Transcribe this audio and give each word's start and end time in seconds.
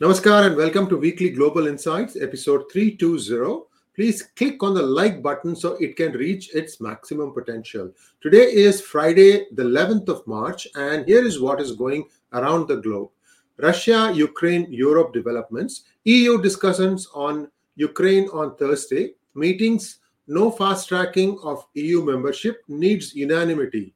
Namaskar 0.00 0.46
and 0.46 0.56
welcome 0.56 0.88
to 0.88 0.96
Weekly 0.96 1.28
Global 1.28 1.66
Insights, 1.66 2.16
episode 2.16 2.72
320. 2.72 3.66
Please 3.94 4.22
click 4.34 4.62
on 4.62 4.72
the 4.72 4.82
like 4.82 5.22
button 5.22 5.54
so 5.54 5.74
it 5.74 5.94
can 5.94 6.12
reach 6.12 6.54
its 6.54 6.80
maximum 6.80 7.34
potential. 7.34 7.92
Today 8.22 8.44
is 8.44 8.80
Friday, 8.80 9.44
the 9.52 9.62
11th 9.62 10.08
of 10.08 10.26
March, 10.26 10.66
and 10.74 11.06
here 11.06 11.22
is 11.22 11.38
what 11.38 11.60
is 11.60 11.72
going 11.72 12.06
around 12.32 12.66
the 12.66 12.76
globe 12.76 13.10
Russia, 13.58 14.10
Ukraine, 14.14 14.66
Europe 14.72 15.12
developments, 15.12 15.82
EU 16.04 16.40
discussions 16.40 17.06
on 17.12 17.50
Ukraine 17.76 18.26
on 18.32 18.56
Thursday, 18.56 19.12
meetings, 19.34 19.98
no 20.26 20.50
fast 20.50 20.88
tracking 20.88 21.38
of 21.44 21.66
EU 21.74 22.02
membership 22.02 22.62
needs 22.68 23.14
unanimity. 23.14 23.92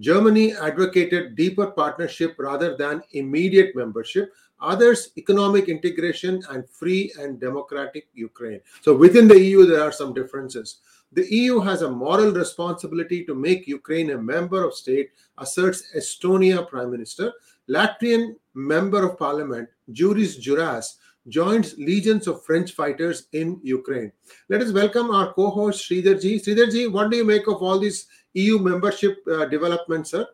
Germany 0.00 0.54
advocated 0.54 1.34
deeper 1.34 1.68
partnership 1.68 2.34
rather 2.38 2.76
than 2.76 3.02
immediate 3.12 3.74
membership 3.74 4.34
others 4.60 5.10
economic 5.16 5.68
integration 5.68 6.42
and 6.50 6.68
free 6.68 7.12
and 7.18 7.40
democratic 7.40 8.08
ukraine. 8.14 8.60
So 8.82 8.94
within 8.94 9.28
the 9.28 9.38
eu 9.38 9.66
there 9.66 9.82
are 9.82 9.92
some 9.92 10.14
differences. 10.14 10.78
The 11.12 11.26
eu 11.30 11.60
has 11.60 11.82
a 11.82 11.90
moral 11.90 12.32
responsibility 12.32 13.24
to 13.24 13.34
make 13.34 13.66
ukraine 13.66 14.10
a 14.10 14.18
member 14.18 14.64
of 14.64 14.74
state 14.74 15.10
asserts 15.38 15.84
estonia 15.94 16.68
prime 16.68 16.90
minister. 16.90 17.32
Latvian 17.68 18.34
member 18.54 19.04
of 19.04 19.18
parliament 19.18 19.68
juris 19.92 20.36
juras 20.36 20.96
joins 21.28 21.76
legions 21.76 22.28
of 22.28 22.44
french 22.44 22.72
fighters 22.72 23.26
in 23.32 23.60
ukraine. 23.62 24.12
Let 24.48 24.62
us 24.62 24.72
welcome 24.72 25.10
our 25.10 25.32
co-host 25.32 25.88
sridharji. 25.88 26.36
Sridharji 26.44 26.90
what 26.92 27.10
do 27.10 27.16
you 27.16 27.24
make 27.24 27.48
of 27.48 27.62
all 27.62 27.78
these 27.78 28.06
eu 28.34 28.58
membership 28.58 29.18
uh, 29.26 29.46
developments 29.46 30.10
sir 30.10 30.26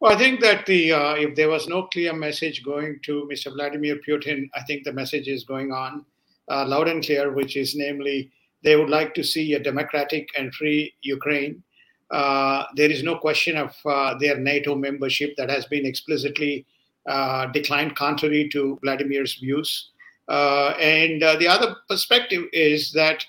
well, 0.00 0.12
I 0.12 0.18
think 0.18 0.40
that 0.40 0.66
the 0.66 0.92
uh, 0.92 1.14
if 1.14 1.34
there 1.34 1.48
was 1.48 1.68
no 1.68 1.84
clear 1.84 2.12
message 2.12 2.64
going 2.64 3.00
to 3.04 3.28
Mr. 3.32 3.52
Vladimir 3.52 3.98
Putin, 4.06 4.48
I 4.54 4.62
think 4.62 4.84
the 4.84 4.92
message 4.92 5.28
is 5.28 5.44
going 5.44 5.72
on 5.72 6.04
uh, 6.50 6.64
loud 6.66 6.88
and 6.88 7.04
clear, 7.04 7.32
which 7.32 7.56
is 7.56 7.74
namely 7.74 8.30
they 8.62 8.76
would 8.76 8.90
like 8.90 9.14
to 9.14 9.24
see 9.24 9.54
a 9.54 9.58
democratic 9.58 10.28
and 10.36 10.54
free 10.54 10.94
Ukraine. 11.02 11.62
Uh, 12.10 12.64
there 12.76 12.90
is 12.90 13.02
no 13.02 13.16
question 13.16 13.56
of 13.56 13.74
uh, 13.84 14.14
their 14.18 14.38
NATO 14.38 14.74
membership 14.74 15.36
that 15.36 15.50
has 15.50 15.66
been 15.66 15.84
explicitly 15.84 16.64
uh, 17.06 17.46
declined, 17.46 17.96
contrary 17.96 18.48
to 18.50 18.78
Vladimir's 18.82 19.34
views. 19.34 19.90
Uh, 20.28 20.74
and 20.80 21.22
the 21.22 21.48
other 21.48 21.76
perspective 21.88 22.44
is 22.52 22.92
that 22.92 23.24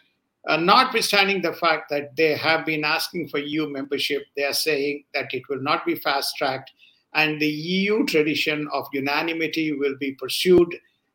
uh, 0.47 0.57
notwithstanding 0.57 1.41
the 1.41 1.53
fact 1.53 1.89
that 1.89 2.15
they 2.15 2.35
have 2.35 2.65
been 2.65 2.83
asking 2.83 3.27
for 3.27 3.39
EU 3.39 3.69
membership, 3.69 4.23
they 4.35 4.43
are 4.43 4.53
saying 4.53 5.03
that 5.13 5.33
it 5.33 5.43
will 5.49 5.61
not 5.61 5.85
be 5.85 5.95
fast 5.95 6.35
tracked, 6.37 6.71
and 7.13 7.41
the 7.41 7.47
EU 7.47 8.05
tradition 8.05 8.67
of 8.71 8.85
unanimity 8.93 9.73
will 9.73 9.95
be 9.99 10.13
pursued 10.13 10.73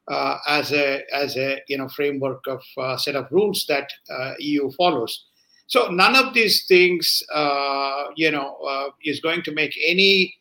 uh, 0.09 0.37
as 0.47 0.73
a 0.73 1.03
as 1.15 1.37
a 1.37 1.61
you 1.69 1.79
know 1.79 1.89
framework 1.89 2.47
of 2.47 2.63
uh, 2.77 2.97
set 2.97 3.17
of 3.17 3.27
rules 3.31 3.65
that 3.69 3.91
uh, 4.11 4.35
EU 4.39 4.71
follows. 4.73 5.25
So 5.67 5.89
none 5.89 6.15
of 6.15 6.35
these 6.35 6.67
things 6.67 7.23
uh, 7.33 8.05
you 8.15 8.31
know 8.31 8.57
uh, 8.57 8.91
is 9.03 9.21
going 9.21 9.43
to 9.45 9.53
make 9.53 9.75
any 9.87 10.35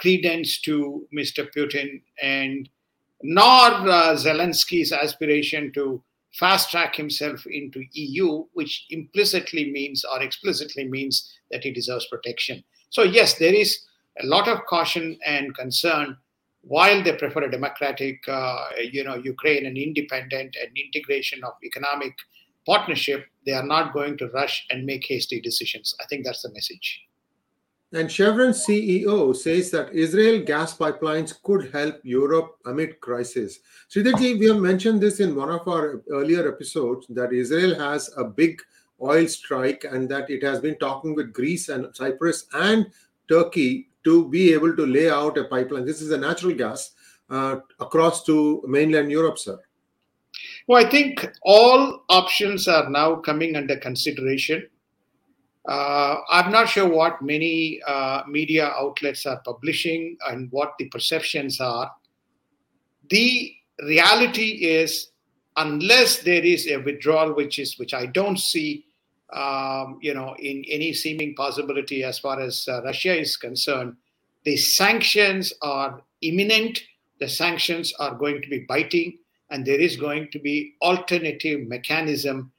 credence 0.00 0.60
to 0.60 1.06
Mr. 1.16 1.48
Putin 1.56 2.02
and 2.20 2.68
nor 3.22 3.70
Zelensky's 4.16 4.92
aspiration 4.92 5.70
to 5.74 6.02
fast 6.32 6.70
track 6.70 6.96
himself 6.96 7.44
into 7.46 7.84
EU, 7.92 8.44
which 8.52 8.86
implicitly 8.90 9.70
means 9.72 10.04
or 10.04 10.22
explicitly 10.22 10.88
means 10.88 11.32
that 11.50 11.64
he 11.64 11.72
deserves 11.72 12.06
protection. 12.06 12.62
So, 12.90 13.02
yes, 13.02 13.38
there 13.38 13.54
is 13.54 13.78
a 14.22 14.26
lot 14.26 14.48
of 14.48 14.64
caution 14.66 15.18
and 15.26 15.54
concern 15.56 16.16
while 16.62 17.02
they 17.02 17.12
prefer 17.16 17.44
a 17.44 17.50
democratic, 17.50 18.20
uh, 18.28 18.66
you 18.92 19.02
know, 19.02 19.16
Ukraine 19.16 19.66
and 19.66 19.78
independent 19.78 20.56
and 20.60 20.76
integration 20.76 21.42
of 21.42 21.52
economic 21.64 22.12
partnership, 22.66 23.24
they 23.46 23.52
are 23.52 23.66
not 23.66 23.94
going 23.94 24.18
to 24.18 24.28
rush 24.28 24.66
and 24.70 24.84
make 24.84 25.06
hasty 25.06 25.40
decisions. 25.40 25.94
I 26.00 26.04
think 26.06 26.24
that's 26.24 26.42
the 26.42 26.52
message. 26.52 27.00
And 27.92 28.10
Chevron 28.10 28.50
CEO 28.52 29.34
says 29.34 29.72
that 29.72 29.92
Israel 29.92 30.44
gas 30.44 30.76
pipelines 30.76 31.34
could 31.42 31.72
help 31.72 31.96
Europe 32.04 32.56
amid 32.64 33.00
crisis. 33.00 33.58
Sridharji, 33.92 34.38
we 34.38 34.46
have 34.46 34.58
mentioned 34.58 35.00
this 35.00 35.18
in 35.18 35.34
one 35.34 35.50
of 35.50 35.66
our 35.66 36.00
earlier 36.08 36.48
episodes 36.48 37.06
that 37.08 37.32
Israel 37.32 37.74
has 37.76 38.08
a 38.16 38.22
big 38.22 38.62
oil 39.02 39.26
strike 39.26 39.84
and 39.90 40.08
that 40.08 40.30
it 40.30 40.40
has 40.44 40.60
been 40.60 40.78
talking 40.78 41.16
with 41.16 41.32
Greece 41.32 41.68
and 41.68 41.94
Cyprus 41.96 42.46
and 42.52 42.86
Turkey 43.28 43.88
to 44.04 44.28
be 44.28 44.52
able 44.52 44.76
to 44.76 44.86
lay 44.86 45.10
out 45.10 45.36
a 45.36 45.44
pipeline. 45.44 45.84
This 45.84 46.00
is 46.00 46.12
a 46.12 46.18
natural 46.18 46.54
gas 46.54 46.92
uh, 47.28 47.56
across 47.80 48.24
to 48.24 48.62
mainland 48.68 49.10
Europe, 49.10 49.38
sir. 49.38 49.58
Well, 50.68 50.84
I 50.84 50.88
think 50.88 51.26
all 51.42 52.04
options 52.08 52.68
are 52.68 52.88
now 52.88 53.16
coming 53.16 53.56
under 53.56 53.76
consideration 53.76 54.68
uh, 55.68 56.16
I'm 56.30 56.50
not 56.50 56.68
sure 56.68 56.88
what 56.88 57.20
many 57.20 57.80
uh, 57.86 58.22
media 58.26 58.68
outlets 58.68 59.26
are 59.26 59.40
publishing 59.44 60.16
and 60.28 60.50
what 60.50 60.72
the 60.78 60.86
perceptions 60.86 61.60
are. 61.60 61.92
The 63.10 63.54
reality 63.82 64.64
is, 64.64 65.08
unless 65.56 66.22
there 66.22 66.42
is 66.42 66.66
a 66.66 66.78
withdrawal, 66.78 67.34
which 67.34 67.58
is 67.58 67.78
which 67.78 67.92
I 67.92 68.06
don't 68.06 68.38
see, 68.38 68.86
um, 69.32 69.98
you 70.00 70.14
know, 70.14 70.34
in 70.38 70.64
any 70.68 70.92
seeming 70.94 71.34
possibility 71.34 72.04
as 72.04 72.18
far 72.18 72.40
as 72.40 72.66
uh, 72.66 72.82
Russia 72.82 73.18
is 73.18 73.36
concerned, 73.36 73.96
the 74.44 74.56
sanctions 74.56 75.52
are 75.60 76.00
imminent. 76.22 76.80
The 77.18 77.28
sanctions 77.28 77.92
are 77.98 78.14
going 78.14 78.40
to 78.40 78.48
be 78.48 78.60
biting, 78.60 79.18
and 79.50 79.66
there 79.66 79.78
is 79.78 79.96
going 79.96 80.30
to 80.30 80.38
be 80.38 80.74
alternative 80.80 81.68
mechanism 81.68 82.50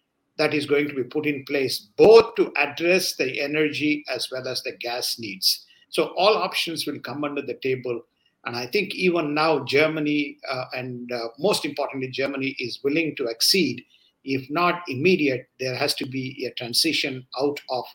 that 0.41 0.55
is 0.55 0.65
going 0.65 0.87
to 0.87 0.95
be 0.95 1.03
put 1.03 1.27
in 1.27 1.45
place 1.45 1.89
both 1.97 2.33
to 2.33 2.51
address 2.57 3.15
the 3.15 3.39
energy 3.39 4.03
as 4.09 4.27
well 4.31 4.47
as 4.47 4.63
the 4.63 4.71
gas 4.77 5.19
needs. 5.19 5.67
So 5.89 6.05
all 6.17 6.35
options 6.35 6.87
will 6.87 6.99
come 6.99 7.23
under 7.23 7.43
the 7.43 7.59
table. 7.61 8.01
And 8.45 8.55
I 8.55 8.65
think 8.65 8.95
even 8.95 9.35
now, 9.35 9.63
Germany, 9.65 10.39
uh, 10.49 10.65
and 10.73 11.11
uh, 11.11 11.27
most 11.37 11.63
importantly, 11.63 12.09
Germany 12.09 12.55
is 12.57 12.79
willing 12.83 13.15
to 13.17 13.29
accede. 13.29 13.83
If 14.23 14.49
not 14.49 14.81
immediate, 14.87 15.47
there 15.59 15.75
has 15.75 15.93
to 15.95 16.07
be 16.07 16.47
a 16.49 16.53
transition 16.55 17.27
out 17.39 17.59
of 17.69 17.85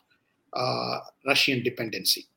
uh, 0.53 0.99
Russian 1.25 1.63
dependency. 1.63 2.27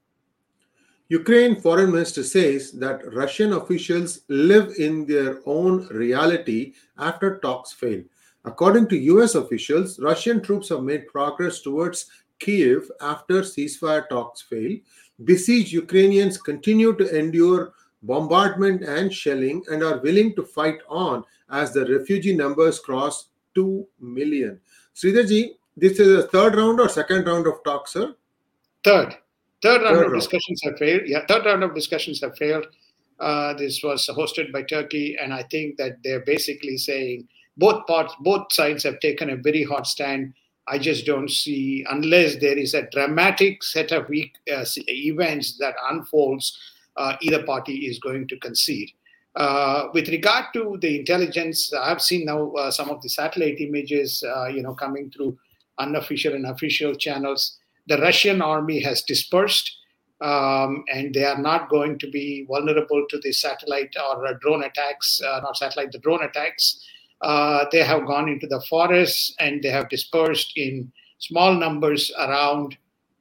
Ukraine 1.08 1.60
foreign 1.60 1.92
minister 1.92 2.24
says 2.24 2.72
that 2.72 3.14
Russian 3.14 3.52
officials 3.52 4.22
live 4.28 4.74
in 4.76 5.06
their 5.06 5.38
own 5.46 5.86
reality 5.86 6.72
after 6.98 7.38
talks 7.38 7.72
fail. 7.72 8.02
According 8.44 8.88
to 8.88 8.96
US 8.96 9.34
officials, 9.34 9.98
Russian 9.98 10.40
troops 10.40 10.70
have 10.70 10.82
made 10.82 11.06
progress 11.08 11.60
towards 11.60 12.06
Kiev 12.38 12.90
after 13.00 13.42
ceasefire 13.42 14.08
talks 14.08 14.40
fail. 14.40 14.78
Besieged 15.24 15.72
Ukrainians 15.72 16.38
continue 16.38 16.94
to 16.96 17.18
endure 17.18 17.74
bombardment 18.02 18.82
and 18.82 19.12
shelling 19.12 19.62
and 19.70 19.82
are 19.82 19.98
willing 19.98 20.34
to 20.36 20.42
fight 20.42 20.78
on 20.88 21.22
as 21.50 21.72
the 21.72 21.84
refugee 21.84 22.34
numbers 22.34 22.78
cross 22.80 23.28
2 23.54 23.86
million. 24.00 24.58
Sridharji, 24.94 25.56
this 25.76 25.98
is 25.98 26.24
a 26.24 26.28
third 26.28 26.56
round 26.56 26.80
or 26.80 26.88
second 26.88 27.26
round 27.26 27.46
of 27.46 27.62
talks, 27.64 27.92
sir? 27.92 28.14
Third. 28.84 29.16
Third 29.62 29.82
round 29.82 29.96
third 29.96 30.06
of 30.06 30.12
round. 30.12 30.20
discussions 30.20 30.60
have 30.64 30.78
failed. 30.78 31.02
Yeah, 31.04 31.26
third 31.26 31.44
round 31.44 31.62
of 31.62 31.74
discussions 31.74 32.20
have 32.22 32.36
failed. 32.38 32.66
Uh, 33.18 33.52
this 33.54 33.82
was 33.82 34.08
hosted 34.08 34.50
by 34.50 34.62
Turkey, 34.62 35.16
and 35.20 35.34
I 35.34 35.42
think 35.42 35.76
that 35.76 35.98
they're 36.02 36.24
basically 36.24 36.78
saying 36.78 37.28
both 37.60 37.86
parts, 37.86 38.14
both 38.20 38.50
sides 38.52 38.82
have 38.84 38.98
taken 39.00 39.30
a 39.30 39.36
very 39.36 39.62
hard 39.62 39.86
stand. 39.86 40.32
I 40.66 40.78
just 40.78 41.04
don't 41.04 41.30
see, 41.30 41.84
unless 41.90 42.36
there 42.36 42.56
is 42.56 42.74
a 42.74 42.88
dramatic 42.90 43.62
set 43.62 43.92
of 43.92 44.04
uh, 44.04 44.64
events 44.88 45.58
that 45.58 45.74
unfolds, 45.90 46.58
uh, 46.96 47.16
either 47.20 47.42
party 47.42 47.86
is 47.86 47.98
going 47.98 48.28
to 48.28 48.36
concede. 48.38 48.90
Uh, 49.36 49.88
with 49.92 50.08
regard 50.08 50.46
to 50.54 50.78
the 50.80 50.98
intelligence, 50.98 51.72
I've 51.72 52.02
seen 52.02 52.24
now 52.24 52.52
uh, 52.52 52.70
some 52.70 52.88
of 52.88 53.02
the 53.02 53.08
satellite 53.08 53.60
images, 53.60 54.24
uh, 54.24 54.46
you 54.46 54.62
know, 54.62 54.74
coming 54.74 55.10
through 55.10 55.38
unofficial 55.78 56.34
and 56.34 56.46
official 56.46 56.94
channels. 56.94 57.58
The 57.86 57.98
Russian 57.98 58.40
army 58.42 58.80
has 58.80 59.02
dispersed, 59.02 59.70
um, 60.20 60.84
and 60.92 61.14
they 61.14 61.24
are 61.24 61.40
not 61.40 61.68
going 61.68 61.98
to 61.98 62.10
be 62.10 62.44
vulnerable 62.48 63.04
to 63.10 63.18
the 63.18 63.32
satellite 63.32 63.94
or 64.08 64.26
uh, 64.26 64.34
drone 64.40 64.64
attacks, 64.64 65.20
not 65.22 65.56
satellite, 65.56 65.92
the 65.92 65.98
drone 65.98 66.24
attacks. 66.24 66.80
Uh, 67.22 67.66
they 67.70 67.82
have 67.82 68.06
gone 68.06 68.28
into 68.28 68.46
the 68.46 68.60
forests 68.62 69.34
and 69.38 69.62
they 69.62 69.68
have 69.68 69.88
dispersed 69.88 70.52
in 70.56 70.90
small 71.18 71.54
numbers 71.54 72.10
around 72.18 72.76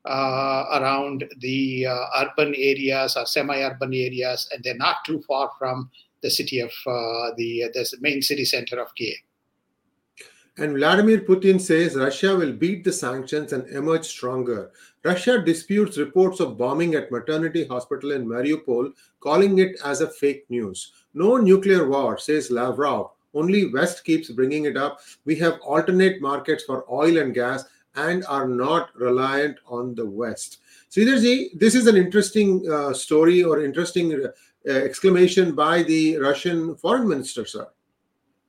uh, 0.05 0.79
around 0.79 1.25
the 1.39 1.85
uh, 1.85 2.05
urban 2.21 2.55
areas 2.55 3.17
or 3.17 3.25
semi-urban 3.25 3.93
areas, 3.93 4.49
and 4.51 4.63
they're 4.63 4.75
not 4.75 5.03
too 5.05 5.21
far 5.27 5.51
from 5.59 5.89
the 6.23 6.31
city 6.31 6.59
of 6.61 6.71
uh, 6.87 7.31
the 7.37 7.69
the 7.73 7.97
main 7.99 8.21
city 8.21 8.45
center 8.45 8.79
of 8.79 8.93
Kiev. 8.95 9.17
And 10.57 10.75
Vladimir 10.75 11.21
Putin 11.21 11.61
says 11.61 11.95
Russia 11.95 12.35
will 12.35 12.51
beat 12.51 12.83
the 12.83 12.91
sanctions 12.91 13.53
and 13.53 13.67
emerge 13.69 14.05
stronger. 14.05 14.71
Russia 15.05 15.41
disputes 15.41 15.97
reports 15.97 16.41
of 16.41 16.57
bombing 16.57 16.95
at 16.95 17.11
maternity 17.11 17.65
hospital 17.65 18.11
in 18.11 18.25
Mariupol, 18.25 18.91
calling 19.21 19.59
it 19.59 19.79
as 19.85 20.01
a 20.01 20.09
fake 20.09 20.45
news. 20.49 20.91
No 21.13 21.37
nuclear 21.37 21.87
war, 21.87 22.17
says 22.17 22.51
Lavrov. 22.51 23.11
Only 23.33 23.71
West 23.71 24.03
keeps 24.03 24.29
bringing 24.29 24.65
it 24.65 24.77
up. 24.77 24.99
We 25.25 25.35
have 25.37 25.59
alternate 25.61 26.21
markets 26.21 26.63
for 26.63 26.85
oil 26.91 27.17
and 27.17 27.33
gas 27.33 27.65
and 27.95 28.25
are 28.27 28.47
not 28.47 28.95
reliant 28.95 29.57
on 29.67 29.95
the 29.95 30.05
West. 30.05 30.59
Sridharji, 30.91 31.59
this 31.59 31.75
is 31.75 31.87
an 31.87 31.95
interesting 31.95 32.69
uh, 32.71 32.93
story 32.93 33.43
or 33.43 33.63
interesting 33.63 34.25
uh, 34.25 34.29
exclamation 34.71 35.55
by 35.55 35.83
the 35.83 36.17
Russian 36.17 36.75
foreign 36.75 37.07
minister, 37.07 37.45
sir. 37.45 37.67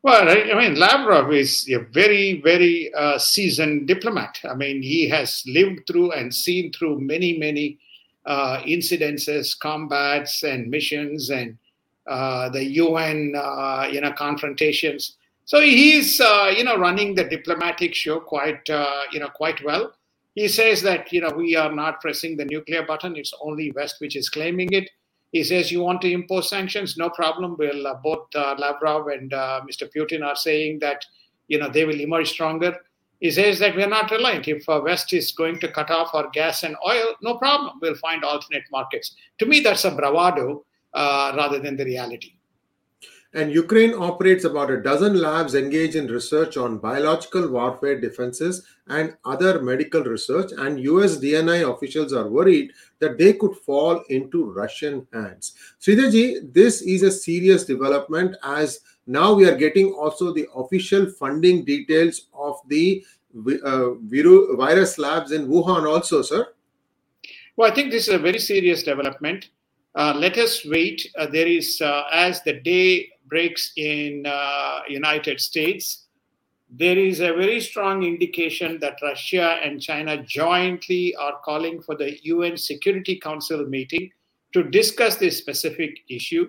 Well, 0.02 0.30
I 0.30 0.54
mean, 0.54 0.76
Lavrov 0.76 1.30
is 1.30 1.68
a 1.68 1.80
very, 1.92 2.40
very 2.40 2.92
uh, 2.94 3.18
seasoned 3.18 3.86
diplomat. 3.86 4.40
I 4.48 4.54
mean, 4.54 4.80
he 4.82 5.06
has 5.10 5.42
lived 5.46 5.86
through 5.86 6.12
and 6.12 6.34
seen 6.34 6.72
through 6.72 7.00
many, 7.00 7.36
many 7.36 7.78
uh, 8.24 8.62
incidences, 8.66 9.58
combats, 9.58 10.42
and 10.42 10.70
missions, 10.70 11.28
and 11.28 11.58
the 12.52 12.64
UN, 12.64 13.34
uh, 13.36 13.88
you 13.90 14.00
know, 14.00 14.12
confrontations. 14.12 15.16
So 15.44 15.60
he's, 15.60 16.20
uh, 16.20 16.52
you 16.56 16.64
know, 16.64 16.76
running 16.76 17.14
the 17.14 17.24
diplomatic 17.24 17.94
show 17.94 18.20
quite, 18.20 18.68
uh, 18.70 19.02
you 19.12 19.20
know, 19.20 19.28
quite 19.28 19.64
well. 19.64 19.92
He 20.34 20.46
says 20.46 20.80
that, 20.82 21.12
you 21.12 21.20
know, 21.20 21.30
we 21.30 21.56
are 21.56 21.72
not 21.72 22.00
pressing 22.00 22.36
the 22.36 22.44
nuclear 22.44 22.84
button. 22.84 23.16
It's 23.16 23.34
only 23.42 23.72
West 23.72 23.96
which 24.00 24.14
is 24.14 24.28
claiming 24.28 24.72
it. 24.72 24.88
He 25.32 25.42
says, 25.42 25.72
You 25.72 25.80
want 25.80 26.02
to 26.02 26.10
impose 26.10 26.48
sanctions? 26.48 26.96
No 26.96 27.10
problem. 27.10 27.56
Well, 27.58 27.86
uh, 27.86 27.94
both 27.94 28.28
uh, 28.34 28.54
Lavrov 28.58 29.08
and 29.08 29.32
uh, 29.32 29.60
Mr. 29.68 29.88
Putin 29.92 30.24
are 30.24 30.36
saying 30.36 30.78
that 30.80 31.04
you 31.50 31.58
know, 31.58 31.68
they 31.68 31.84
will 31.84 32.00
emerge 32.00 32.30
stronger. 32.30 32.76
He 33.18 33.30
says 33.30 33.58
that 33.58 33.76
we're 33.76 33.88
not 33.88 34.10
reliant. 34.10 34.48
If 34.48 34.66
uh, 34.68 34.80
West 34.82 35.12
is 35.12 35.32
going 35.32 35.58
to 35.60 35.68
cut 35.68 35.90
off 35.90 36.14
our 36.14 36.30
gas 36.30 36.62
and 36.62 36.76
oil, 36.88 37.16
no 37.20 37.36
problem. 37.36 37.78
We'll 37.82 37.96
find 37.96 38.24
alternate 38.24 38.62
markets. 38.70 39.14
To 39.38 39.46
me, 39.46 39.60
that's 39.60 39.84
a 39.84 39.90
bravado 39.90 40.64
uh, 40.94 41.32
rather 41.37 41.58
than 41.58 41.76
the 41.76 41.84
reality. 41.84 42.34
And 43.32 43.52
Ukraine 43.52 43.94
operates 43.94 44.42
about 44.42 44.72
a 44.72 44.82
dozen 44.82 45.14
labs 45.14 45.54
engaged 45.54 45.94
in 45.94 46.08
research 46.08 46.56
on 46.56 46.78
biological 46.78 47.48
warfare 47.48 48.00
defenses 48.00 48.66
and 48.88 49.16
other 49.25 49.62
medical 49.62 50.02
research. 50.02 50.50
And 50.58 50.81
US 50.81 51.19
DNI 51.19 51.72
officials 51.72 52.12
are 52.12 52.28
worried 52.28 52.72
that 52.98 53.19
they 53.19 53.34
could 53.34 53.54
fall 53.58 54.02
into 54.08 54.50
Russian 54.50 55.06
hands. 55.12 55.54
Sridharji, 55.81 56.52
this 56.52 56.82
is 56.82 57.04
a 57.04 57.12
serious 57.12 57.64
development 57.64 58.37
as 58.42 58.81
now 59.06 59.32
we 59.32 59.48
are 59.48 59.56
getting 59.56 59.92
also 59.92 60.32
the 60.32 60.48
official 60.56 61.08
funding 61.10 61.64
details 61.64 62.26
of 62.34 62.56
the 62.66 63.04
uh, 63.64 63.94
virus 64.56 64.98
labs 64.98 65.31
in 65.31 65.46
Wuhan, 65.46 65.88
also, 65.88 66.22
sir. 66.22 66.48
Well, 67.56 67.70
I 67.70 67.75
think 67.75 67.92
this 67.92 68.08
is 68.08 68.14
a 68.14 68.19
very 68.19 68.40
serious 68.40 68.82
development. 68.82 69.50
Uh, 69.94 70.14
let 70.16 70.38
us 70.38 70.64
wait. 70.64 71.10
Uh, 71.19 71.26
there 71.26 71.46
is, 71.46 71.81
uh, 71.81 72.04
as 72.12 72.42
the 72.42 72.60
day 72.60 73.10
breaks 73.26 73.72
in 73.76 74.25
United 74.88 75.40
States, 75.40 76.06
there 76.70 76.96
is 76.96 77.19
a 77.19 77.32
very 77.32 77.60
strong 77.60 78.04
indication 78.04 78.78
that 78.81 78.98
Russia 79.02 79.58
and 79.62 79.82
China 79.82 80.22
jointly 80.22 81.14
are 81.16 81.40
calling 81.44 81.82
for 81.82 81.96
the 81.96 82.16
UN 82.25 82.56
Security 82.56 83.16
Council 83.19 83.66
meeting 83.66 84.10
to 84.52 84.62
discuss 84.62 85.16
this 85.16 85.38
specific 85.38 85.98
issue. 86.08 86.46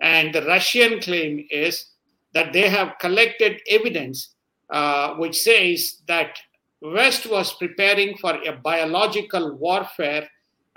And 0.00 0.32
the 0.32 0.42
Russian 0.42 1.00
claim 1.00 1.44
is 1.50 1.86
that 2.34 2.52
they 2.52 2.68
have 2.68 2.98
collected 3.00 3.60
evidence 3.68 4.34
uh, 4.70 5.14
which 5.14 5.40
says 5.40 6.02
that 6.06 6.38
West 6.80 7.26
was 7.26 7.54
preparing 7.54 8.16
for 8.18 8.34
a 8.46 8.52
biological 8.52 9.56
warfare 9.56 10.28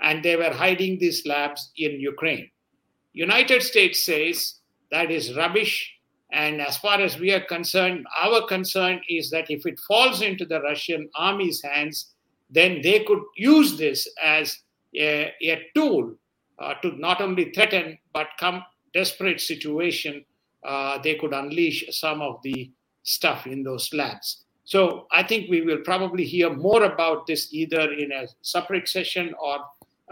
and 0.02 0.22
they 0.22 0.36
were 0.36 0.52
hiding 0.52 0.98
these 0.98 1.24
labs 1.26 1.70
in 1.76 2.00
Ukraine. 2.00 2.50
United 3.12 3.62
States 3.62 4.04
says 4.04 4.60
that 4.90 5.10
is 5.10 5.36
rubbish. 5.36 5.90
And 6.32 6.62
as 6.62 6.78
far 6.78 7.00
as 7.00 7.18
we 7.18 7.30
are 7.32 7.44
concerned, 7.44 8.06
our 8.18 8.46
concern 8.46 9.00
is 9.08 9.30
that 9.30 9.50
if 9.50 9.66
it 9.66 9.78
falls 9.80 10.22
into 10.22 10.46
the 10.46 10.60
Russian 10.62 11.10
army's 11.14 11.62
hands, 11.62 12.12
then 12.50 12.80
they 12.82 13.00
could 13.00 13.22
use 13.36 13.76
this 13.76 14.08
as 14.22 14.60
a, 14.94 15.32
a 15.42 15.66
tool 15.74 16.14
uh, 16.58 16.74
to 16.74 16.92
not 16.98 17.20
only 17.20 17.50
threaten 17.52 17.98
but 18.12 18.28
come 18.38 18.62
desperate 18.94 19.40
situation 19.40 20.24
uh, 20.64 20.98
they 21.02 21.16
could 21.16 21.32
unleash 21.32 21.84
some 21.90 22.22
of 22.22 22.40
the 22.42 22.70
stuff 23.02 23.46
in 23.46 23.62
those 23.62 23.92
labs 23.92 24.44
so 24.64 25.06
i 25.10 25.22
think 25.22 25.50
we 25.50 25.62
will 25.62 25.80
probably 25.84 26.24
hear 26.24 26.54
more 26.54 26.84
about 26.84 27.26
this 27.26 27.52
either 27.52 27.92
in 27.92 28.12
a 28.12 28.28
separate 28.42 28.88
session 28.88 29.34
or 29.42 29.58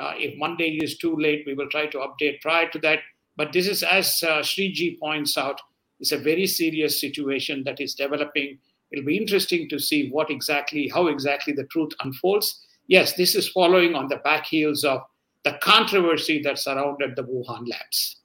uh, 0.01 0.15
if 0.17 0.37
monday 0.39 0.71
is 0.83 0.99
too 0.99 1.15
late 1.17 1.45
we 1.47 1.55
will 1.55 1.69
try 1.69 1.87
to 1.87 1.99
update 1.99 2.41
prior 2.41 2.69
to 2.71 2.79
that 2.79 3.01
but 3.41 3.55
this 3.55 3.67
is, 3.67 3.83
as 3.83 4.23
uh, 4.23 4.41
Sriji 4.41 4.99
points 4.99 5.39
out, 5.39 5.63
it's 5.99 6.13
a 6.13 6.19
very 6.19 6.47
serious 6.47 7.01
situation 7.01 7.65
that 7.65 7.81
is 7.81 7.95
developing. 7.95 8.59
It'll 8.91 9.07
be 9.07 9.17
interesting 9.17 9.67
to 9.71 9.79
see 9.79 10.11
what 10.11 10.31
exactly, 10.31 10.89
how 10.89 11.07
exactly 11.07 11.55
the 11.55 11.65
truth 11.65 11.93
unfolds. 12.01 12.61
Yes, 12.87 13.15
this 13.15 13.35
is 13.35 13.49
following 13.49 13.95
on 13.95 14.09
the 14.09 14.17
back 14.17 14.45
heels 14.45 14.85
of 14.85 15.01
the 15.45 15.59
controversy 15.63 16.43
that 16.43 16.59
surrounded 16.59 17.17
the 17.17 17.25
Wuhan 17.25 17.67
labs. 17.67 18.17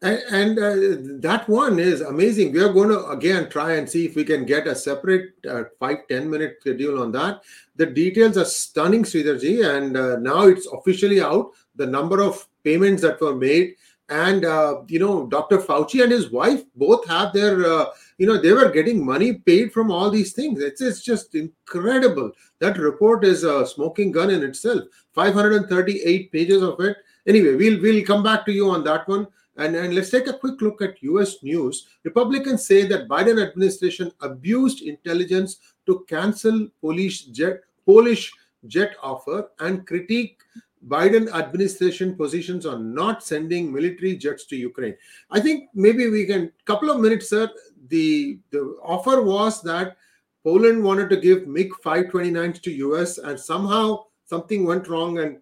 And, 0.00 0.22
and 0.30 0.58
uh, 0.58 1.18
that 1.20 1.46
one 1.46 1.78
is 1.78 2.00
amazing. 2.00 2.52
We 2.52 2.62
are 2.62 2.72
going 2.72 2.88
to 2.88 3.06
again 3.08 3.50
try 3.50 3.74
and 3.74 3.86
see 3.86 4.06
if 4.06 4.14
we 4.14 4.24
can 4.24 4.46
get 4.46 4.66
a 4.66 4.74
separate 4.74 5.32
uh, 5.46 5.64
five 5.78 6.06
ten 6.08 6.30
minute 6.30 6.56
schedule 6.60 7.02
on 7.02 7.12
that. 7.12 7.42
The 7.78 7.86
details 7.86 8.36
are 8.36 8.44
stunning, 8.44 9.04
Sridharji, 9.04 9.64
and 9.64 9.96
uh, 9.96 10.16
now 10.18 10.48
it's 10.48 10.66
officially 10.66 11.20
out. 11.20 11.52
The 11.76 11.86
number 11.86 12.22
of 12.22 12.46
payments 12.64 13.02
that 13.02 13.20
were 13.20 13.34
made 13.34 13.74
and 14.08 14.44
uh, 14.44 14.80
you 14.88 14.98
know 14.98 15.26
dr 15.26 15.58
fauci 15.58 16.02
and 16.02 16.10
his 16.10 16.30
wife 16.30 16.62
both 16.76 17.06
have 17.06 17.32
their 17.32 17.64
uh, 17.66 17.86
you 18.16 18.26
know 18.26 18.40
they 18.40 18.52
were 18.52 18.70
getting 18.70 19.04
money 19.04 19.34
paid 19.34 19.72
from 19.72 19.90
all 19.90 20.10
these 20.10 20.32
things. 20.32 20.60
It's, 20.60 20.80
it's 20.80 21.02
just 21.02 21.34
incredible. 21.34 22.32
That 22.58 22.78
report 22.78 23.24
is 23.24 23.44
a 23.44 23.66
smoking 23.66 24.10
gun 24.10 24.30
in 24.30 24.42
itself. 24.42 24.82
538 25.12 26.32
pages 26.32 26.62
of 26.62 26.80
it. 26.80 26.96
Anyway 27.26 27.54
we'll 27.54 27.80
we'll 27.80 28.04
come 28.04 28.22
back 28.22 28.46
to 28.46 28.52
you 28.52 28.70
on 28.70 28.82
that 28.84 29.06
one. 29.08 29.26
And, 29.56 29.74
and 29.74 29.92
let's 29.92 30.10
take 30.10 30.28
a 30.28 30.38
quick 30.38 30.60
look 30.62 30.80
at 30.82 31.02
us 31.02 31.42
news. 31.42 31.88
Republicans 32.04 32.64
say 32.64 32.86
that 32.86 33.08
biden 33.08 33.44
administration 33.44 34.12
abused 34.20 34.82
intelligence 34.82 35.58
to 35.86 36.04
cancel 36.08 36.68
polish 36.80 37.26
jet 37.26 37.60
polish 37.88 38.32
jet 38.66 38.96
offer 39.02 39.48
and 39.60 39.86
critique 39.86 40.42
Biden 40.86 41.32
administration 41.32 42.14
positions 42.14 42.66
on 42.66 42.94
not 42.94 43.24
sending 43.24 43.72
military 43.72 44.16
jets 44.16 44.44
to 44.46 44.56
Ukraine. 44.56 44.94
I 45.30 45.40
think 45.40 45.70
maybe 45.74 46.08
we 46.08 46.24
can 46.26 46.52
couple 46.66 46.90
of 46.90 47.00
minutes, 47.00 47.30
sir. 47.30 47.50
The 47.88 48.38
the 48.50 48.62
offer 48.82 49.22
was 49.22 49.60
that 49.62 49.96
Poland 50.44 50.82
wanted 50.82 51.10
to 51.10 51.16
give 51.16 51.48
MiG 51.48 51.70
529s 51.84 52.62
to 52.62 52.70
US, 52.86 53.18
and 53.18 53.38
somehow 53.38 54.04
something 54.26 54.64
went 54.64 54.88
wrong, 54.88 55.18
and 55.18 55.38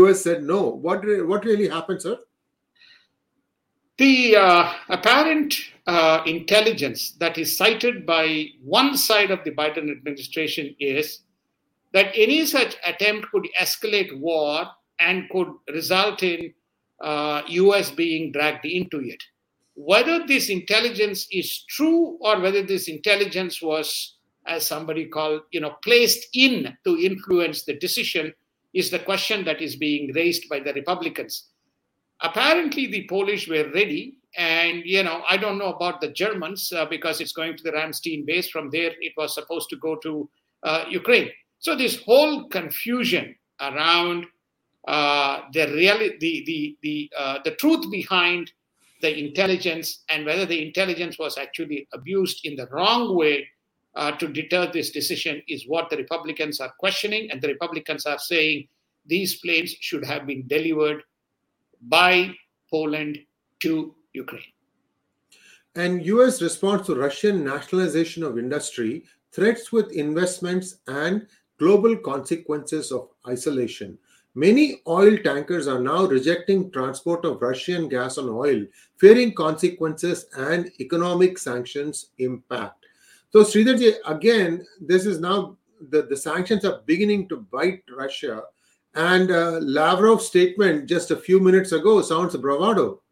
US 0.00 0.22
said 0.22 0.44
no. 0.44 0.62
What 0.86 1.04
what 1.32 1.44
really 1.44 1.68
happened, 1.68 2.02
sir? 2.02 2.18
The 3.98 4.36
uh, 4.36 4.72
apparent 4.88 5.56
uh, 5.86 6.22
intelligence 6.26 7.10
that 7.18 7.36
is 7.36 7.56
cited 7.56 8.06
by 8.06 8.46
one 8.62 8.96
side 8.96 9.30
of 9.30 9.44
the 9.44 9.50
Biden 9.50 9.90
administration 9.90 10.74
is 10.78 11.20
that 11.92 12.12
any 12.14 12.46
such 12.46 12.76
attempt 12.86 13.30
could 13.30 13.48
escalate 13.60 14.18
war 14.18 14.66
and 14.98 15.28
could 15.30 15.48
result 15.72 16.22
in 16.22 16.52
uh, 17.00 17.42
US 17.46 17.90
being 17.90 18.32
dragged 18.32 18.64
into 18.64 19.00
it. 19.00 19.22
Whether 19.74 20.26
this 20.26 20.50
intelligence 20.50 21.26
is 21.32 21.64
true 21.68 22.18
or 22.20 22.40
whether 22.40 22.62
this 22.62 22.88
intelligence 22.88 23.62
was, 23.62 24.16
as 24.46 24.66
somebody 24.66 25.06
called, 25.06 25.42
you 25.50 25.60
know, 25.60 25.76
placed 25.82 26.28
in 26.34 26.76
to 26.84 26.98
influence 26.98 27.64
the 27.64 27.78
decision 27.78 28.34
is 28.74 28.90
the 28.90 28.98
question 28.98 29.44
that 29.44 29.60
is 29.60 29.76
being 29.76 30.12
raised 30.12 30.48
by 30.48 30.60
the 30.60 30.72
Republicans. 30.72 31.48
Apparently, 32.22 32.86
the 32.86 33.06
Polish 33.08 33.48
were 33.48 33.70
ready, 33.74 34.18
and 34.36 34.82
you 34.84 35.02
know, 35.02 35.22
I 35.28 35.36
don't 35.36 35.58
know 35.58 35.72
about 35.72 36.00
the 36.00 36.08
Germans 36.12 36.72
uh, 36.72 36.84
because 36.84 37.20
it's 37.20 37.32
going 37.32 37.56
to 37.56 37.62
the 37.62 37.72
Ramstein 37.72 38.26
base. 38.26 38.50
From 38.50 38.70
there, 38.70 38.92
it 39.00 39.12
was 39.16 39.34
supposed 39.34 39.70
to 39.70 39.76
go 39.76 39.96
to 39.96 40.28
uh, 40.62 40.84
Ukraine. 40.88 41.30
So 41.60 41.76
this 41.76 42.02
whole 42.02 42.48
confusion 42.48 43.36
around 43.60 44.26
uh, 44.88 45.42
the 45.52 45.66
reality, 45.68 46.16
the 46.18 46.44
the 46.46 46.76
the 46.82 47.12
uh, 47.16 47.38
the 47.44 47.52
truth 47.52 47.90
behind 47.90 48.50
the 49.02 49.18
intelligence 49.26 50.04
and 50.08 50.26
whether 50.26 50.46
the 50.46 50.66
intelligence 50.66 51.18
was 51.18 51.38
actually 51.38 51.86
abused 51.92 52.44
in 52.44 52.56
the 52.56 52.66
wrong 52.66 53.16
way 53.16 53.46
uh, 53.94 54.12
to 54.12 54.28
deter 54.28 54.70
this 54.72 54.90
decision 54.90 55.42
is 55.48 55.64
what 55.66 55.90
the 55.90 55.96
Republicans 55.96 56.60
are 56.60 56.72
questioning, 56.78 57.30
and 57.30 57.40
the 57.42 57.48
Republicans 57.48 58.06
are 58.06 58.18
saying 58.18 58.66
these 59.06 59.40
planes 59.40 59.74
should 59.80 60.04
have 60.04 60.26
been 60.26 60.46
delivered 60.46 61.02
by 61.88 62.34
Poland 62.70 63.18
to 63.60 63.94
Ukraine. 64.14 64.52
And 65.74 66.04
U.S. 66.06 66.40
response 66.42 66.86
to 66.86 66.94
Russian 66.94 67.44
nationalization 67.44 68.22
of 68.22 68.38
industry, 68.38 69.04
threats 69.32 69.72
with 69.72 69.92
investments, 69.92 70.76
and 70.86 71.26
global 71.60 71.96
consequences 71.96 72.90
of 72.90 73.10
isolation. 73.28 73.96
Many 74.34 74.80
oil 74.88 75.16
tankers 75.18 75.68
are 75.68 75.80
now 75.80 76.06
rejecting 76.06 76.70
transport 76.70 77.24
of 77.24 77.42
Russian 77.42 77.88
gas 77.88 78.16
and 78.16 78.30
oil, 78.30 78.64
fearing 78.96 79.34
consequences 79.34 80.26
and 80.36 80.70
economic 80.80 81.36
sanctions 81.36 82.10
impact. 82.18 82.86
So, 83.32 83.40
Sridharji, 83.40 83.94
again, 84.06 84.66
this 84.80 85.04
is 85.04 85.20
now 85.20 85.56
the, 85.90 86.02
the 86.02 86.16
sanctions 86.16 86.64
are 86.64 86.80
beginning 86.86 87.28
to 87.28 87.36
bite 87.36 87.82
Russia. 87.94 88.42
And 88.94 89.30
uh, 89.30 89.60
Lavrov's 89.60 90.26
statement 90.26 90.88
just 90.88 91.10
a 91.10 91.16
few 91.16 91.40
minutes 91.40 91.72
ago 91.72 92.00
sounds 92.00 92.36
bravado. 92.36 93.02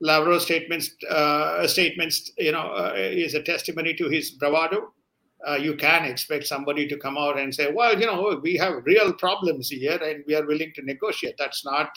Lavrov's 0.00 0.44
statements, 0.44 0.90
uh, 1.08 1.66
statements, 1.66 2.32
you 2.36 2.52
know, 2.52 2.72
uh, 2.72 2.92
is 2.96 3.34
a 3.34 3.42
testimony 3.42 3.94
to 3.94 4.08
his 4.08 4.32
bravado 4.32 4.92
uh, 5.48 5.54
you 5.54 5.74
can 5.76 6.04
expect 6.04 6.46
somebody 6.46 6.88
to 6.88 6.96
come 6.96 7.16
out 7.16 7.38
and 7.38 7.54
say, 7.54 7.72
well, 7.72 7.98
you 7.98 8.06
know, 8.06 8.40
we 8.42 8.56
have 8.56 8.84
real 8.84 9.12
problems 9.12 9.68
here 9.68 9.98
and 10.02 10.24
we 10.26 10.34
are 10.34 10.46
willing 10.46 10.72
to 10.74 10.82
negotiate. 10.82 11.36
That's 11.38 11.64
not, 11.64 11.90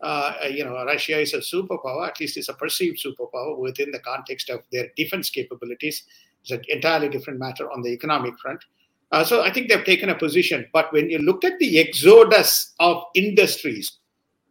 uh, 0.00 0.34
you 0.50 0.64
know, 0.64 0.84
Russia 0.84 1.20
is 1.20 1.34
a 1.34 1.38
superpower, 1.38 2.08
at 2.08 2.18
least 2.18 2.36
it's 2.36 2.48
a 2.48 2.54
perceived 2.54 2.98
superpower 2.98 3.56
within 3.56 3.92
the 3.92 4.00
context 4.00 4.50
of 4.50 4.62
their 4.72 4.88
defense 4.96 5.30
capabilities. 5.30 6.04
It's 6.42 6.50
an 6.50 6.62
entirely 6.68 7.08
different 7.08 7.38
matter 7.38 7.70
on 7.70 7.82
the 7.82 7.90
economic 7.90 8.38
front. 8.38 8.64
Uh, 9.10 9.24
so 9.24 9.42
I 9.42 9.52
think 9.52 9.68
they've 9.68 9.84
taken 9.84 10.10
a 10.10 10.14
position. 10.14 10.66
But 10.72 10.92
when 10.92 11.08
you 11.08 11.18
look 11.18 11.44
at 11.44 11.58
the 11.58 11.78
exodus 11.78 12.74
of 12.80 13.04
industries, 13.14 13.98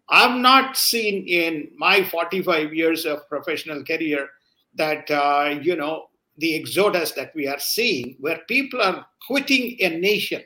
I've 0.09 0.39
not 0.39 0.77
seen 0.77 1.27
in 1.27 1.69
my 1.75 2.03
45 2.03 2.73
years 2.73 3.05
of 3.05 3.27
professional 3.27 3.83
career 3.83 4.29
that, 4.75 5.11
uh, 5.11 5.59
you 5.61 5.75
know, 5.75 6.07
the 6.37 6.55
exodus 6.55 7.11
that 7.13 7.33
we 7.35 7.47
are 7.47 7.59
seeing, 7.59 8.15
where 8.19 8.39
people 8.47 8.81
are 8.81 9.05
quitting 9.25 9.77
a 9.79 9.89
nation, 9.89 10.43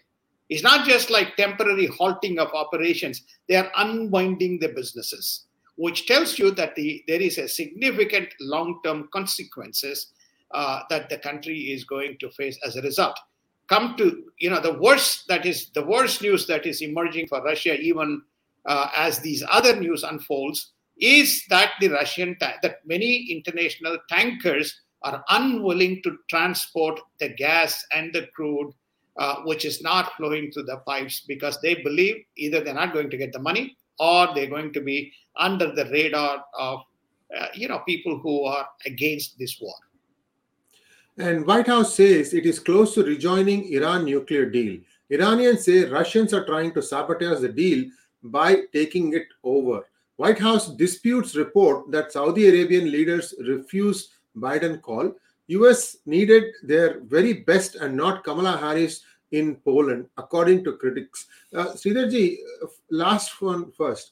is 0.49 0.63
not 0.63 0.85
just 0.85 1.09
like 1.09 1.35
temporary 1.37 1.87
halting 1.87 2.37
of 2.37 2.53
operations, 2.53 3.23
they 3.47 3.55
are 3.55 3.71
unwinding 3.77 4.59
the 4.59 4.69
businesses, 4.69 5.45
which 5.77 6.05
tells 6.07 6.37
you 6.37 6.51
that 6.51 6.75
the, 6.75 7.03
there 7.07 7.21
is 7.21 7.37
a 7.37 7.47
significant 7.47 8.27
long 8.41 8.79
term 8.83 9.07
consequences 9.13 10.07
uh, 10.51 10.81
that 10.89 11.09
the 11.09 11.17
country 11.17 11.57
is 11.71 11.85
going 11.85 12.17
to 12.19 12.29
face 12.31 12.59
as 12.65 12.75
a 12.75 12.81
result. 12.81 13.17
Come 13.67 13.95
to, 13.97 14.25
you 14.39 14.49
know, 14.49 14.59
the 14.59 14.73
worst 14.73 15.27
that 15.29 15.45
is 15.45 15.69
the 15.69 15.85
worst 15.85 16.21
news 16.21 16.45
that 16.47 16.65
is 16.65 16.81
emerging 16.81 17.27
for 17.27 17.41
Russia, 17.41 17.79
even 17.79 18.21
uh, 18.65 18.89
as 18.97 19.19
these 19.19 19.43
other 19.49 19.77
news 19.77 20.03
unfolds, 20.03 20.73
is 20.99 21.45
that 21.49 21.71
the 21.79 21.87
Russian, 21.87 22.37
ta- 22.37 22.57
that 22.61 22.85
many 22.85 23.31
international 23.31 23.97
tankers 24.09 24.81
are 25.03 25.23
unwilling 25.29 26.01
to 26.03 26.17
transport 26.29 26.99
the 27.19 27.29
gas 27.29 27.83
and 27.93 28.13
the 28.13 28.27
crude, 28.35 28.71
uh, 29.17 29.37
which 29.45 29.65
is 29.65 29.81
not 29.81 30.13
flowing 30.15 30.51
through 30.51 30.63
the 30.63 30.77
pipes 30.87 31.21
because 31.27 31.59
they 31.61 31.75
believe 31.75 32.23
either 32.37 32.61
they're 32.61 32.73
not 32.73 32.93
going 32.93 33.09
to 33.09 33.17
get 33.17 33.33
the 33.33 33.39
money 33.39 33.75
or 33.99 34.29
they're 34.33 34.49
going 34.49 34.73
to 34.73 34.81
be 34.81 35.11
under 35.37 35.73
the 35.73 35.85
radar 35.85 36.43
of 36.57 36.81
uh, 37.37 37.47
you 37.53 37.67
know 37.67 37.79
people 37.79 38.19
who 38.19 38.43
are 38.43 38.67
against 38.85 39.37
this 39.37 39.59
war. 39.61 39.73
And 41.17 41.45
White 41.45 41.67
House 41.67 41.95
says 41.95 42.33
it 42.33 42.45
is 42.45 42.59
close 42.59 42.93
to 42.95 43.03
rejoining 43.03 43.71
Iran 43.73 44.05
nuclear 44.05 44.49
deal. 44.49 44.79
Iranians 45.09 45.65
say 45.65 45.85
Russians 45.85 46.33
are 46.33 46.45
trying 46.45 46.73
to 46.73 46.81
sabotage 46.81 47.41
the 47.41 47.49
deal 47.49 47.85
by 48.23 48.61
taking 48.71 49.13
it 49.13 49.27
over. 49.43 49.85
White 50.15 50.39
House 50.39 50.67
disputes 50.75 51.35
report 51.35 51.91
that 51.91 52.11
Saudi 52.11 52.47
Arabian 52.47 52.91
leaders 52.91 53.33
refuse 53.39 54.09
Biden 54.37 54.81
call, 54.81 55.13
US 55.47 55.97
needed 56.05 56.43
their 56.63 57.01
very 57.01 57.33
best 57.33 57.75
and 57.75 57.95
not 57.95 58.23
Kamala 58.23 58.57
Harris 58.57 59.03
in 59.31 59.55
Poland, 59.55 60.07
according 60.17 60.63
to 60.63 60.77
critics. 60.77 61.25
Uh, 61.53 61.67
Sridharji, 61.67 62.37
last 62.89 63.41
one 63.41 63.71
first. 63.71 64.11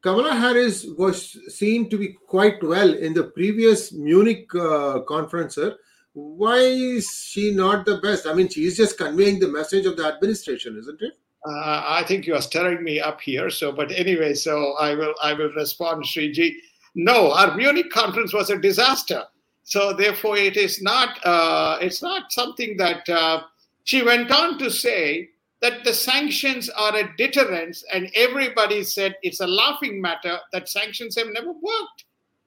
Kamala 0.00 0.34
Harris 0.34 0.86
was 0.96 1.36
seen 1.52 1.90
to 1.90 1.98
be 1.98 2.14
quite 2.26 2.62
well 2.62 2.94
in 2.94 3.14
the 3.14 3.24
previous 3.24 3.92
Munich 3.92 4.46
uh, 4.54 5.00
conference. 5.00 5.56
Sir. 5.56 5.76
Why 6.12 6.58
is 6.58 7.08
she 7.10 7.52
not 7.52 7.84
the 7.84 7.98
best? 7.98 8.26
I 8.26 8.34
mean, 8.34 8.48
she's 8.48 8.76
just 8.76 8.98
conveying 8.98 9.38
the 9.38 9.48
message 9.48 9.86
of 9.86 9.96
the 9.96 10.06
administration, 10.06 10.76
isn't 10.78 11.00
it? 11.02 11.14
Uh, 11.46 11.82
I 11.86 12.04
think 12.06 12.26
you 12.26 12.34
are 12.34 12.42
stirring 12.42 12.82
me 12.82 13.00
up 13.00 13.20
here. 13.20 13.50
So, 13.50 13.70
but 13.72 13.92
anyway, 13.92 14.34
so 14.34 14.74
I 14.80 14.94
will 14.94 15.14
I 15.22 15.32
will 15.32 15.52
respond, 15.52 16.04
Sriji. 16.04 16.54
No, 16.94 17.32
our 17.32 17.56
Munich 17.56 17.90
conference 17.90 18.32
was 18.32 18.50
a 18.50 18.58
disaster. 18.58 19.24
So 19.68 19.92
therefore, 19.92 20.38
it 20.38 20.56
is 20.56 20.80
not 20.80 21.22
uh, 21.26 21.76
it's 21.82 22.00
not 22.02 22.32
something 22.32 22.78
that 22.78 23.06
uh, 23.06 23.42
she 23.84 24.02
went 24.02 24.30
on 24.30 24.58
to 24.60 24.70
say 24.70 25.28
that 25.60 25.84
the 25.84 25.92
sanctions 25.92 26.70
are 26.70 26.96
a 26.96 27.14
deterrence, 27.18 27.84
and 27.92 28.10
everybody 28.14 28.82
said 28.82 29.16
it's 29.20 29.40
a 29.40 29.46
laughing 29.46 30.00
matter 30.00 30.38
that 30.54 30.70
sanctions 30.70 31.16
have 31.18 31.26
never 31.34 31.52
worked 31.52 32.04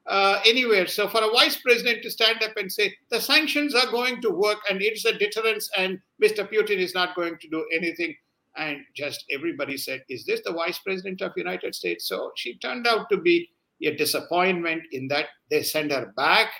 uh, 0.08 0.40
anywhere. 0.44 0.88
So 0.88 1.06
for 1.06 1.22
a 1.22 1.30
vice 1.30 1.58
president 1.58 2.02
to 2.02 2.10
stand 2.10 2.42
up 2.42 2.56
and 2.56 2.72
say 2.72 2.92
the 3.12 3.20
sanctions 3.20 3.76
are 3.76 3.92
going 3.92 4.20
to 4.22 4.30
work 4.30 4.58
and 4.68 4.82
it's 4.82 5.04
a 5.04 5.16
deterrence, 5.16 5.70
and 5.78 6.00
Mr. 6.20 6.52
Putin 6.52 6.78
is 6.78 6.92
not 6.92 7.14
going 7.14 7.38
to 7.38 7.48
do 7.48 7.64
anything. 7.72 8.16
And 8.56 8.78
just 8.96 9.26
everybody 9.30 9.76
said, 9.76 10.02
"Is 10.08 10.26
this 10.26 10.40
the 10.44 10.52
vice 10.52 10.80
president 10.80 11.22
of 11.22 11.30
United 11.36 11.76
States?" 11.76 12.08
So 12.08 12.32
she 12.34 12.58
turned 12.58 12.88
out 12.88 13.08
to 13.10 13.16
be 13.16 13.48
a 13.80 13.94
disappointment 13.94 14.82
in 14.90 15.06
that 15.06 15.26
they 15.50 15.62
send 15.62 15.92
her 15.92 16.12
back 16.16 16.50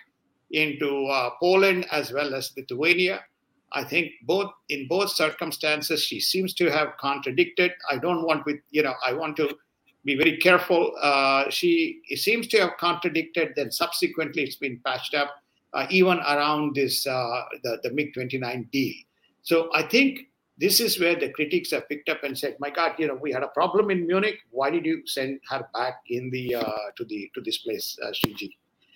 into 0.52 1.06
uh, 1.06 1.30
Poland 1.40 1.86
as 1.90 2.12
well 2.12 2.34
as 2.34 2.52
Lithuania. 2.56 3.24
I 3.72 3.84
think 3.84 4.12
both 4.24 4.52
in 4.68 4.86
both 4.86 5.10
circumstances 5.10 6.02
she 6.02 6.20
seems 6.20 6.52
to 6.54 6.70
have 6.70 6.96
contradicted. 7.00 7.72
I 7.90 7.96
don't 7.96 8.24
want 8.24 8.44
with 8.44 8.60
you 8.70 8.82
know 8.82 8.94
I 9.04 9.14
want 9.14 9.36
to 9.38 9.56
be 10.04 10.16
very 10.16 10.36
careful. 10.36 10.92
Uh, 11.00 11.48
she 11.48 12.00
seems 12.14 12.48
to 12.48 12.58
have 12.60 12.76
contradicted. 12.78 13.52
Then 13.56 13.70
subsequently 13.70 14.42
it's 14.42 14.56
been 14.56 14.80
patched 14.84 15.14
up, 15.14 15.30
uh, 15.72 15.86
even 15.90 16.18
around 16.18 16.74
this 16.74 17.06
uh, 17.06 17.42
the 17.62 17.78
the 17.82 17.90
MiG 17.92 18.12
29 18.14 18.68
deal. 18.70 18.94
So 19.42 19.70
I 19.72 19.82
think 19.82 20.28
this 20.58 20.80
is 20.80 21.00
where 21.00 21.16
the 21.16 21.30
critics 21.30 21.70
have 21.70 21.88
picked 21.88 22.10
up 22.10 22.24
and 22.24 22.38
said, 22.38 22.56
"My 22.60 22.68
God, 22.68 22.92
you 22.98 23.08
know, 23.08 23.14
we 23.14 23.32
had 23.32 23.42
a 23.42 23.48
problem 23.48 23.90
in 23.90 24.06
Munich. 24.06 24.38
Why 24.50 24.70
did 24.70 24.84
you 24.84 25.02
send 25.06 25.40
her 25.48 25.66
back 25.72 26.02
in 26.08 26.30
the 26.30 26.56
uh, 26.56 26.92
to 26.96 27.04
the 27.04 27.30
to 27.34 27.40
this 27.40 27.58
place, 27.58 27.98
uh, 28.02 28.10
Sriji?" 28.10 28.50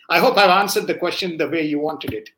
I 0.08 0.18
hope 0.18 0.36
I've 0.36 0.50
answered 0.50 0.86
the 0.86 0.94
question 0.94 1.36
the 1.36 1.48
way 1.48 1.62
you 1.62 1.78
wanted 1.80 2.12
it. 2.12 2.30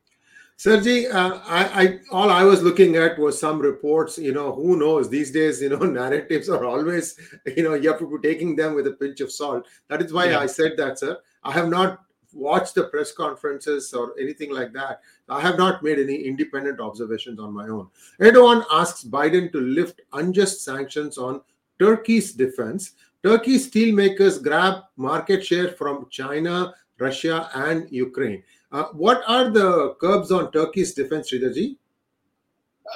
Sriji, 0.58 1.08
uh, 1.14 1.40
I, 1.46 1.82
I, 1.82 1.98
all 2.10 2.30
I 2.30 2.42
was 2.42 2.64
looking 2.64 2.96
at 2.96 3.16
was 3.16 3.38
some 3.38 3.60
reports. 3.60 4.18
You 4.18 4.32
know, 4.32 4.52
who 4.52 4.76
knows? 4.76 5.08
These 5.08 5.30
days, 5.30 5.62
you 5.62 5.68
know, 5.68 5.76
narratives 5.78 6.48
are 6.48 6.64
always, 6.64 7.16
you 7.46 7.62
know, 7.62 7.74
you 7.74 7.90
have 7.90 8.00
to 8.00 8.18
be 8.18 8.28
taking 8.28 8.56
them 8.56 8.74
with 8.74 8.88
a 8.88 8.92
pinch 8.92 9.20
of 9.20 9.30
salt. 9.30 9.66
That 9.86 10.02
is 10.02 10.12
why 10.12 10.30
yeah. 10.30 10.40
I 10.40 10.46
said 10.46 10.72
that, 10.78 10.98
sir. 10.98 11.18
I 11.44 11.52
have 11.52 11.68
not 11.68 12.00
watched 12.32 12.74
the 12.74 12.84
press 12.84 13.12
conferences 13.12 13.92
or 13.94 14.14
anything 14.20 14.52
like 14.52 14.72
that. 14.72 15.00
I 15.28 15.40
have 15.40 15.58
not 15.58 15.82
made 15.82 16.00
any 16.00 16.16
independent 16.16 16.80
observations 16.80 17.38
on 17.38 17.52
my 17.52 17.68
own. 17.68 17.88
Erdogan 18.20 18.64
asks 18.70 19.04
Biden 19.04 19.52
to 19.52 19.60
lift 19.60 20.00
unjust 20.12 20.64
sanctions 20.64 21.18
on 21.18 21.40
Turkey's 21.78 22.32
defense. 22.32 22.94
Turkey 23.22 23.58
steelmakers 23.58 24.42
grab 24.42 24.84
market 24.96 25.44
share 25.44 25.68
from 25.68 26.06
China, 26.10 26.74
Russia, 26.98 27.50
and 27.54 27.90
Ukraine. 27.90 28.42
Uh, 28.70 28.84
what 28.92 29.22
are 29.26 29.50
the 29.50 29.94
curbs 30.00 30.30
on 30.30 30.50
Turkey's 30.52 30.92
defense, 30.92 31.32
Sridharji? 31.32 31.76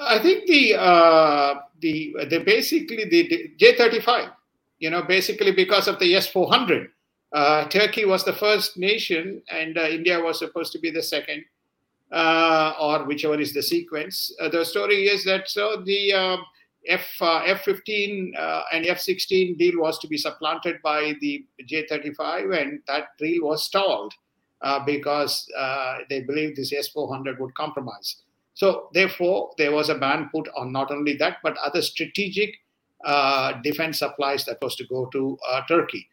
I 0.00 0.18
think 0.18 0.46
the 0.46 0.74
uh, 0.76 1.54
the 1.80 2.16
the 2.28 2.40
basically 2.40 3.08
the 3.08 3.52
J 3.56 3.76
thirty 3.76 4.00
five. 4.00 4.30
You 4.78 4.90
know, 4.90 5.02
basically 5.02 5.52
because 5.52 5.86
of 5.86 5.98
the 5.98 6.14
S 6.16 6.26
four 6.26 6.48
hundred, 6.48 6.90
uh, 7.32 7.66
Turkey 7.68 8.04
was 8.04 8.24
the 8.24 8.32
first 8.32 8.76
nation, 8.76 9.42
and 9.50 9.78
uh, 9.78 9.82
India 9.82 10.20
was 10.20 10.38
supposed 10.38 10.72
to 10.72 10.78
be 10.78 10.90
the 10.90 11.02
second, 11.02 11.44
uh, 12.10 12.74
or 12.80 13.04
whichever 13.04 13.38
is 13.38 13.52
the 13.54 13.62
sequence. 13.62 14.34
Uh, 14.40 14.48
the 14.48 14.64
story 14.64 15.06
is 15.06 15.24
that 15.24 15.48
so 15.48 15.82
the 15.84 16.12
F 16.86 17.06
uh, 17.20 17.42
F15 17.44 18.38
uh, 18.38 18.62
and 18.72 18.84
F16 18.84 19.58
deal 19.58 19.80
was 19.80 19.98
to 20.00 20.08
be 20.08 20.16
supplanted 20.16 20.82
by 20.82 21.14
the 21.20 21.44
J35, 21.64 22.60
and 22.60 22.80
that 22.86 23.16
deal 23.18 23.44
was 23.44 23.64
stalled 23.64 24.12
uh, 24.62 24.84
because 24.84 25.48
uh, 25.56 25.98
they 26.08 26.20
believed 26.20 26.56
this 26.56 26.72
S400 26.72 27.38
would 27.38 27.54
compromise. 27.54 28.16
So, 28.54 28.88
therefore, 28.92 29.52
there 29.58 29.72
was 29.72 29.88
a 29.88 29.94
ban 29.94 30.28
put 30.32 30.48
on 30.56 30.72
not 30.72 30.90
only 30.90 31.16
that 31.16 31.38
but 31.42 31.56
other 31.58 31.82
strategic 31.82 32.56
uh, 33.04 33.60
defense 33.62 33.98
supplies 33.98 34.44
that 34.44 34.58
was 34.60 34.76
to 34.76 34.86
go 34.86 35.06
to 35.06 35.38
uh, 35.48 35.62
Turkey. 35.66 36.08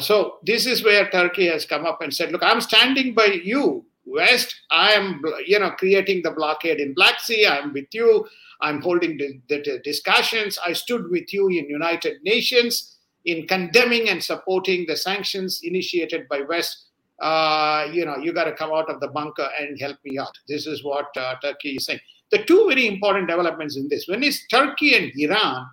so, 0.00 0.38
this 0.42 0.66
is 0.66 0.82
where 0.82 1.08
Turkey 1.10 1.46
has 1.46 1.64
come 1.64 1.86
up 1.86 2.02
and 2.02 2.12
said, 2.12 2.32
"Look, 2.32 2.42
I'm 2.42 2.60
standing 2.60 3.14
by 3.14 3.26
you, 3.44 3.84
West. 4.04 4.62
I 4.70 4.92
am, 4.92 5.22
you 5.46 5.58
know, 5.58 5.70
creating 5.70 6.22
the 6.22 6.32
blockade 6.32 6.80
in 6.80 6.94
Black 6.94 7.20
Sea. 7.20 7.46
I'm 7.46 7.72
with 7.72 7.92
you." 7.92 8.26
I'm 8.60 8.80
holding 8.80 9.18
the, 9.18 9.40
the, 9.48 9.80
discussions. 9.84 10.58
I 10.64 10.72
stood 10.72 11.10
with 11.10 11.32
you 11.32 11.48
in 11.48 11.68
United 11.68 12.22
Nations 12.22 12.96
in 13.24 13.46
condemning 13.46 14.08
and 14.08 14.22
supporting 14.22 14.86
the 14.86 14.96
sanctions 14.96 15.60
initiated 15.62 16.28
by 16.28 16.40
West 16.48 16.86
uh, 17.20 17.88
you 17.92 18.04
know, 18.04 18.16
you 18.18 18.32
got 18.32 18.44
to 18.44 18.52
come 18.52 18.72
out 18.72 18.90
of 18.90 19.00
the 19.00 19.08
bunker 19.08 19.48
and 19.58 19.80
help 19.80 19.96
me 20.04 20.18
out. 20.18 20.36
This 20.48 20.66
is 20.66 20.84
what 20.84 21.06
uh, 21.16 21.36
Turkey 21.42 21.76
is 21.76 21.86
saying. 21.86 22.00
The 22.30 22.44
two 22.44 22.66
very 22.68 22.86
important 22.86 23.28
developments 23.28 23.76
in 23.76 23.88
this 23.88 24.06
one 24.08 24.22
is 24.22 24.46
Turkey 24.48 24.96
and 24.96 25.12
Iran 25.16 25.66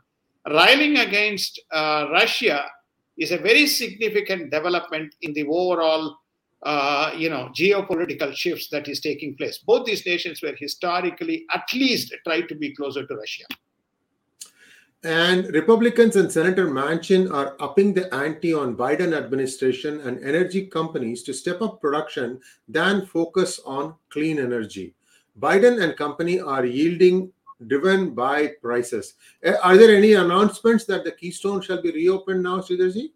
railing 0.49 0.97
against 0.97 1.59
uh, 1.71 2.07
Russia 2.11 2.65
is 3.17 3.31
a 3.31 3.37
very 3.37 3.67
significant 3.67 4.51
development 4.51 5.13
in 5.21 5.33
the 5.33 5.43
overall, 5.43 6.17
uh, 6.63 7.11
you 7.17 7.29
know, 7.29 7.49
geopolitical 7.53 8.33
shifts 8.33 8.69
that 8.69 8.87
is 8.87 8.99
taking 8.99 9.35
place. 9.35 9.57
Both 9.57 9.85
these 9.85 10.05
nations 10.05 10.41
were 10.41 10.55
historically 10.57 11.45
at 11.53 11.65
least 11.73 12.13
tried 12.25 12.47
to 12.49 12.55
be 12.55 12.73
closer 12.73 13.05
to 13.05 13.15
Russia. 13.15 13.45
And 15.03 15.47
Republicans 15.47 16.15
and 16.15 16.31
Senator 16.31 16.67
Manchin 16.67 17.29
are 17.29 17.57
upping 17.59 17.93
the 17.93 18.13
ante 18.15 18.53
on 18.53 18.77
Biden 18.77 19.13
administration 19.13 19.99
and 20.01 20.23
energy 20.23 20.65
companies 20.65 21.23
to 21.23 21.33
step 21.33 21.61
up 21.61 21.81
production 21.81 22.39
than 22.69 23.05
focus 23.05 23.59
on 23.65 23.95
clean 24.09 24.39
energy. 24.39 24.95
Biden 25.39 25.83
and 25.83 25.97
company 25.97 26.39
are 26.39 26.65
yielding 26.65 27.33
driven 27.67 28.11
by 28.11 28.53
prices. 28.61 29.15
Are 29.61 29.75
there 29.75 29.95
any 29.95 30.13
announcements 30.13 30.85
that 30.85 31.03
the 31.03 31.11
Keystone 31.11 31.61
shall 31.61 31.81
be 31.81 31.91
reopened 31.91 32.43
now, 32.43 32.59
Sridharji? 32.59 33.11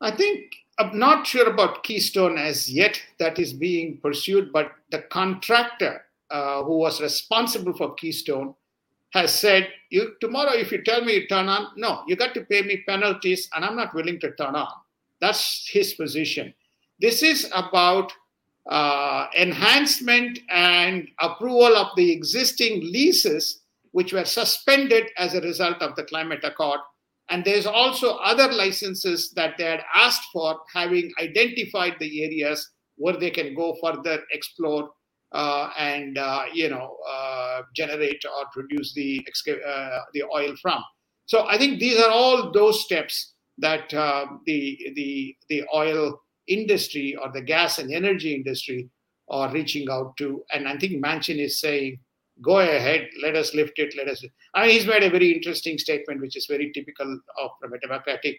I 0.00 0.16
think 0.16 0.54
I'm 0.80 0.98
not 0.98 1.26
sure 1.26 1.46
about 1.46 1.82
Keystone 1.82 2.38
as 2.38 2.72
yet 2.72 2.98
that 3.18 3.38
is 3.38 3.52
being 3.52 3.98
pursued, 3.98 4.50
but 4.50 4.72
the 4.90 5.00
contractor 5.10 6.06
uh, 6.30 6.62
who 6.62 6.78
was 6.78 7.02
responsible 7.02 7.74
for 7.74 7.92
Keystone 7.96 8.54
has 9.10 9.34
said, 9.38 9.68
"You 9.90 10.14
tomorrow, 10.22 10.52
if 10.52 10.72
you 10.72 10.82
tell 10.82 11.04
me 11.04 11.16
you 11.16 11.28
turn 11.28 11.48
on, 11.48 11.72
no, 11.76 12.02
you 12.06 12.16
got 12.16 12.32
to 12.32 12.46
pay 12.46 12.62
me 12.62 12.82
penalties, 12.88 13.50
and 13.54 13.62
I'm 13.62 13.76
not 13.76 13.94
willing 13.94 14.18
to 14.20 14.32
turn 14.36 14.56
on." 14.56 14.72
That's 15.20 15.68
his 15.68 15.92
position. 15.92 16.54
This 16.98 17.22
is 17.22 17.50
about 17.54 18.14
uh, 18.66 19.26
enhancement 19.36 20.38
and 20.48 21.08
approval 21.20 21.76
of 21.76 21.88
the 21.96 22.10
existing 22.10 22.80
leases, 22.80 23.60
which 23.92 24.14
were 24.14 24.24
suspended 24.24 25.08
as 25.18 25.34
a 25.34 25.42
result 25.42 25.82
of 25.82 25.94
the 25.96 26.04
climate 26.04 26.42
accord. 26.42 26.80
And 27.30 27.44
there's 27.44 27.66
also 27.66 28.16
other 28.16 28.52
licenses 28.52 29.32
that 29.36 29.56
they 29.56 29.64
had 29.64 29.84
asked 29.94 30.26
for, 30.32 30.58
having 30.74 31.12
identified 31.20 31.94
the 32.00 32.24
areas 32.24 32.68
where 32.96 33.16
they 33.16 33.30
can 33.30 33.54
go 33.54 33.76
further 33.82 34.20
explore 34.32 34.90
uh, 35.32 35.70
and 35.78 36.18
uh, 36.18 36.44
you 36.52 36.68
know 36.68 36.96
uh, 37.08 37.62
generate 37.74 38.22
or 38.24 38.46
produce 38.52 38.92
the 38.94 39.24
uh, 39.66 39.98
the 40.12 40.24
oil 40.34 40.54
from. 40.60 40.82
So 41.26 41.46
I 41.46 41.56
think 41.56 41.78
these 41.78 42.00
are 42.00 42.10
all 42.10 42.50
those 42.50 42.84
steps 42.84 43.34
that 43.58 43.92
uh, 43.94 44.26
the 44.46 44.92
the 44.96 45.36
the 45.48 45.62
oil 45.74 46.20
industry 46.48 47.16
or 47.16 47.30
the 47.32 47.42
gas 47.42 47.78
and 47.78 47.92
energy 47.92 48.34
industry 48.34 48.90
are 49.28 49.52
reaching 49.52 49.88
out 49.88 50.16
to. 50.18 50.42
And 50.52 50.66
I 50.66 50.76
think 50.76 51.04
Manchin 51.04 51.38
is 51.38 51.60
saying, 51.60 52.00
go 52.42 52.58
ahead, 52.60 53.08
let 53.22 53.36
us 53.36 53.54
lift 53.54 53.78
it, 53.78 53.94
let 53.96 54.08
us. 54.08 54.24
I 54.54 54.62
mean, 54.62 54.70
he's 54.70 54.86
made 54.86 55.02
a 55.02 55.10
very 55.10 55.32
interesting 55.32 55.78
statement, 55.78 56.20
which 56.20 56.36
is 56.36 56.46
very 56.46 56.72
typical 56.72 57.20
of 57.38 57.50
a 57.62 57.78
democratic. 57.78 58.38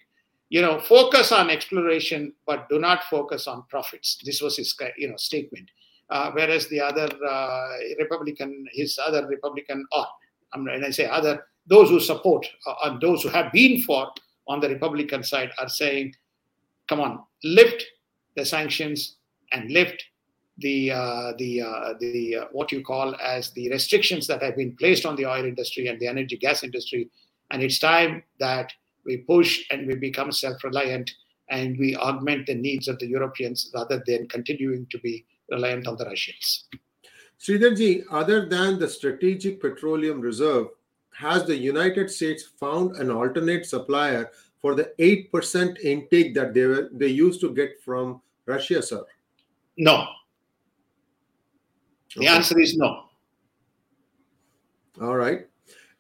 You 0.50 0.62
know, 0.62 0.80
focus 0.80 1.32
on 1.32 1.50
exploration, 1.50 2.34
but 2.46 2.68
do 2.70 2.78
not 2.80 3.04
focus 3.06 3.48
on 3.48 3.64
profits. 3.70 4.18
This 4.26 4.42
was 4.42 4.58
his, 4.58 4.76
you 4.98 5.10
know, 5.10 5.16
statement. 5.18 5.70
Uh, 6.10 6.30
whereas 6.32 6.68
the 6.68 6.82
other 6.82 7.08
uh, 7.26 7.68
Republican, 8.00 8.66
his 8.74 9.00
other 9.00 9.26
Republican, 9.28 9.86
or 9.94 10.06
I'm 10.54 10.66
mean, 10.66 10.84
I 10.84 10.90
say 10.90 11.06
other, 11.06 11.46
those 11.68 11.90
who 11.90 12.02
support 12.02 12.46
uh, 12.68 12.74
and 12.84 13.00
those 13.00 13.24
who 13.24 13.30
have 13.30 13.52
been 13.54 13.82
for 13.84 14.12
on 14.48 14.60
the 14.60 14.68
Republican 14.68 15.24
side 15.24 15.52
are 15.58 15.70
saying, 15.70 16.14
come 16.90 17.00
on, 17.00 17.24
lift 17.46 17.86
the 18.36 18.46
sanctions 18.46 19.18
and 19.54 19.72
lift 19.72 20.04
the 20.62 20.92
uh, 20.92 21.34
the 21.38 21.62
uh, 21.62 21.94
the 22.00 22.36
uh, 22.38 22.46
what 22.52 22.72
you 22.72 22.84
call 22.84 23.16
as 23.16 23.52
the 23.52 23.70
restrictions 23.70 24.28
that 24.28 24.42
have 24.42 24.56
been 24.56 24.76
placed 24.76 25.06
on 25.06 25.16
the 25.16 25.26
oil 25.26 25.46
industry 25.46 25.88
and 25.88 26.00
the 26.00 26.08
energy 26.08 26.38
gas 26.38 26.64
industry 26.64 27.10
and 27.52 27.62
it's 27.62 27.80
time 27.80 28.24
that 28.40 28.72
we 29.06 29.18
push 29.18 29.64
and 29.72 29.88
we 29.88 29.96
become 29.96 30.32
self-reliant 30.32 31.12
and 31.50 31.78
we 31.78 31.96
augment 31.98 32.46
the 32.46 32.56
needs 32.56 32.88
of 32.88 32.98
the 33.00 33.08
europeans 33.08 33.72
rather 33.74 34.02
than 34.06 34.28
continuing 34.28 34.86
to 34.90 35.00
be 35.00 35.26
reliant 35.50 35.88
on 35.88 35.98
the 35.98 36.06
russians 36.06 36.66
Sridharji, 37.40 38.04
other 38.12 38.48
than 38.48 38.78
the 38.78 38.88
strategic 38.88 39.60
petroleum 39.60 40.22
reserve 40.22 40.68
has 41.14 41.46
the 41.46 41.58
united 41.58 42.10
states 42.10 42.44
found 42.60 42.96
an 42.98 43.12
alternate 43.12 43.66
supplier 43.66 44.30
for 44.62 44.76
the 44.76 44.92
8% 45.00 45.80
intake 45.80 46.36
that 46.36 46.54
they 46.54 46.66
were 46.66 46.90
they 46.94 47.08
used 47.08 47.42
to 47.42 47.54
get 47.54 47.82
from 47.84 48.22
Russia, 48.46 48.82
sir? 48.82 49.04
No. 49.78 50.08
The 52.16 52.22
okay. 52.22 52.36
answer 52.36 52.60
is 52.60 52.76
no. 52.78 53.06
All 55.02 55.16
right. 55.16 55.48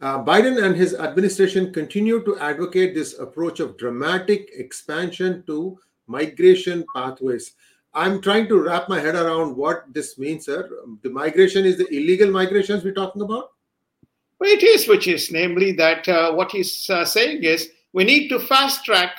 Uh, 0.02 0.24
Biden 0.24 0.64
and 0.64 0.76
his 0.76 0.96
administration 0.96 1.72
continue 1.72 2.24
to 2.24 2.38
advocate 2.40 2.96
this 2.96 3.20
approach 3.20 3.60
of 3.60 3.78
dramatic 3.78 4.50
expansion 4.56 5.44
to 5.46 5.78
migration 6.08 6.84
pathways. 6.96 7.54
I'm 7.94 8.22
trying 8.22 8.48
to 8.48 8.60
wrap 8.60 8.90
my 8.90 9.00
head 9.00 9.16
around 9.16 9.56
what 9.56 9.94
this 9.94 10.18
means, 10.18 10.46
sir. 10.46 10.70
The 11.04 11.10
migration 11.10 11.66
is 11.66 11.78
the 11.78 11.88
illegal 11.94 12.32
migrations 12.32 12.84
we're 12.84 12.94
talking 12.94 13.22
about? 13.22 13.52
Well, 14.40 14.50
it 14.50 14.64
is, 14.64 14.88
which 14.88 15.08
is 15.08 15.32
namely 15.32 15.74
that 15.74 16.08
uh, 16.08 16.34
what 16.34 16.52
he's 16.52 16.90
uh, 16.90 17.06
saying 17.06 17.44
is 17.44 17.70
we 17.94 18.04
need 18.04 18.30
to 18.30 18.40
fast 18.40 18.84
track 18.84 19.12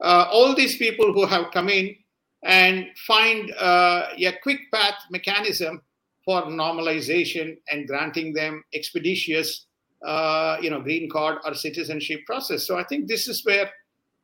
uh, 0.00 0.28
all 0.30 0.54
these 0.54 0.76
people 0.76 1.12
who 1.12 1.26
have 1.26 1.50
come 1.50 1.68
in 1.68 1.96
and 2.44 2.86
find 3.06 3.52
uh, 3.58 4.08
a 4.16 4.32
quick 4.42 4.60
path 4.72 4.94
mechanism 5.10 5.82
for 6.24 6.42
normalization 6.42 7.56
and 7.70 7.86
granting 7.86 8.32
them 8.32 8.62
expeditious 8.74 9.66
uh, 10.04 10.56
you 10.60 10.70
know 10.70 10.80
green 10.80 11.08
card 11.10 11.38
or 11.44 11.54
citizenship 11.54 12.20
process. 12.26 12.66
So 12.66 12.78
i 12.78 12.84
think 12.84 13.08
this 13.08 13.28
is 13.28 13.44
where 13.44 13.70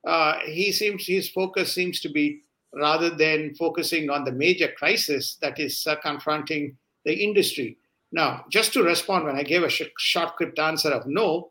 uh, 0.06 0.38
he 0.46 0.72
seems 0.72 1.06
his 1.06 1.28
focus 1.28 1.74
seems 1.74 2.00
to 2.00 2.08
be 2.08 2.40
rather 2.74 3.10
than 3.10 3.54
focusing 3.54 4.10
on 4.10 4.24
the 4.24 4.32
major 4.32 4.68
crisis 4.76 5.36
that 5.40 5.58
is 5.58 5.86
uh, 5.86 5.96
confronting 5.96 6.76
the 7.04 7.14
industry. 7.14 7.78
Now 8.12 8.44
just 8.50 8.72
to 8.74 8.82
respond 8.82 9.24
when 9.24 9.36
i 9.36 9.42
gave 9.42 9.62
a 9.62 9.68
sh- 9.68 9.94
short 9.98 10.36
crypt 10.36 10.58
answer 10.58 10.90
of 10.90 11.06
no 11.06 11.50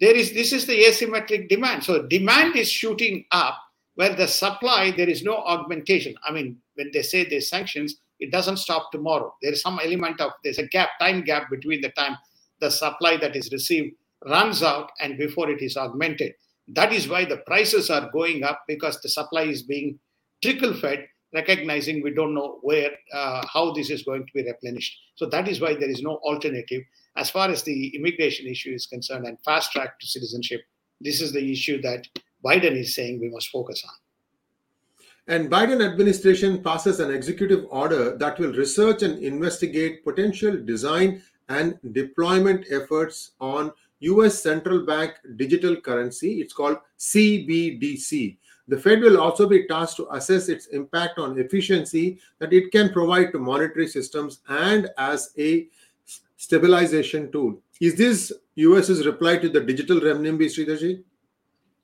there 0.00 0.14
is 0.14 0.32
this 0.32 0.52
is 0.52 0.66
the 0.66 0.78
asymmetric 0.84 1.48
demand. 1.48 1.84
So 1.84 2.02
demand 2.06 2.56
is 2.56 2.70
shooting 2.70 3.24
up 3.30 3.58
where 3.94 4.14
the 4.14 4.28
supply 4.28 4.90
there 4.90 5.08
is 5.08 5.22
no 5.22 5.36
augmentation. 5.36 6.14
I 6.24 6.32
mean 6.32 6.58
when 6.74 6.90
they 6.92 7.02
say 7.02 7.24
there's 7.24 7.48
sanctions 7.48 7.96
it 8.20 8.32
doesn't 8.32 8.58
stop 8.58 8.90
tomorrow. 8.92 9.34
There 9.42 9.52
is 9.52 9.62
some 9.62 9.78
element 9.82 10.20
of 10.20 10.32
there's 10.42 10.58
a 10.58 10.66
gap 10.66 10.90
time 11.00 11.22
gap 11.22 11.50
between 11.50 11.80
the 11.80 11.90
time 11.90 12.16
the 12.60 12.70
supply 12.70 13.16
that 13.18 13.36
is 13.36 13.50
received 13.52 13.94
runs 14.26 14.62
out 14.62 14.90
and 15.00 15.18
before 15.18 15.50
it 15.50 15.62
is 15.62 15.76
augmented. 15.76 16.32
That 16.68 16.92
is 16.92 17.08
why 17.08 17.24
the 17.24 17.38
prices 17.38 17.90
are 17.90 18.10
going 18.10 18.42
up 18.42 18.62
because 18.66 19.00
the 19.00 19.08
supply 19.08 19.42
is 19.42 19.62
being 19.62 19.98
trickle 20.42 20.74
fed 20.74 21.06
recognizing 21.34 22.02
we 22.02 22.14
don't 22.14 22.34
know 22.34 22.58
where 22.62 22.90
uh, 23.12 23.44
how 23.52 23.72
this 23.72 23.90
is 23.90 24.02
going 24.02 24.26
to 24.26 24.32
be 24.32 24.42
replenished. 24.44 24.96
So 25.16 25.26
that 25.26 25.48
is 25.48 25.60
why 25.60 25.74
there 25.74 25.90
is 25.90 26.02
no 26.02 26.16
alternative. 26.16 26.82
As 27.16 27.30
far 27.30 27.48
as 27.50 27.62
the 27.62 27.94
immigration 27.96 28.46
issue 28.46 28.72
is 28.72 28.86
concerned 28.86 29.26
and 29.26 29.38
fast 29.44 29.72
track 29.72 29.98
to 30.00 30.06
citizenship, 30.06 30.62
this 31.00 31.20
is 31.20 31.32
the 31.32 31.52
issue 31.52 31.80
that 31.82 32.06
Biden 32.44 32.76
is 32.76 32.94
saying 32.94 33.20
we 33.20 33.28
must 33.28 33.50
focus 33.50 33.82
on. 33.84 33.94
And 35.28 35.50
Biden 35.50 35.84
administration 35.84 36.62
passes 36.62 37.00
an 37.00 37.12
executive 37.12 37.66
order 37.68 38.16
that 38.16 38.38
will 38.38 38.52
research 38.52 39.02
and 39.02 39.18
investigate 39.22 40.04
potential 40.04 40.56
design 40.56 41.22
and 41.48 41.78
deployment 41.92 42.66
efforts 42.70 43.32
on 43.40 43.72
US 44.00 44.40
central 44.42 44.84
bank 44.86 45.14
digital 45.36 45.76
currency. 45.76 46.40
It's 46.40 46.52
called 46.52 46.78
CBDC. 46.98 48.36
The 48.68 48.78
Fed 48.78 49.00
will 49.00 49.20
also 49.20 49.48
be 49.48 49.66
tasked 49.66 49.96
to 49.98 50.08
assess 50.12 50.48
its 50.48 50.66
impact 50.66 51.18
on 51.18 51.38
efficiency 51.38 52.18
that 52.38 52.52
it 52.52 52.72
can 52.72 52.92
provide 52.92 53.32
to 53.32 53.38
monetary 53.38 53.86
systems 53.86 54.40
and 54.48 54.88
as 54.98 55.32
a 55.38 55.68
stabilization 56.36 57.30
tool. 57.30 57.60
Is 57.80 57.94
this 57.96 58.32
US's 58.56 59.06
reply 59.06 59.38
to 59.38 59.48
the 59.48 59.60
digital 59.60 60.00
renminbi, 60.00 60.46
Sridharji? 60.46 61.02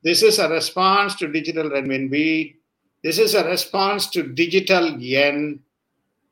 This 0.03 0.23
is 0.23 0.39
a 0.39 0.49
response 0.49 1.15
to 1.17 1.31
digital 1.31 1.71
renminbi. 1.71 2.57
This 3.03 3.19
is 3.19 3.35
a 3.35 3.45
response 3.45 4.09
to 4.11 4.23
digital 4.23 4.99
yen. 4.99 5.61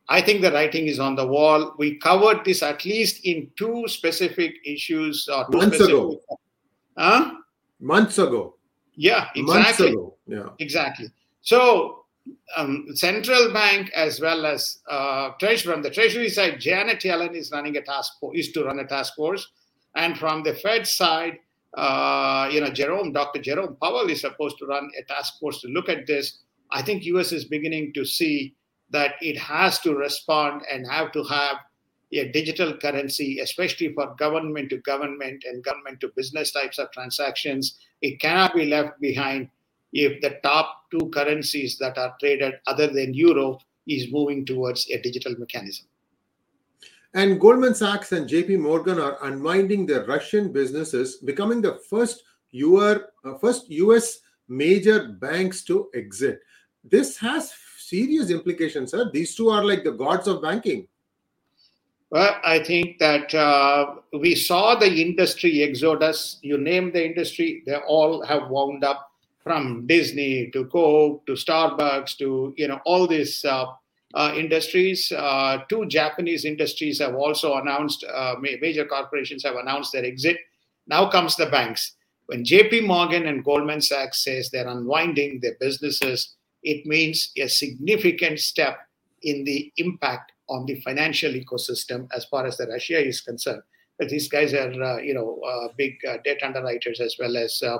I 0.09 0.21
think 0.21 0.41
the 0.41 0.53
writing 0.53 0.87
is 0.87 0.99
on 0.99 1.15
the 1.15 1.27
wall. 1.27 1.75
We 1.79 1.97
covered 1.97 2.45
this 2.45 2.63
at 2.63 2.85
least 2.85 3.25
in 3.25 3.51
two 3.57 3.85
specific 3.87 4.57
issues 4.65 5.29
or 5.29 5.47
months 5.51 5.77
specific, 5.77 5.95
ago. 5.95 6.21
Huh? 6.97 7.35
Months 7.81 8.19
ago. 8.19 8.57
Yeah, 8.95 9.29
exactly. 9.35 9.43
Months 9.45 9.81
ago. 9.81 10.17
Yeah. 10.27 10.49
Exactly. 10.59 11.07
So 11.43 12.01
um, 12.57 12.87
central 12.95 13.53
bank 13.53 13.91
as 13.95 14.21
well 14.21 14.47
as 14.47 14.79
uh, 14.89 15.31
treasury 15.39 15.73
from 15.73 15.83
the 15.83 15.91
treasury 15.91 16.29
side 16.29 16.61
janet 16.61 17.01
yellen 17.01 17.35
is 17.35 17.51
running 17.51 17.77
a 17.77 17.83
task 17.83 18.19
force 18.21 18.39
is 18.39 18.53
to 18.53 18.65
run 18.65 18.79
a 18.79 18.87
task 18.87 19.15
force 19.15 19.49
and 19.97 20.19
from 20.19 20.43
the 20.43 20.55
fed 20.55 20.87
side 20.87 21.39
uh, 21.75 22.49
you 22.51 22.61
know 22.61 22.71
jerome 22.71 23.13
dr 23.13 23.41
jerome 23.41 23.77
powell 23.81 24.09
is 24.09 24.21
supposed 24.21 24.59
to 24.59 24.67
run 24.67 24.91
a 24.99 25.05
task 25.05 25.39
force 25.39 25.61
to 25.61 25.69
look 25.69 25.89
at 25.89 26.07
this 26.07 26.41
I 26.73 26.83
think 26.83 27.05
US 27.05 27.33
is 27.33 27.45
beginning 27.45 27.93
to 27.95 28.05
see 28.05 28.55
that 28.91 29.15
it 29.21 29.39
has 29.39 29.79
to 29.81 29.95
respond 29.95 30.63
and 30.71 30.87
have 30.91 31.13
to 31.13 31.23
have 31.25 31.57
a 32.13 32.29
digital 32.33 32.77
currency, 32.77 33.39
especially 33.39 33.93
for 33.95 34.15
government 34.17 34.71
to 34.71 34.79
government 34.79 35.45
and 35.45 35.63
government 35.63 36.01
to 36.01 36.13
business 36.17 36.51
types 36.51 36.79
of 36.79 36.91
transactions. 36.93 37.79
It 38.03 38.21
cannot 38.21 38.55
be 38.55 38.67
left 38.67 39.01
behind 39.01 39.49
if 39.93 40.21
the 40.21 40.39
top 40.43 40.85
two 40.91 41.09
currencies 41.11 41.79
that 41.79 41.99
are 41.99 42.15
traded 42.21 42.55
other 42.67 42.89
than 42.89 43.15
euro 43.15 43.59
is 43.87 44.13
moving 44.13 44.45
towards 44.45 44.89
a 44.91 45.01
digital 45.01 45.35
mechanism. 45.39 45.87
And 47.15 47.41
Goldman 47.41 47.75
Sachs 47.75 48.13
and 48.13 48.29
JP 48.29 48.61
Morgan 48.61 49.01
are 49.01 49.19
unwinding 49.23 49.87
their 49.87 50.05
Russian 50.05 50.53
businesses, 50.53 51.17
becoming 51.17 51.61
the 51.61 51.81
first, 51.89 52.23
uh, 52.55 53.39
first 53.41 53.69
US 53.71 54.21
major 54.49 55.09
banks 55.09 55.63
to 55.65 55.91
exit. 55.95 56.41
This 56.85 57.17
has 57.19 57.53
serious 57.79 58.31
implications, 58.31 58.93
sir. 58.93 59.11
These 59.13 59.35
two 59.35 59.51
are 59.51 59.65
like 59.65 59.85
the 59.85 59.93
gods 59.93 60.27
of 60.27 60.43
banking. 60.43 60.87
Well, 62.11 62.41
I 62.45 62.59
think 62.59 62.99
that 62.99 63.33
uh, 63.35 63.97
we 64.13 64.35
saw 64.35 64.75
the 64.75 64.93
industry 64.93 65.63
exodus. 65.63 66.39
You 66.43 66.59
name 66.59 66.91
the 66.91 67.05
industry, 67.05 67.63
they 67.67 67.77
all 67.77 68.25
have 68.25 68.51
wound 68.51 68.83
up 68.83 69.11
from 69.43 69.87
Disney 69.87 70.51
to 70.51 70.65
Coke 70.67 71.25
to 71.27 71.33
Starbucks 71.33 72.17
to 72.19 72.53
you 72.57 72.69
know 72.69 72.81
all 72.85 73.07
these 73.07 73.45
uh, 73.45 73.67
uh, 74.15 74.33
industries. 74.37 75.13
Uh, 75.13 75.59
two 75.69 75.87
Japanese 75.87 76.45
industries 76.45 76.99
have 76.99 77.15
also 77.15 77.57
announced. 77.59 78.05
Uh, 78.05 78.35
major 78.41 78.85
corporations 78.85 79.45
have 79.45 79.55
announced 79.55 79.93
their 79.93 80.05
exit. 80.05 80.39
Now 80.87 81.09
comes 81.09 81.37
the 81.37 81.47
banks. 81.47 81.95
When 82.27 82.45
J.P. 82.45 82.83
Morgan 82.83 83.27
and 83.27 83.45
Goldman 83.45 83.81
Sachs 83.81 84.25
says 84.25 84.51
they're 84.51 84.69
unwinding 84.69 85.41
their 85.41 85.57
businesses, 85.61 86.37
it 86.63 86.87
means 86.87 87.33
a 87.37 87.49
significant 87.49 88.39
step 88.39 88.79
in 89.23 89.45
the 89.45 89.73
impact 89.77 90.33
on 90.49 90.67
the 90.67 90.81
financial 90.81 91.33
ecosystem 91.33 92.09
as 92.15 92.25
far 92.27 92.47
as 92.47 92.57
the 92.57 92.67
Russia 92.67 92.99
is 93.05 93.21
concerned. 93.21 93.63
But 93.99 94.09
these 94.09 94.29
guys 94.29 94.55
are, 94.55 94.83
uh, 94.83 94.99
you 94.99 95.15
know, 95.15 95.41
uh, 95.47 95.69
big 95.77 95.95
uh, 96.09 96.17
debt 96.25 96.39
underwriters 96.43 97.01
as 97.01 97.17
well 97.19 97.37
as 97.37 97.63
uh, 97.63 97.79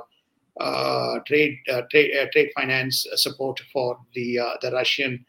uh, 0.61 1.21
trade 1.27 1.57
uh, 1.73 1.83
trade 1.91 2.13
trade 2.33 2.51
finance 2.55 3.07
support 3.15 3.61
for 3.73 3.99
the 4.15 4.39
the 4.61 4.71
Russian 4.71 5.25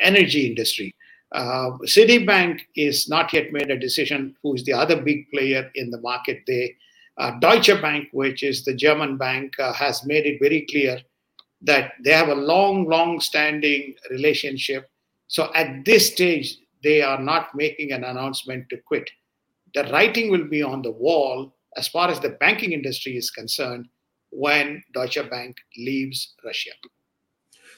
energy 0.00 0.46
industry. 0.46 0.94
Citibank 1.34 2.60
is 2.76 3.08
not 3.08 3.32
yet 3.32 3.52
made 3.52 3.70
a 3.70 3.78
decision. 3.78 4.36
Who 4.42 4.54
is 4.54 4.64
the 4.64 4.72
other 4.72 5.00
big 5.02 5.28
player 5.30 5.70
in 5.74 5.90
the 5.90 6.00
market? 6.00 6.42
They 6.46 6.76
Deutsche 7.40 7.80
Bank, 7.82 8.08
which 8.12 8.44
is 8.44 8.64
the 8.64 8.74
German 8.74 9.16
bank, 9.16 9.54
has 9.58 10.06
made 10.06 10.26
it 10.26 10.38
very 10.40 10.64
clear 10.70 11.00
that 11.62 11.92
they 12.04 12.12
have 12.12 12.28
a 12.28 12.34
long, 12.34 12.88
long 12.88 13.20
standing 13.20 13.94
relationship. 14.10 14.88
So 15.28 15.50
at 15.54 15.84
this 15.84 16.12
stage, 16.12 16.58
they 16.82 17.02
are 17.02 17.20
not 17.20 17.54
making 17.54 17.92
an 17.92 18.04
announcement 18.04 18.68
to 18.70 18.76
quit. 18.78 19.08
The 19.74 19.84
writing 19.84 20.30
will 20.30 20.46
be 20.46 20.62
on 20.62 20.82
the 20.82 20.92
wall 20.92 21.54
as 21.76 21.88
far 21.88 22.08
as 22.08 22.20
the 22.20 22.30
banking 22.40 22.72
industry 22.72 23.16
is 23.16 23.30
concerned 23.30 23.88
when 24.30 24.82
Deutsche 24.94 25.28
Bank 25.30 25.56
leaves 25.78 26.34
Russia. 26.44 26.70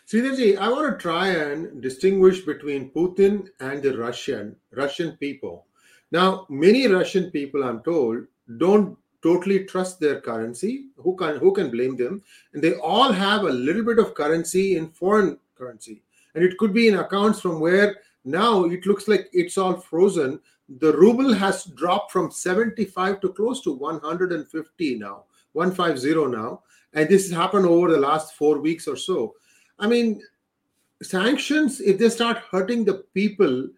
Sridharji, 0.07 0.57
I 0.57 0.69
want 0.71 0.91
to 0.91 1.03
try 1.03 1.29
and 1.29 1.83
distinguish 1.83 2.41
between 2.41 2.91
Putin 2.91 3.49
and 3.61 3.83
the 3.83 3.97
Russian 3.97 4.57
Russian 4.73 5.17
people. 5.19 5.67
Now, 6.11 6.47
many 6.49 6.87
Russian 6.87 7.31
people, 7.31 7.63
I'm 7.63 7.83
told, 7.83 8.25
don't 8.57 8.97
totally 9.23 9.65
trust 9.65 10.01
their 10.01 10.21
currency. 10.21 10.87
Who 10.97 11.17
can 11.17 11.37
who 11.39 11.53
can 11.53 11.71
blame 11.71 11.97
them? 11.97 12.23
And 12.53 12.63
they 12.63 12.75
all 12.75 13.13
have 13.13 13.43
a 13.43 13.51
little 13.51 13.85
bit 13.85 13.99
of 13.99 14.15
currency 14.15 14.77
in 14.77 14.89
foreign 14.91 15.39
currency, 15.57 16.03
and 16.35 16.45
it 16.45 16.57
could 16.59 16.73
be 16.73 16.89
in 16.89 16.99
accounts 16.99 17.41
from 17.41 17.61
where 17.61 17.97
now 18.25 18.65
it 18.65 18.87
looks 18.87 19.09
like 19.09 19.29
it's 19.33 19.59
all 19.59 19.77
frozen. 19.77 20.41
The 20.81 20.93
ruble 20.93 21.33
has 21.33 21.65
dropped 21.65 22.13
from 22.13 22.31
75 22.31 23.21
to 23.21 23.33
close 23.33 23.63
to 23.63 23.73
150 23.73 24.99
now, 24.99 25.25
150 25.53 26.27
now, 26.27 26.63
and 26.93 27.09
this 27.09 27.29
has 27.29 27.37
happened 27.37 27.65
over 27.65 27.91
the 27.91 27.99
last 27.99 28.35
four 28.35 28.59
weeks 28.59 28.87
or 28.87 28.97
so. 28.97 29.35
I 29.79 29.87
mean, 29.87 30.21
sanctions 31.03 31.81
if 31.81 31.99
they 31.99 32.11
start 32.11 32.39
hurting 32.51 32.85
the 32.85 33.05
people 33.15 33.69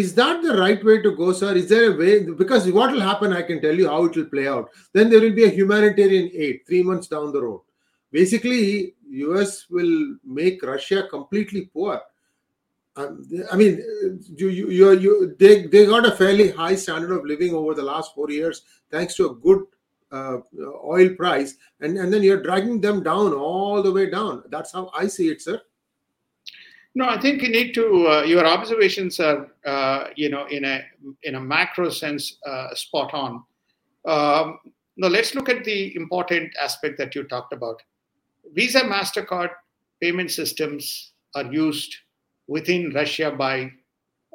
is 0.00 0.12
that 0.14 0.42
the 0.42 0.56
right 0.56 0.84
way 0.84 1.00
to 1.02 1.12
go 1.12 1.32
sir? 1.32 1.54
Is 1.54 1.68
there 1.68 1.92
a 1.92 1.96
way? 1.96 2.24
Because 2.24 2.70
what 2.72 2.90
will 2.90 3.00
happen 3.00 3.32
i 3.32 3.42
can 3.42 3.60
tell 3.60 3.76
you 3.82 3.88
how 3.88 4.04
it 4.06 4.16
will 4.16 4.30
play 4.32 4.48
out. 4.48 4.68
Then 4.92 5.08
there 5.08 5.20
will 5.20 5.34
be 5.34 5.44
a 5.44 5.56
humanitarian 5.58 6.30
aid 6.34 6.62
3 6.66 6.82
months 6.82 7.06
down 7.06 7.30
the 7.32 7.42
road. 7.42 7.60
Basically 8.10 8.94
us 9.40 9.66
will 9.70 10.16
make 10.24 10.64
russia 10.64 11.06
completely 11.08 11.62
poor. 11.72 12.00
Um, 12.96 13.22
i 13.52 13.56
mean 13.56 13.78
you, 14.40 14.48
you, 14.48 14.70
you, 14.70 14.90
you, 15.04 15.36
they, 15.38 15.66
they 15.66 15.86
got 15.86 16.06
a 16.06 16.16
fairly 16.22 16.50
high 16.50 16.74
standard 16.74 17.12
of 17.12 17.24
living 17.24 17.54
over 17.54 17.74
the 17.74 17.88
last 17.92 18.14
four 18.14 18.30
years 18.30 18.62
thanks 18.90 19.14
to 19.16 19.30
a 19.30 19.34
good 19.46 19.62
uh, 20.12 20.38
oil 20.84 21.08
price. 21.14 21.54
And, 21.80 21.98
and 21.98 22.12
then 22.12 22.22
you're 22.22 22.42
dragging 22.42 22.80
them 22.80 23.02
down 23.02 23.32
all 23.32 23.80
the 23.82 23.92
way 23.92 24.10
down. 24.10 24.42
That's 24.48 24.72
how 24.72 24.90
i 25.02 25.06
see 25.06 25.28
it 25.28 25.40
sir 25.40 25.60
no, 26.94 27.08
I 27.08 27.20
think 27.20 27.42
you 27.42 27.48
need 27.48 27.74
to. 27.74 28.08
Uh, 28.08 28.22
your 28.22 28.46
observations 28.46 29.18
are, 29.18 29.48
uh, 29.66 30.08
you 30.14 30.28
know, 30.28 30.46
in 30.46 30.64
a 30.64 30.84
in 31.24 31.34
a 31.34 31.40
macro 31.40 31.90
sense, 31.90 32.38
uh, 32.46 32.72
spot 32.74 33.12
on. 33.12 33.42
Um, 34.06 34.58
now 34.96 35.08
let's 35.08 35.34
look 35.34 35.48
at 35.48 35.64
the 35.64 35.94
important 35.96 36.52
aspect 36.60 36.98
that 36.98 37.14
you 37.14 37.24
talked 37.24 37.52
about. 37.52 37.82
Visa, 38.52 38.82
Mastercard 38.82 39.50
payment 40.00 40.30
systems 40.30 41.12
are 41.34 41.52
used 41.52 41.96
within 42.46 42.92
Russia 42.94 43.32
by 43.32 43.72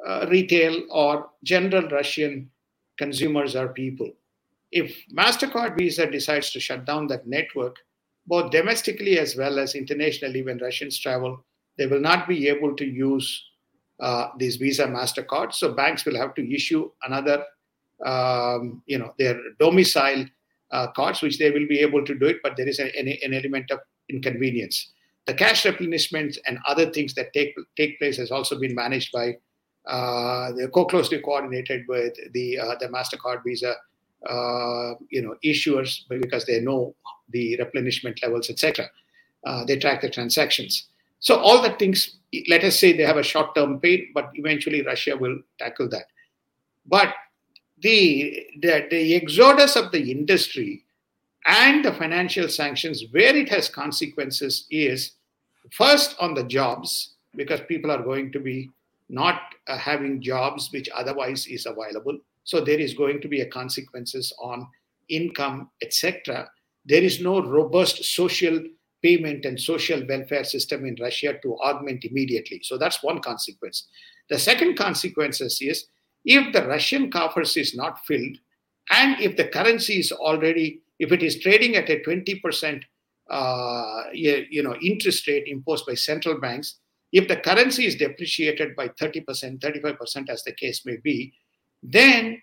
uh, 0.06 0.26
retail 0.28 0.82
or 0.90 1.30
general 1.44 1.88
Russian 1.88 2.50
consumers 2.98 3.56
or 3.56 3.68
people. 3.68 4.10
If 4.70 4.96
Mastercard 5.16 5.78
Visa 5.78 6.10
decides 6.10 6.50
to 6.50 6.60
shut 6.60 6.84
down 6.84 7.06
that 7.06 7.26
network, 7.26 7.76
both 8.26 8.50
domestically 8.50 9.18
as 9.18 9.34
well 9.34 9.58
as 9.58 9.74
internationally, 9.74 10.42
when 10.42 10.58
Russians 10.58 10.98
travel 10.98 11.42
they 11.78 11.86
will 11.86 12.00
not 12.00 12.28
be 12.28 12.48
able 12.48 12.74
to 12.76 12.84
use 12.84 13.44
uh, 14.00 14.28
these 14.38 14.56
Visa 14.56 14.86
Mastercards. 14.86 15.54
So 15.54 15.72
banks 15.72 16.04
will 16.04 16.16
have 16.16 16.34
to 16.34 16.54
issue 16.54 16.90
another, 17.04 17.44
um, 18.04 18.82
you 18.86 18.98
know, 18.98 19.14
their 19.18 19.38
domicile 19.58 20.26
uh, 20.70 20.88
cards, 20.92 21.22
which 21.22 21.38
they 21.38 21.50
will 21.50 21.66
be 21.66 21.80
able 21.80 22.04
to 22.04 22.14
do 22.18 22.26
it, 22.26 22.38
but 22.42 22.56
there 22.56 22.68
is 22.68 22.78
an, 22.78 22.90
an 22.96 23.34
element 23.34 23.70
of 23.70 23.80
inconvenience. 24.08 24.92
The 25.26 25.34
cash 25.34 25.64
replenishments 25.64 26.38
and 26.46 26.58
other 26.66 26.90
things 26.90 27.14
that 27.14 27.32
take 27.32 27.54
take 27.76 27.98
place 27.98 28.16
has 28.16 28.30
also 28.30 28.58
been 28.58 28.74
managed 28.74 29.12
by 29.12 29.36
uh, 29.86 30.52
they're 30.52 30.68
co-closely 30.68 31.20
coordinated 31.20 31.84
with 31.88 32.14
the 32.32 32.58
uh, 32.58 32.74
the 32.80 32.88
Mastercard 32.88 33.42
Visa 33.44 33.74
uh, 34.28 34.94
you 35.10 35.22
know 35.22 35.36
issuers 35.44 36.00
because 36.08 36.44
they 36.46 36.60
know 36.60 36.94
the 37.30 37.56
replenishment 37.58 38.20
levels, 38.22 38.50
etc. 38.50 38.88
Uh, 39.44 39.64
they 39.64 39.78
track 39.78 40.00
the 40.00 40.10
transactions. 40.10 40.88
So 41.20 41.36
all 41.36 41.62
the 41.62 41.70
things, 41.72 42.16
let 42.48 42.64
us 42.64 42.78
say 42.78 42.92
they 42.92 43.04
have 43.04 43.18
a 43.18 43.22
short-term 43.22 43.80
pain, 43.80 44.10
but 44.14 44.30
eventually 44.34 44.82
Russia 44.82 45.16
will 45.16 45.38
tackle 45.58 45.88
that. 45.90 46.06
But 46.86 47.14
the, 47.82 48.46
the, 48.60 48.86
the 48.90 49.14
exodus 49.14 49.76
of 49.76 49.92
the 49.92 50.10
industry 50.10 50.84
and 51.46 51.84
the 51.84 51.92
financial 51.92 52.48
sanctions, 52.48 53.04
where 53.10 53.34
it 53.36 53.48
has 53.50 53.68
consequences, 53.68 54.66
is 54.70 55.12
first 55.70 56.16
on 56.18 56.34
the 56.34 56.44
jobs, 56.44 57.14
because 57.36 57.60
people 57.68 57.90
are 57.90 58.02
going 58.02 58.32
to 58.32 58.40
be 58.40 58.70
not 59.08 59.40
uh, 59.66 59.76
having 59.76 60.22
jobs 60.22 60.70
which 60.72 60.88
otherwise 60.94 61.46
is 61.46 61.66
available. 61.66 62.18
So 62.44 62.60
there 62.60 62.78
is 62.78 62.94
going 62.94 63.20
to 63.20 63.28
be 63.28 63.40
a 63.40 63.46
consequences 63.46 64.32
on 64.40 64.66
income, 65.08 65.70
etc. 65.82 66.48
There 66.86 67.02
is 67.02 67.20
no 67.20 67.42
robust 67.42 68.04
social 68.04 68.62
payment 69.02 69.44
and 69.44 69.60
social 69.60 70.06
welfare 70.06 70.44
system 70.44 70.84
in 70.84 70.96
Russia 71.00 71.38
to 71.42 71.56
augment 71.58 72.04
immediately. 72.04 72.60
So 72.62 72.76
that's 72.78 73.02
one 73.02 73.20
consequence. 73.20 73.88
The 74.28 74.38
second 74.38 74.76
consequence 74.76 75.40
is 75.40 75.86
if 76.24 76.52
the 76.52 76.66
Russian 76.66 77.10
coffers 77.10 77.56
is 77.56 77.74
not 77.74 78.04
filled, 78.04 78.36
and 78.90 79.20
if 79.20 79.36
the 79.36 79.48
currency 79.48 80.00
is 80.00 80.12
already, 80.12 80.82
if 80.98 81.12
it 81.12 81.22
is 81.22 81.40
trading 81.40 81.76
at 81.76 81.88
a 81.88 82.00
20% 82.00 82.82
uh, 83.30 84.02
you 84.12 84.62
know, 84.62 84.74
interest 84.82 85.26
rate 85.28 85.46
imposed 85.46 85.86
by 85.86 85.94
central 85.94 86.40
banks, 86.40 86.76
if 87.12 87.28
the 87.28 87.36
currency 87.36 87.86
is 87.86 87.96
depreciated 87.96 88.76
by 88.76 88.88
30%, 88.88 89.24
35%, 89.58 90.28
as 90.28 90.44
the 90.44 90.52
case 90.52 90.84
may 90.84 90.96
be, 90.96 91.32
then 91.82 92.40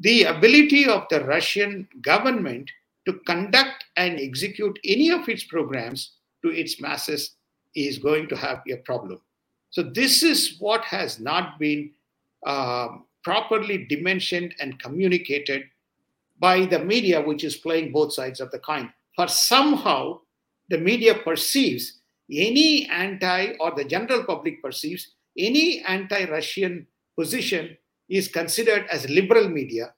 the 0.00 0.24
ability 0.24 0.86
of 0.86 1.04
the 1.10 1.24
Russian 1.24 1.88
government 2.02 2.70
to 3.06 3.14
conduct 3.26 3.84
and 3.96 4.18
execute 4.18 4.78
any 4.84 5.10
of 5.10 5.28
its 5.28 5.44
programs 5.44 6.16
to 6.42 6.50
its 6.50 6.80
masses 6.80 7.36
is 7.74 7.98
going 7.98 8.28
to 8.28 8.36
have 8.36 8.62
a 8.70 8.76
problem. 8.76 9.20
So, 9.70 9.82
this 9.82 10.22
is 10.22 10.56
what 10.60 10.84
has 10.84 11.18
not 11.18 11.58
been 11.58 11.90
uh, 12.46 12.88
properly 13.24 13.86
dimensioned 13.88 14.54
and 14.60 14.78
communicated 14.78 15.64
by 16.38 16.66
the 16.66 16.78
media, 16.78 17.20
which 17.20 17.44
is 17.44 17.56
playing 17.56 17.92
both 17.92 18.12
sides 18.12 18.40
of 18.40 18.50
the 18.50 18.58
coin. 18.58 18.92
For 19.16 19.28
somehow, 19.28 20.20
the 20.68 20.78
media 20.78 21.14
perceives 21.14 22.00
any 22.30 22.88
anti 22.88 23.54
or 23.60 23.72
the 23.72 23.84
general 23.84 24.24
public 24.24 24.62
perceives 24.62 25.14
any 25.36 25.82
anti-Russian 25.86 26.86
position 27.18 27.76
is 28.08 28.28
considered 28.28 28.86
as 28.90 29.08
liberal 29.08 29.48
media. 29.48 29.94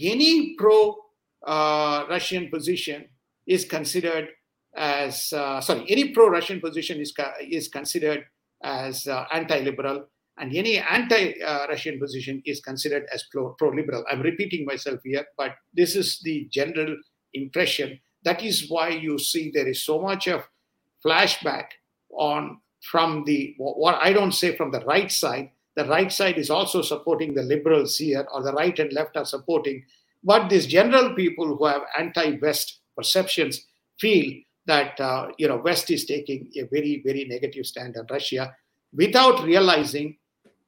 Any 0.00 0.54
pro-Russian 0.56 1.09
uh, 1.46 2.04
Russian 2.08 2.50
position 2.50 3.08
is 3.46 3.64
considered 3.64 4.28
as 4.76 5.32
uh, 5.32 5.60
sorry. 5.60 5.84
Any 5.88 6.10
pro-Russian 6.10 6.60
position 6.60 7.00
is 7.00 7.12
is 7.40 7.68
considered 7.68 8.24
as 8.62 9.06
uh, 9.06 9.24
anti-liberal, 9.32 10.06
and 10.38 10.54
any 10.54 10.78
anti-Russian 10.78 11.98
position 11.98 12.42
is 12.44 12.60
considered 12.60 13.06
as 13.12 13.24
pro-liberal. 13.32 14.04
I'm 14.10 14.20
repeating 14.20 14.66
myself 14.66 15.00
here, 15.04 15.24
but 15.36 15.54
this 15.74 15.96
is 15.96 16.20
the 16.22 16.48
general 16.52 16.96
impression. 17.34 17.98
That 18.22 18.42
is 18.44 18.66
why 18.68 18.90
you 18.90 19.18
see 19.18 19.50
there 19.52 19.68
is 19.68 19.84
so 19.84 20.00
much 20.00 20.28
of 20.28 20.46
flashback 21.04 21.66
on 22.12 22.58
from 22.90 23.24
the 23.24 23.54
what 23.58 23.96
I 24.00 24.12
don't 24.12 24.32
say 24.32 24.56
from 24.56 24.70
the 24.70 24.84
right 24.84 25.10
side. 25.10 25.50
The 25.76 25.84
right 25.86 26.12
side 26.12 26.36
is 26.36 26.50
also 26.50 26.82
supporting 26.82 27.34
the 27.34 27.42
liberals 27.42 27.96
here, 27.96 28.26
or 28.32 28.42
the 28.42 28.52
right 28.52 28.78
and 28.78 28.92
left 28.92 29.16
are 29.16 29.24
supporting. 29.24 29.84
But 30.22 30.48
these 30.48 30.66
general 30.66 31.14
people 31.14 31.56
who 31.56 31.66
have 31.66 31.82
anti-West 31.98 32.80
perceptions 32.96 33.66
feel 33.98 34.32
that 34.66 35.00
uh, 35.00 35.28
you 35.38 35.48
know 35.48 35.56
West 35.56 35.90
is 35.90 36.04
taking 36.04 36.50
a 36.56 36.62
very 36.64 37.02
very 37.04 37.24
negative 37.24 37.66
stand 37.66 37.96
on 37.96 38.06
Russia 38.10 38.54
without 38.92 39.44
realizing. 39.44 40.16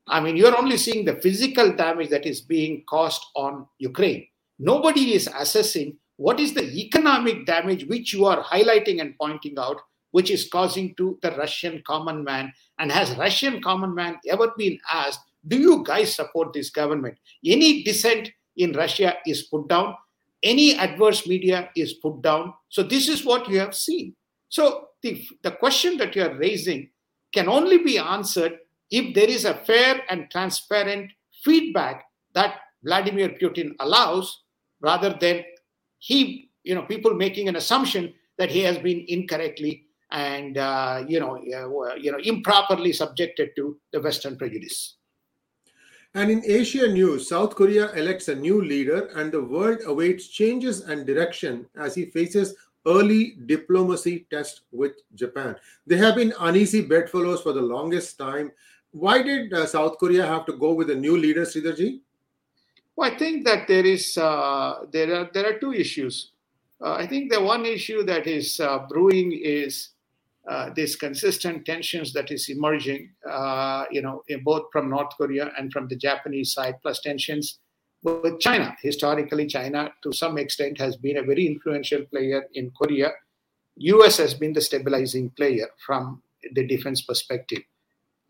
I 0.08 0.20
mean, 0.20 0.36
you're 0.36 0.58
only 0.58 0.76
seeing 0.78 1.04
the 1.04 1.16
physical 1.16 1.72
damage 1.72 2.08
that 2.10 2.26
is 2.26 2.40
being 2.40 2.82
caused 2.88 3.24
on 3.36 3.66
Ukraine. 3.78 4.26
Nobody 4.58 5.14
is 5.14 5.28
assessing 5.38 5.96
what 6.16 6.40
is 6.40 6.54
the 6.54 6.64
economic 6.78 7.46
damage 7.46 7.86
which 7.86 8.12
you 8.12 8.24
are 8.26 8.42
highlighting 8.42 9.00
and 9.00 9.16
pointing 9.18 9.58
out 9.58 9.80
which 10.12 10.30
is 10.30 10.48
causing 10.48 10.94
to 10.94 11.18
the 11.22 11.32
Russian 11.32 11.82
common 11.86 12.22
man. 12.22 12.52
And 12.78 12.92
has 12.92 13.16
Russian 13.16 13.60
common 13.62 13.94
man 13.94 14.18
ever 14.28 14.52
been 14.56 14.78
asked, 14.92 15.20
do 15.48 15.58
you 15.58 15.82
guys 15.82 16.14
support 16.14 16.52
this 16.52 16.70
government? 16.70 17.18
Any 17.44 17.82
dissent 17.82 18.30
in 18.56 18.72
Russia 18.72 19.14
is 19.26 19.44
put 19.44 19.68
down. 19.68 19.94
Any 20.42 20.76
adverse 20.76 21.26
media 21.26 21.70
is 21.76 21.94
put 21.94 22.22
down. 22.22 22.54
So 22.68 22.82
this 22.82 23.08
is 23.08 23.24
what 23.24 23.48
you 23.48 23.58
have 23.60 23.74
seen. 23.74 24.14
So 24.48 24.88
the, 25.02 25.26
the 25.42 25.52
question 25.52 25.96
that 25.98 26.14
you 26.16 26.22
are 26.22 26.36
raising 26.36 26.90
can 27.32 27.48
only 27.48 27.78
be 27.78 27.98
answered 27.98 28.58
if 28.90 29.14
there 29.14 29.28
is 29.28 29.44
a 29.44 29.54
fair 29.54 30.02
and 30.10 30.30
transparent 30.30 31.10
feedback 31.42 32.04
that 32.34 32.56
Vladimir 32.84 33.30
Putin 33.40 33.72
allows 33.80 34.42
rather 34.80 35.16
than 35.18 35.44
he, 35.98 36.50
you 36.64 36.74
know, 36.74 36.82
people 36.82 37.14
making 37.14 37.48
an 37.48 37.56
assumption 37.56 38.12
that 38.38 38.50
he 38.50 38.60
has 38.60 38.78
been 38.78 39.04
incorrectly 39.08 39.86
and 40.12 40.58
uh, 40.58 41.02
you 41.08 41.18
know 41.18 41.36
uh, 41.36 41.94
you 41.94 42.12
know 42.12 42.18
improperly 42.22 42.92
subjected 42.92 43.50
to 43.56 43.78
the 43.92 44.00
Western 44.00 44.36
prejudice. 44.36 44.98
And 46.14 46.30
in 46.30 46.42
Asia 46.44 46.88
news, 46.88 47.28
South 47.28 47.54
Korea 47.54 47.90
elects 47.92 48.28
a 48.28 48.34
new 48.34 48.62
leader, 48.62 49.06
and 49.16 49.32
the 49.32 49.42
world 49.42 49.78
awaits 49.86 50.28
changes 50.28 50.82
and 50.82 51.06
direction 51.06 51.66
as 51.74 51.94
he 51.94 52.06
faces 52.06 52.54
early 52.86 53.36
diplomacy 53.46 54.26
test 54.30 54.62
with 54.72 54.92
Japan. 55.14 55.56
They 55.86 55.96
have 55.96 56.16
been 56.16 56.34
uneasy 56.38 56.82
bedfellows 56.82 57.40
for 57.40 57.54
the 57.54 57.62
longest 57.62 58.18
time. 58.18 58.52
Why 58.90 59.22
did 59.22 59.54
uh, 59.54 59.64
South 59.64 59.96
Korea 59.96 60.26
have 60.26 60.44
to 60.46 60.52
go 60.52 60.74
with 60.74 60.90
a 60.90 60.94
new 60.94 61.16
leader, 61.16 61.42
Sridharji? 61.42 62.00
Well, 62.94 63.10
I 63.10 63.16
think 63.16 63.46
that 63.46 63.66
there 63.66 63.86
is 63.86 64.18
uh, 64.18 64.84
there 64.90 65.14
are 65.14 65.30
there 65.32 65.46
are 65.48 65.58
two 65.58 65.72
issues. 65.72 66.32
Uh, 66.78 66.92
I 66.94 67.06
think 67.06 67.32
the 67.32 67.40
one 67.40 67.64
issue 67.64 68.02
that 68.02 68.26
is 68.26 68.60
uh, 68.60 68.80
brewing 68.88 69.32
is 69.32 69.90
uh, 70.48 70.70
these 70.74 70.96
consistent 70.96 71.64
tensions 71.64 72.12
that 72.12 72.30
is 72.30 72.48
emerging, 72.48 73.10
uh, 73.28 73.84
you 73.90 74.02
know, 74.02 74.22
both 74.44 74.64
from 74.72 74.90
North 74.90 75.16
Korea 75.16 75.52
and 75.56 75.72
from 75.72 75.86
the 75.88 75.96
Japanese 75.96 76.52
side, 76.52 76.74
plus 76.82 77.00
tensions 77.00 77.60
with 78.02 78.40
China. 78.40 78.76
Historically, 78.82 79.46
China, 79.46 79.92
to 80.02 80.12
some 80.12 80.38
extent, 80.38 80.78
has 80.78 80.96
been 80.96 81.18
a 81.18 81.22
very 81.22 81.46
influential 81.46 82.02
player 82.06 82.44
in 82.54 82.72
Korea. 82.72 83.12
U.S. 83.76 84.16
has 84.18 84.34
been 84.34 84.52
the 84.52 84.60
stabilizing 84.60 85.30
player 85.30 85.68
from 85.86 86.22
the 86.54 86.66
defense 86.66 87.02
perspective. 87.02 87.62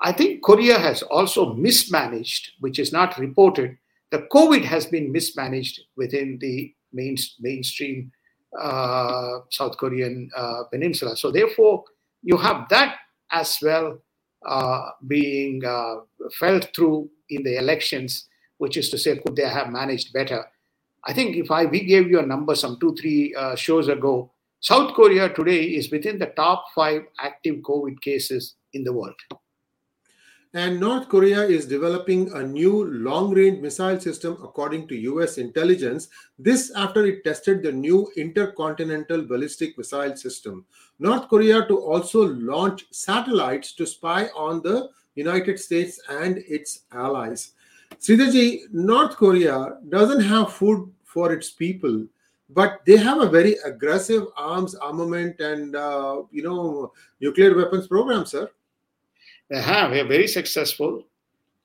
I 0.00 0.12
think 0.12 0.42
Korea 0.42 0.78
has 0.78 1.02
also 1.02 1.54
mismanaged, 1.54 2.52
which 2.60 2.78
is 2.78 2.92
not 2.92 3.18
reported. 3.18 3.78
The 4.10 4.26
COVID 4.32 4.64
has 4.64 4.84
been 4.84 5.10
mismanaged 5.12 5.80
within 5.96 6.38
the 6.40 6.74
main, 6.92 7.16
mainstream 7.40 8.12
uh, 8.60 9.38
South 9.50 9.78
Korean 9.78 10.28
uh, 10.36 10.64
peninsula. 10.70 11.16
So, 11.16 11.30
therefore, 11.30 11.84
you 12.22 12.36
have 12.36 12.68
that 12.70 12.96
as 13.30 13.58
well 13.62 13.98
uh, 14.46 14.90
being 15.06 15.64
uh, 15.64 15.96
felt 16.38 16.68
through 16.74 17.08
in 17.30 17.42
the 17.42 17.56
elections, 17.56 18.28
which 18.58 18.76
is 18.76 18.90
to 18.90 18.98
say, 18.98 19.18
could 19.18 19.36
they 19.36 19.48
have 19.48 19.70
managed 19.70 20.12
better? 20.12 20.44
I 21.04 21.12
think 21.12 21.36
if 21.36 21.50
I 21.50 21.64
we 21.64 21.84
gave 21.84 22.08
you 22.08 22.20
a 22.20 22.26
number 22.26 22.54
some 22.54 22.78
two 22.80 22.94
three 22.94 23.34
uh, 23.34 23.56
shows 23.56 23.88
ago, 23.88 24.30
South 24.60 24.94
Korea 24.94 25.28
today 25.28 25.64
is 25.64 25.90
within 25.90 26.18
the 26.18 26.26
top 26.26 26.66
five 26.74 27.02
active 27.18 27.56
COVID 27.56 28.00
cases 28.00 28.54
in 28.72 28.84
the 28.84 28.92
world. 28.92 29.16
And 30.54 30.78
North 30.78 31.08
Korea 31.08 31.42
is 31.42 31.64
developing 31.64 32.30
a 32.32 32.42
new 32.42 32.84
long 32.84 33.32
range 33.32 33.62
missile 33.62 33.98
system, 33.98 34.36
according 34.42 34.86
to 34.88 34.96
US 35.12 35.38
intelligence. 35.38 36.08
This 36.38 36.70
after 36.76 37.06
it 37.06 37.24
tested 37.24 37.62
the 37.62 37.72
new 37.72 38.10
intercontinental 38.18 39.22
ballistic 39.22 39.78
missile 39.78 40.14
system. 40.14 40.66
North 40.98 41.28
Korea 41.28 41.66
to 41.68 41.78
also 41.78 42.24
launch 42.26 42.84
satellites 42.90 43.72
to 43.74 43.86
spy 43.86 44.26
on 44.36 44.60
the 44.60 44.90
United 45.14 45.58
States 45.58 45.98
and 46.10 46.38
its 46.46 46.80
allies. 46.92 47.52
Sridharji, 47.98 48.64
North 48.72 49.16
Korea 49.16 49.78
doesn't 49.88 50.22
have 50.22 50.52
food 50.52 50.90
for 51.04 51.32
its 51.32 51.50
people, 51.50 52.06
but 52.50 52.84
they 52.84 52.98
have 52.98 53.22
a 53.22 53.28
very 53.28 53.56
aggressive 53.64 54.26
arms 54.36 54.74
armament 54.74 55.40
and 55.40 55.76
uh, 55.76 56.22
you 56.30 56.42
know 56.42 56.92
nuclear 57.20 57.56
weapons 57.56 57.86
program, 57.86 58.26
sir. 58.26 58.50
They 59.52 59.60
have. 59.60 59.90
They 59.90 60.00
are 60.00 60.06
very 60.06 60.28
successful. 60.28 61.04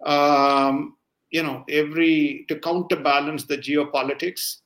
Um, 0.06 0.98
you 1.32 1.42
know, 1.42 1.64
every 1.70 2.46
to 2.50 2.60
counterbalance 2.60 3.46
the 3.46 3.58
geopolitics. 3.58 4.58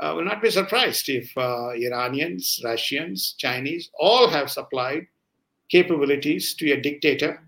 Uh, 0.00 0.12
will 0.16 0.24
not 0.24 0.42
be 0.42 0.50
surprised 0.50 1.08
if 1.08 1.30
uh, 1.36 1.68
Iranians, 1.68 2.60
Russians, 2.64 3.34
Chinese 3.38 3.90
all 3.96 4.28
have 4.28 4.50
supplied 4.50 5.06
capabilities 5.68 6.54
to 6.54 6.72
a 6.72 6.80
dictator 6.80 7.40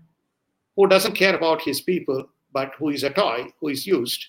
who 0.77 0.87
doesn't 0.87 1.15
care 1.15 1.35
about 1.35 1.61
his 1.61 1.81
people, 1.81 2.29
but 2.53 2.71
who 2.77 2.89
is 2.89 3.03
a 3.03 3.09
toy, 3.09 3.47
who 3.59 3.67
is 3.67 3.85
used 3.85 4.27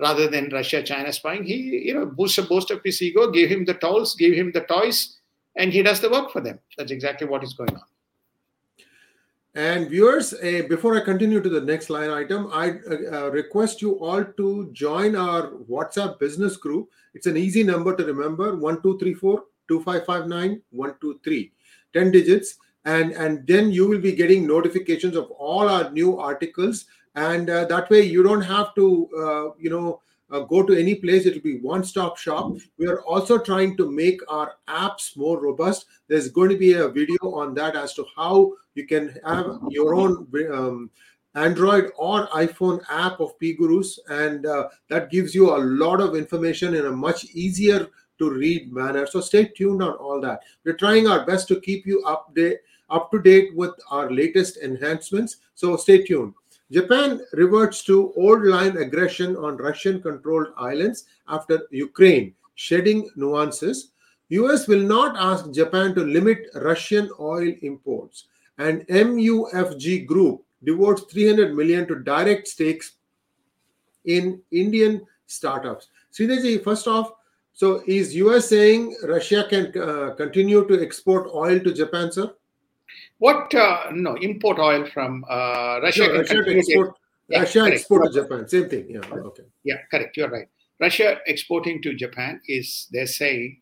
rather 0.00 0.28
than 0.28 0.48
Russia, 0.50 0.82
China 0.82 1.12
spying. 1.12 1.44
He, 1.44 1.84
you 1.86 1.94
know, 1.94 2.06
boosts 2.06 2.38
a 2.38 2.42
boost 2.42 2.70
of 2.72 2.80
his 2.82 3.00
ego, 3.00 3.30
give 3.30 3.50
him 3.50 3.64
the 3.64 3.74
tools, 3.74 4.16
give 4.16 4.32
him 4.32 4.50
the 4.50 4.62
toys, 4.62 5.18
and 5.54 5.72
he 5.72 5.82
does 5.82 6.00
the 6.00 6.10
work 6.10 6.32
for 6.32 6.40
them. 6.40 6.58
That's 6.76 6.90
exactly 6.90 7.28
what 7.28 7.44
is 7.44 7.52
going 7.52 7.76
on. 7.76 7.91
And 9.54 9.90
viewers, 9.90 10.32
uh, 10.32 10.62
before 10.66 10.96
I 10.96 11.00
continue 11.00 11.42
to 11.42 11.48
the 11.48 11.60
next 11.60 11.90
line 11.90 12.08
item, 12.08 12.48
I 12.52 12.70
uh, 12.70 13.26
uh, 13.26 13.30
request 13.30 13.82
you 13.82 13.98
all 13.98 14.24
to 14.24 14.70
join 14.72 15.14
our 15.14 15.50
WhatsApp 15.70 16.18
business 16.18 16.56
group. 16.56 16.88
It's 17.12 17.26
an 17.26 17.36
easy 17.36 17.62
number 17.62 17.94
to 17.94 18.04
remember 18.04 18.56
1234 18.56 19.44
2559 19.68 20.62
123, 20.70 21.52
10 21.92 22.10
digits. 22.10 22.56
And, 22.86 23.12
and 23.12 23.46
then 23.46 23.70
you 23.70 23.86
will 23.86 24.00
be 24.00 24.12
getting 24.12 24.46
notifications 24.46 25.16
of 25.16 25.30
all 25.32 25.68
our 25.68 25.90
new 25.90 26.18
articles. 26.18 26.86
And 27.14 27.50
uh, 27.50 27.66
that 27.66 27.90
way 27.90 28.02
you 28.02 28.22
don't 28.22 28.40
have 28.40 28.74
to, 28.76 29.08
uh, 29.16 29.54
you 29.58 29.68
know, 29.68 30.00
uh, 30.32 30.40
go 30.40 30.62
to 30.62 30.74
any 30.74 30.94
place 30.94 31.26
it 31.26 31.34
will 31.34 31.42
be 31.42 31.58
one 31.58 31.84
stop 31.84 32.16
shop. 32.16 32.52
We 32.78 32.86
are 32.86 33.02
also 33.02 33.38
trying 33.38 33.76
to 33.76 33.90
make 33.90 34.20
our 34.28 34.54
apps 34.66 35.16
more 35.16 35.40
robust. 35.40 35.86
There's 36.08 36.30
going 36.30 36.50
to 36.50 36.56
be 36.56 36.72
a 36.72 36.88
video 36.88 37.18
on 37.22 37.54
that 37.54 37.76
as 37.76 37.94
to 37.94 38.06
how 38.16 38.52
you 38.74 38.86
can 38.86 39.14
have 39.26 39.60
your 39.68 39.94
own 39.94 40.26
um, 40.52 40.90
android 41.34 41.90
or 41.96 42.26
iphone 42.28 42.82
app 42.90 43.18
of 43.18 43.38
p 43.38 43.54
gurus 43.54 43.98
and 44.10 44.44
uh, 44.44 44.68
that 44.90 45.10
gives 45.10 45.34
you 45.34 45.56
a 45.56 45.64
lot 45.82 45.98
of 45.98 46.14
information 46.14 46.74
in 46.74 46.84
a 46.86 46.92
much 46.92 47.24
easier 47.32 47.88
to 48.18 48.30
read 48.30 48.72
manner. 48.72 49.06
So 49.06 49.20
stay 49.20 49.46
tuned 49.46 49.82
on 49.82 49.94
all 49.94 50.20
that. 50.20 50.40
We're 50.64 50.76
trying 50.76 51.08
our 51.08 51.24
best 51.26 51.48
to 51.48 51.60
keep 51.60 51.86
you 51.86 52.02
update 52.06 52.56
up 52.90 53.10
to 53.10 53.18
date 53.20 53.56
with 53.56 53.72
our 53.90 54.10
latest 54.10 54.58
enhancements. 54.58 55.38
So 55.54 55.76
stay 55.76 56.04
tuned 56.04 56.34
Japan 56.72 57.20
reverts 57.34 57.84
to 57.84 58.14
old 58.16 58.44
line 58.44 58.78
aggression 58.78 59.36
on 59.36 59.58
Russian 59.58 60.00
controlled 60.00 60.48
islands 60.56 61.04
after 61.28 61.66
Ukraine, 61.70 62.34
shedding 62.54 63.10
nuances. 63.14 63.90
US 64.30 64.66
will 64.66 64.80
not 64.80 65.14
ask 65.18 65.50
Japan 65.50 65.94
to 65.94 66.00
limit 66.00 66.46
Russian 66.54 67.10
oil 67.20 67.52
imports. 67.60 68.24
And 68.56 68.86
MUFG 68.88 70.06
Group 70.06 70.44
devotes 70.64 71.02
300 71.12 71.54
million 71.54 71.86
to 71.88 71.96
direct 71.96 72.48
stakes 72.48 72.92
in 74.06 74.40
Indian 74.50 75.06
startups. 75.26 75.88
Sridharji, 76.12 76.64
first 76.64 76.88
off, 76.88 77.12
so 77.52 77.82
is 77.86 78.14
US 78.16 78.48
saying 78.48 78.96
Russia 79.04 79.44
can 79.48 79.78
uh, 79.78 80.14
continue 80.14 80.66
to 80.66 80.82
export 80.82 81.28
oil 81.34 81.60
to 81.60 81.74
Japan, 81.74 82.10
sir? 82.10 82.32
What 83.18 83.54
uh, 83.54 83.90
no 83.92 84.14
import 84.16 84.58
oil 84.58 84.86
from 84.86 85.24
uh, 85.28 85.80
Russia? 85.82 86.08
No, 86.08 86.18
Russia 86.18 86.42
export, 86.48 86.96
yeah, 87.28 87.38
Russia 87.40 87.64
export 87.66 88.12
to 88.12 88.22
Japan. 88.22 88.48
Same 88.48 88.68
thing. 88.68 88.86
Yeah. 88.88 89.00
Okay. 89.00 89.44
Yeah, 89.64 89.76
correct. 89.90 90.16
You're 90.16 90.30
right. 90.30 90.48
Russia 90.80 91.18
exporting 91.26 91.80
to 91.82 91.94
Japan 91.94 92.40
is 92.48 92.88
they're 92.90 93.06
saying 93.06 93.60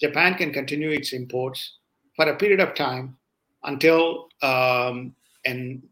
Japan 0.00 0.34
can 0.34 0.52
continue 0.52 0.90
its 0.90 1.12
imports 1.12 1.78
for 2.14 2.28
a 2.28 2.36
period 2.36 2.60
of 2.60 2.74
time 2.74 3.16
until 3.64 4.28
um, 4.42 5.14
an 5.44 5.82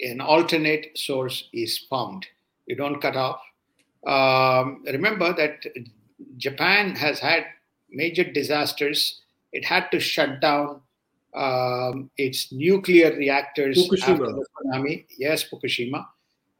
an 0.00 0.20
alternate 0.20 0.98
source 0.98 1.48
is 1.52 1.78
found. 1.78 2.26
You 2.66 2.76
don't 2.76 3.00
cut 3.00 3.16
off. 3.16 3.40
Um, 4.06 4.82
remember 4.84 5.32
that 5.32 5.64
Japan 6.36 6.96
has 6.96 7.20
had 7.20 7.46
major 7.90 8.24
disasters. 8.24 9.20
It 9.52 9.64
had 9.64 9.90
to 9.92 10.00
shut 10.00 10.40
down 10.40 10.80
um, 11.34 12.10
its 12.16 12.52
nuclear 12.52 13.14
reactors 13.16 13.78
Fukushima. 13.78 14.12
after 14.12 14.32
the 14.32 14.46
tsunami. 14.64 15.06
Yes, 15.18 15.44
Fukushima. 15.48 16.06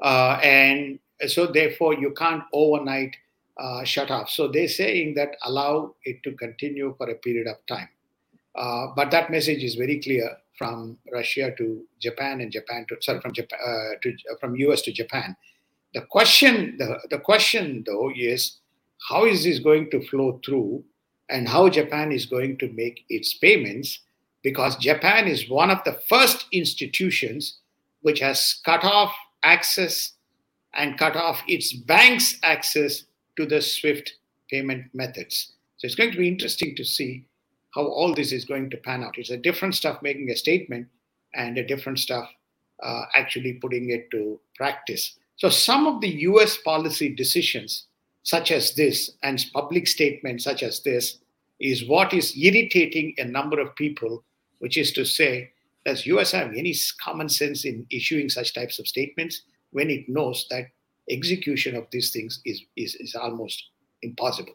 Uh, 0.01 0.39
and 0.43 0.99
so, 1.27 1.47
therefore, 1.47 1.95
you 1.95 2.13
can't 2.13 2.43
overnight 2.53 3.17
uh, 3.59 3.85
shut 3.85 4.11
off. 4.11 4.31
So, 4.31 4.49
they're 4.49 4.69
saying 4.69 5.15
that 5.15 5.37
allow 5.45 5.95
it 6.05 6.23
to 6.25 6.33
continue 6.33 6.95
for 6.99 7.09
a 7.09 7.15
period 7.15 7.47
of 7.47 7.57
time. 7.67 7.89
Uh, 8.55 8.89
but 8.95 9.11
that 9.11 9.31
message 9.31 9.63
is 9.63 9.75
very 9.75 10.01
clear 10.01 10.37
from 10.57 10.97
Russia 11.13 11.53
to 11.59 11.85
Japan 12.01 12.41
and 12.41 12.53
Japan 12.53 12.87
to 12.89 12.97
sorry 13.01 13.21
from 13.21 13.33
Japan 13.33 13.59
uh, 13.67 13.99
to 14.03 14.17
from 14.41 14.55
US 14.57 14.83
to 14.83 14.93
Japan. 14.93 15.37
The 15.93 16.03
question 16.03 16.77
the, 16.79 17.01
the 17.11 17.19
question 17.19 17.83
though 17.87 18.13
is 18.15 18.59
how 19.09 19.25
is 19.25 19.45
this 19.45 19.59
going 19.59 19.91
to 19.91 20.07
flow 20.07 20.41
through 20.45 20.85
and 21.29 21.49
how 21.49 21.69
Japan 21.69 22.13
is 22.13 22.27
going 22.27 22.59
to 22.59 22.69
make 22.73 23.05
its 23.09 23.35
payments 23.35 24.01
because 24.45 24.77
Japan 24.77 25.27
is 25.27 25.49
one 25.49 25.71
of 25.71 25.83
the 25.85 25.99
first 26.09 26.47
institutions 26.53 27.59
which 28.03 28.21
has 28.21 28.61
cut 28.65 28.85
off 28.85 29.13
access 29.43 30.13
and 30.75 30.99
cut 30.99 31.17
off 31.17 31.43
its 31.49 31.73
banks 31.73 32.39
access 32.45 33.05
to 33.37 33.47
the 33.47 33.61
swift 33.61 34.13
payment 34.49 34.85
methods 34.95 35.55
so 35.85 35.87
it's 35.87 35.97
going 35.97 36.13
to 36.13 36.19
be 36.19 36.29
interesting 36.29 36.75
to 36.77 36.85
see 36.85 37.27
how 37.75 37.85
all 37.85 38.15
this 38.15 38.33
is 38.33 38.45
going 38.45 38.71
to 38.71 38.77
pan 38.77 39.03
out. 39.03 39.19
It's 39.19 39.31
a 39.31 39.37
different 39.37 39.75
stuff 39.75 40.01
making 40.01 40.31
a 40.31 40.37
statement 40.37 40.89
and 41.35 41.59
a 41.59 41.67
different 41.67 41.99
stuff 41.99 42.31
uh, 42.83 43.03
actually 43.15 43.55
putting 43.55 43.91
it 43.91 44.11
to 44.13 44.41
practice. 44.57 45.19
So 45.37 45.49
some 45.49 45.87
of 45.87 46.01
the 46.01 46.09
US 46.09 46.57
policy 46.59 47.15
decisions, 47.15 47.87
such 48.23 48.53
as 48.53 48.75
this, 48.75 49.11
and 49.23 49.45
public 49.53 49.87
statements 49.87 50.45
such 50.45 50.63
as 50.63 50.81
this, 50.83 51.19
is 51.61 51.89
what 51.89 52.15
is 52.15 52.35
irritating 52.35 53.15
a 53.19 53.25
number 53.25 53.61
of 53.61 53.75
people, 53.77 54.25
which 54.65 54.79
is 54.79 54.93
to 54.93 55.05
say, 55.05 55.53
does 55.85 56.07
US 56.07 56.33
have 56.33 56.55
any 56.55 56.75
common 56.99 57.29
sense 57.29 57.67
in 57.67 57.87
issuing 57.91 58.31
such 58.31 58.55
types 58.55 58.79
of 58.79 58.89
statements 58.89 59.43
when 59.73 59.91
it 59.91 60.09
knows 60.09 60.47
that 60.49 60.69
execution 61.11 61.77
of 61.77 61.87
these 61.91 62.13
things 62.13 62.41
is, 62.47 62.63
is, 62.75 62.95
is 62.95 63.15
almost 63.15 63.63
impossible? 64.01 64.55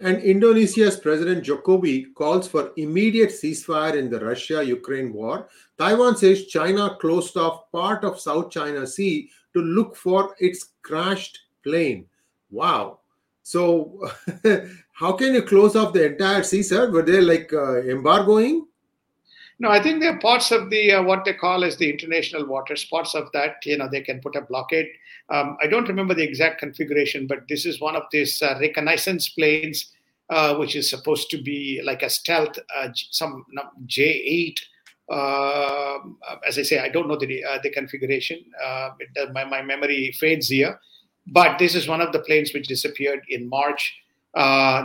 And 0.00 0.22
Indonesia's 0.22 0.96
President 0.96 1.44
Jokowi 1.44 2.14
calls 2.14 2.48
for 2.48 2.72
immediate 2.78 3.28
ceasefire 3.28 3.94
in 3.94 4.08
the 4.08 4.24
Russia 4.24 4.64
Ukraine 4.64 5.12
war. 5.12 5.50
Taiwan 5.76 6.16
says 6.16 6.46
China 6.46 6.96
closed 6.98 7.36
off 7.36 7.70
part 7.70 8.04
of 8.04 8.18
South 8.18 8.50
China 8.50 8.86
Sea 8.86 9.28
to 9.52 9.60
look 9.60 9.96
for 9.96 10.34
its 10.38 10.70
crashed 10.80 11.38
plane. 11.62 12.06
Wow. 12.50 13.00
So, 13.42 14.08
how 14.92 15.12
can 15.12 15.34
you 15.34 15.42
close 15.42 15.76
off 15.76 15.92
the 15.92 16.06
entire 16.06 16.42
sea, 16.42 16.62
sir? 16.62 16.90
Were 16.90 17.02
they 17.02 17.20
like 17.20 17.52
uh, 17.52 17.82
embargoing? 17.82 18.67
No, 19.60 19.70
I 19.70 19.82
think 19.82 20.00
they're 20.00 20.18
parts 20.18 20.52
of 20.52 20.70
the 20.70 20.92
uh, 20.92 21.02
what 21.02 21.24
they 21.24 21.32
call 21.32 21.64
as 21.64 21.76
the 21.76 21.90
international 21.90 22.46
waters. 22.46 22.84
Parts 22.84 23.14
of 23.14 23.30
that, 23.32 23.56
you 23.64 23.76
know, 23.76 23.88
they 23.90 24.00
can 24.00 24.20
put 24.20 24.36
a 24.36 24.42
blockade. 24.42 24.86
Um, 25.30 25.56
I 25.60 25.66
don't 25.66 25.88
remember 25.88 26.14
the 26.14 26.22
exact 26.22 26.60
configuration, 26.60 27.26
but 27.26 27.48
this 27.48 27.66
is 27.66 27.80
one 27.80 27.96
of 27.96 28.04
these 28.12 28.40
uh, 28.40 28.56
reconnaissance 28.60 29.28
planes, 29.30 29.92
uh, 30.30 30.54
which 30.56 30.76
is 30.76 30.88
supposed 30.88 31.28
to 31.30 31.42
be 31.42 31.80
like 31.84 32.02
a 32.02 32.10
stealth, 32.10 32.56
uh, 32.76 32.88
some 32.94 33.44
J8. 33.86 34.58
Uh, 35.10 35.98
as 36.46 36.58
I 36.58 36.62
say, 36.62 36.78
I 36.78 36.88
don't 36.88 37.08
know 37.08 37.16
the 37.16 37.44
uh, 37.44 37.58
the 37.60 37.70
configuration. 37.70 38.38
It, 39.00 39.32
my 39.32 39.44
my 39.44 39.62
memory 39.62 40.14
fades 40.20 40.48
here, 40.48 40.78
but 41.26 41.58
this 41.58 41.74
is 41.74 41.88
one 41.88 42.00
of 42.00 42.12
the 42.12 42.20
planes 42.20 42.54
which 42.54 42.68
disappeared 42.68 43.22
in 43.28 43.48
March. 43.48 43.92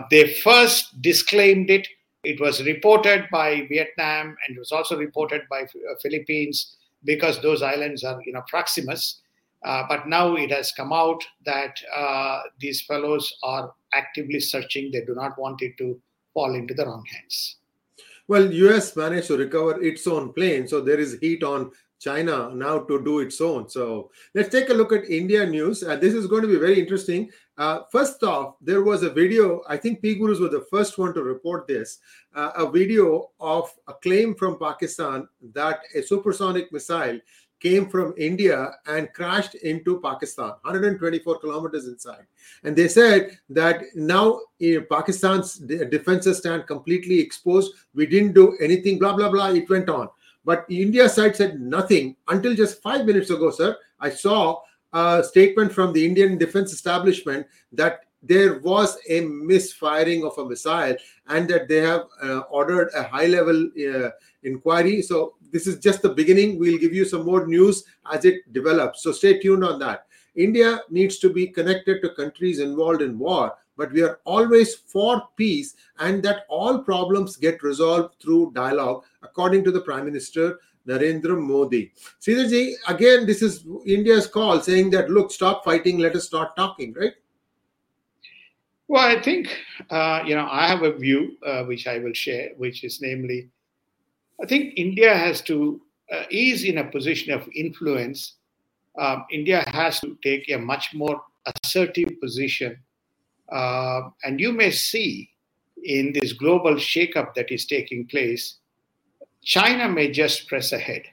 they 0.09 0.33
first 0.43 0.99
disclaimed 0.99 1.69
it 1.69 1.87
it 2.23 2.39
was 2.39 2.63
reported 2.63 3.25
by 3.31 3.65
Vietnam 3.69 4.27
and 4.27 4.55
it 4.55 4.59
was 4.59 4.71
also 4.71 4.97
reported 4.97 5.41
by 5.49 5.61
uh, 5.61 5.95
Philippines 6.01 6.77
because 7.03 7.41
those 7.41 7.61
islands 7.61 8.03
are 8.03 8.21
you 8.25 8.33
know 8.33 8.43
proximus. 8.47 9.21
Uh, 9.63 9.83
but 9.87 10.07
now 10.07 10.35
it 10.35 10.51
has 10.51 10.73
come 10.73 10.91
out 10.91 11.23
that 11.45 11.77
uh, 11.95 12.41
these 12.59 12.81
fellows 12.81 13.33
are 13.43 13.73
actively 13.93 14.39
searching. 14.39 14.91
They 14.91 15.05
do 15.05 15.15
not 15.15 15.37
want 15.37 15.61
it 15.61 15.77
to 15.77 15.99
fall 16.33 16.53
into 16.53 16.73
the 16.73 16.85
wrong 16.85 17.05
hands. 17.09 17.57
Well, 18.27 18.51
US 18.51 18.95
managed 18.95 19.27
to 19.27 19.37
recover 19.37 19.81
its 19.81 20.07
own 20.07 20.33
plane, 20.33 20.67
so 20.67 20.81
there 20.81 20.99
is 20.99 21.17
heat 21.19 21.43
on 21.43 21.71
China 22.03 22.51
now 22.53 22.79
to 22.79 23.03
do 23.03 23.19
its 23.19 23.39
own. 23.39 23.69
So 23.69 24.11
let's 24.35 24.49
take 24.49 24.69
a 24.69 24.73
look 24.73 24.91
at 24.91 25.09
India 25.09 25.45
news. 25.45 25.83
Uh, 25.83 25.95
this 25.95 26.13
is 26.13 26.27
going 26.27 26.41
to 26.41 26.47
be 26.47 26.57
very 26.57 26.79
interesting. 26.79 27.29
Uh, 27.57 27.81
first 27.91 28.23
off, 28.23 28.55
there 28.61 28.83
was 28.83 29.03
a 29.03 29.09
video. 29.09 29.61
I 29.69 29.77
think 29.77 30.01
P 30.01 30.15
Gurus 30.15 30.39
were 30.39 30.49
the 30.49 30.65
first 30.69 30.97
one 30.97 31.13
to 31.13 31.23
report 31.23 31.67
this. 31.67 31.99
Uh, 32.35 32.51
a 32.55 32.69
video 32.69 33.31
of 33.39 33.71
a 33.87 33.93
claim 33.93 34.35
from 34.35 34.59
Pakistan 34.59 35.27
that 35.53 35.79
a 35.95 36.01
supersonic 36.01 36.71
missile 36.73 37.19
came 37.63 37.89
from 37.89 38.13
India 38.17 38.71
and 38.87 39.11
crashed 39.13 39.55
into 39.55 40.01
Pakistan, 40.01 40.49
124 40.63 41.39
kilometers 41.39 41.87
inside. 41.87 42.25
And 42.63 42.75
they 42.75 42.89
said 42.89 43.39
that 43.49 43.83
now 43.95 44.41
know, 44.59 44.81
Pakistan's 44.89 45.55
defenses 45.59 46.39
stand 46.39 46.67
completely 46.67 47.19
exposed. 47.21 47.73
We 47.95 48.05
didn't 48.05 48.33
do 48.33 48.57
anything, 48.59 48.99
blah, 48.99 49.15
blah, 49.15 49.29
blah. 49.29 49.51
It 49.51 49.69
went 49.69 49.89
on. 49.89 50.09
But 50.45 50.65
India 50.69 51.07
side 51.07 51.35
said 51.35 51.59
nothing 51.59 52.15
until 52.27 52.55
just 52.55 52.81
five 52.81 53.05
minutes 53.05 53.29
ago, 53.29 53.51
sir. 53.51 53.77
I 53.99 54.09
saw 54.09 54.61
a 54.91 55.23
statement 55.23 55.71
from 55.71 55.93
the 55.93 56.05
Indian 56.05 56.37
defense 56.37 56.73
establishment 56.73 57.47
that 57.71 58.01
there 58.21 58.59
was 58.59 58.97
a 59.09 59.21
misfiring 59.21 60.23
of 60.23 60.37
a 60.37 60.47
missile 60.47 60.95
and 61.27 61.47
that 61.49 61.67
they 61.67 61.81
have 61.81 62.05
uh, 62.21 62.39
ordered 62.49 62.89
a 62.95 63.03
high 63.03 63.25
level 63.25 63.69
uh, 63.77 64.09
inquiry. 64.43 65.01
So, 65.01 65.35
this 65.51 65.67
is 65.67 65.79
just 65.79 66.01
the 66.01 66.09
beginning. 66.09 66.57
We'll 66.57 66.79
give 66.79 66.93
you 66.93 67.05
some 67.05 67.25
more 67.25 67.45
news 67.45 67.83
as 68.11 68.25
it 68.25 68.51
develops. 68.53 69.03
So, 69.03 69.11
stay 69.11 69.39
tuned 69.39 69.63
on 69.63 69.77
that. 69.79 70.07
India 70.35 70.81
needs 70.89 71.19
to 71.19 71.29
be 71.29 71.47
connected 71.47 72.01
to 72.01 72.15
countries 72.15 72.59
involved 72.59 73.01
in 73.01 73.19
war, 73.19 73.53
but 73.77 73.91
we 73.91 74.01
are 74.01 74.19
always 74.25 74.75
for 74.75 75.23
peace 75.35 75.75
and 75.99 76.21
that 76.23 76.45
all 76.49 76.79
problems 76.79 77.35
get 77.35 77.63
resolved 77.63 78.15
through 78.21 78.51
dialogue, 78.53 79.03
according 79.21 79.63
to 79.63 79.71
the 79.71 79.81
Prime 79.81 80.05
Minister 80.05 80.59
Narendra 80.87 81.39
Modi. 81.39 81.91
Sridharji, 82.21 82.73
again, 82.87 83.25
this 83.25 83.41
is 83.41 83.65
India's 83.85 84.27
call 84.27 84.61
saying 84.61 84.89
that, 84.91 85.09
look, 85.09 85.31
stop 85.31 85.63
fighting, 85.63 85.97
let 85.99 86.15
us 86.15 86.25
start 86.25 86.55
talking, 86.55 86.93
right? 86.93 87.13
Well, 88.87 89.05
I 89.05 89.21
think, 89.21 89.47
uh, 89.89 90.23
you 90.25 90.35
know, 90.35 90.47
I 90.51 90.67
have 90.67 90.83
a 90.83 90.91
view 90.91 91.37
uh, 91.45 91.63
which 91.63 91.87
I 91.87 91.99
will 91.99 92.13
share, 92.13 92.49
which 92.57 92.83
is 92.83 93.01
namely, 93.01 93.49
I 94.41 94.45
think 94.45 94.73
India 94.75 95.15
has 95.15 95.41
to, 95.43 95.81
uh, 96.11 96.23
is 96.29 96.65
in 96.65 96.77
a 96.79 96.83
position 96.83 97.33
of 97.33 97.47
influence. 97.55 98.35
Um, 98.99 99.25
India 99.31 99.63
has 99.67 99.99
to 100.01 100.17
take 100.21 100.51
a 100.51 100.57
much 100.57 100.93
more 100.93 101.23
assertive 101.63 102.19
position. 102.21 102.77
Uh, 103.51 104.09
and 104.23 104.39
you 104.39 104.51
may 104.51 104.71
see 104.71 105.29
in 105.83 106.13
this 106.13 106.33
global 106.33 106.75
shakeup 106.75 107.33
that 107.35 107.51
is 107.51 107.65
taking 107.65 108.05
place, 108.07 108.57
China 109.43 109.89
may 109.89 110.09
just 110.09 110.47
press 110.47 110.71
ahead. 110.71 111.03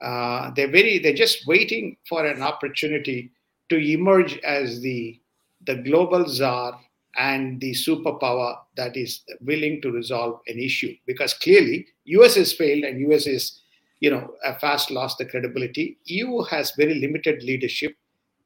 Uh, 0.00 0.50
they're 0.56 0.70
very, 0.70 0.98
they're 0.98 1.14
just 1.14 1.46
waiting 1.46 1.96
for 2.08 2.26
an 2.26 2.42
opportunity 2.42 3.30
to 3.68 3.76
emerge 3.76 4.38
as 4.38 4.80
the 4.80 5.18
the 5.64 5.76
global 5.76 6.26
czar 6.26 6.78
and 7.16 7.60
the 7.60 7.72
superpower 7.72 8.56
that 8.76 8.96
is 8.96 9.22
willing 9.42 9.80
to 9.82 9.90
resolve 9.92 10.40
an 10.48 10.58
issue. 10.58 10.94
Because 11.06 11.34
clearly 11.34 11.86
us 12.06 12.34
has 12.34 12.52
failed 12.52 12.84
and 12.84 13.12
us 13.12 13.26
is 13.26 13.60
you 14.00 14.10
know 14.10 14.34
fast 14.60 14.90
lost 14.90 15.18
the 15.18 15.24
credibility. 15.24 15.98
Eu 16.04 16.42
has 16.42 16.72
very 16.72 16.94
limited 16.94 17.42
leadership. 17.42 17.96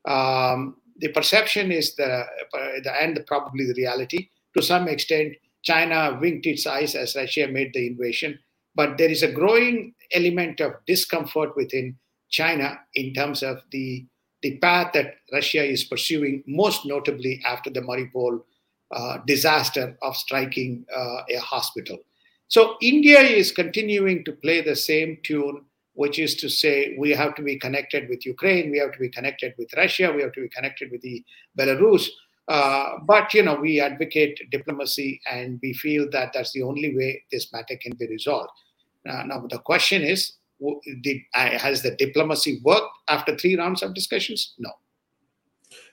Um, 0.05 0.77
the 1.01 1.09
perception 1.09 1.71
is 1.71 1.95
the, 1.97 2.25
the 2.83 3.03
and 3.03 3.21
probably 3.27 3.67
the 3.67 3.75
reality 3.75 4.29
to 4.57 4.63
some 4.63 4.89
extent 4.89 5.35
china 5.63 6.19
winked 6.21 6.47
its 6.47 6.67
eyes 6.67 6.95
as 6.95 7.17
russia 7.17 7.47
made 7.49 7.73
the 7.75 7.87
invasion 7.87 8.39
but 8.75 8.99
there 8.99 9.11
is 9.11 9.23
a 9.23 9.33
growing 9.33 9.95
element 10.13 10.61
of 10.61 10.73
discomfort 10.87 11.57
within 11.57 11.97
china 12.31 12.79
in 12.95 13.13
terms 13.13 13.43
of 13.43 13.61
the 13.71 14.07
the 14.43 14.59
path 14.59 14.93
that 14.93 15.15
russia 15.33 15.63
is 15.63 15.85
pursuing 15.85 16.43
most 16.47 16.87
notably 16.87 17.41
after 17.45 17.71
the 17.71 17.81
mariupol 17.81 18.41
uh, 18.93 19.19
disaster 19.27 19.97
of 20.03 20.17
striking 20.17 20.85
uh, 20.95 21.23
a 21.29 21.39
hospital. 21.39 21.99
So 22.47 22.77
India 22.81 23.19
is 23.19 23.51
continuing 23.51 24.25
to 24.25 24.33
play 24.33 24.61
the 24.61 24.77
same 24.77 25.19
tune, 25.25 25.65
which 25.97 26.19
is 26.19 26.37
to 26.37 26.49
say 26.49 26.95
we 26.99 27.11
have 27.11 27.35
to 27.35 27.43
be 27.43 27.57
connected 27.59 28.09
with 28.09 28.25
Ukraine, 28.25 28.71
we 28.71 28.79
have 28.79 28.93
to 28.93 28.99
be 28.99 29.09
connected 29.09 29.55
with 29.59 29.69
Russia, 29.77 30.13
we 30.15 30.23
have 30.23 30.33
to 30.33 30.43
be 30.43 30.49
connected 30.49 30.91
with 30.93 31.01
the 31.01 31.25
Belarus. 31.59 32.09
Uh, 32.49 32.99
but 33.07 33.33
you 33.35 33.43
know, 33.43 33.57
we 33.57 33.81
advocate 33.81 34.39
diplomacy, 34.51 35.21
and 35.31 35.59
we 35.63 35.73
feel 35.73 36.09
that 36.11 36.33
that's 36.33 36.53
the 36.53 36.63
only 36.63 36.95
way 36.95 37.23
this 37.33 37.53
matter 37.53 37.77
can 37.83 37.93
be 37.97 38.07
resolved. 38.07 38.51
Uh, 39.09 39.23
now, 39.25 39.45
the 39.49 39.59
question 39.59 40.03
is, 40.03 40.35
did, 41.03 41.19
uh, 41.35 41.59
has 41.59 41.83
the 41.83 41.93
diplomacy 41.97 42.61
worked 42.63 42.95
after 43.09 43.37
three 43.37 43.57
rounds 43.57 43.83
of 43.83 43.95
discussions? 43.95 44.55
No. 44.59 44.71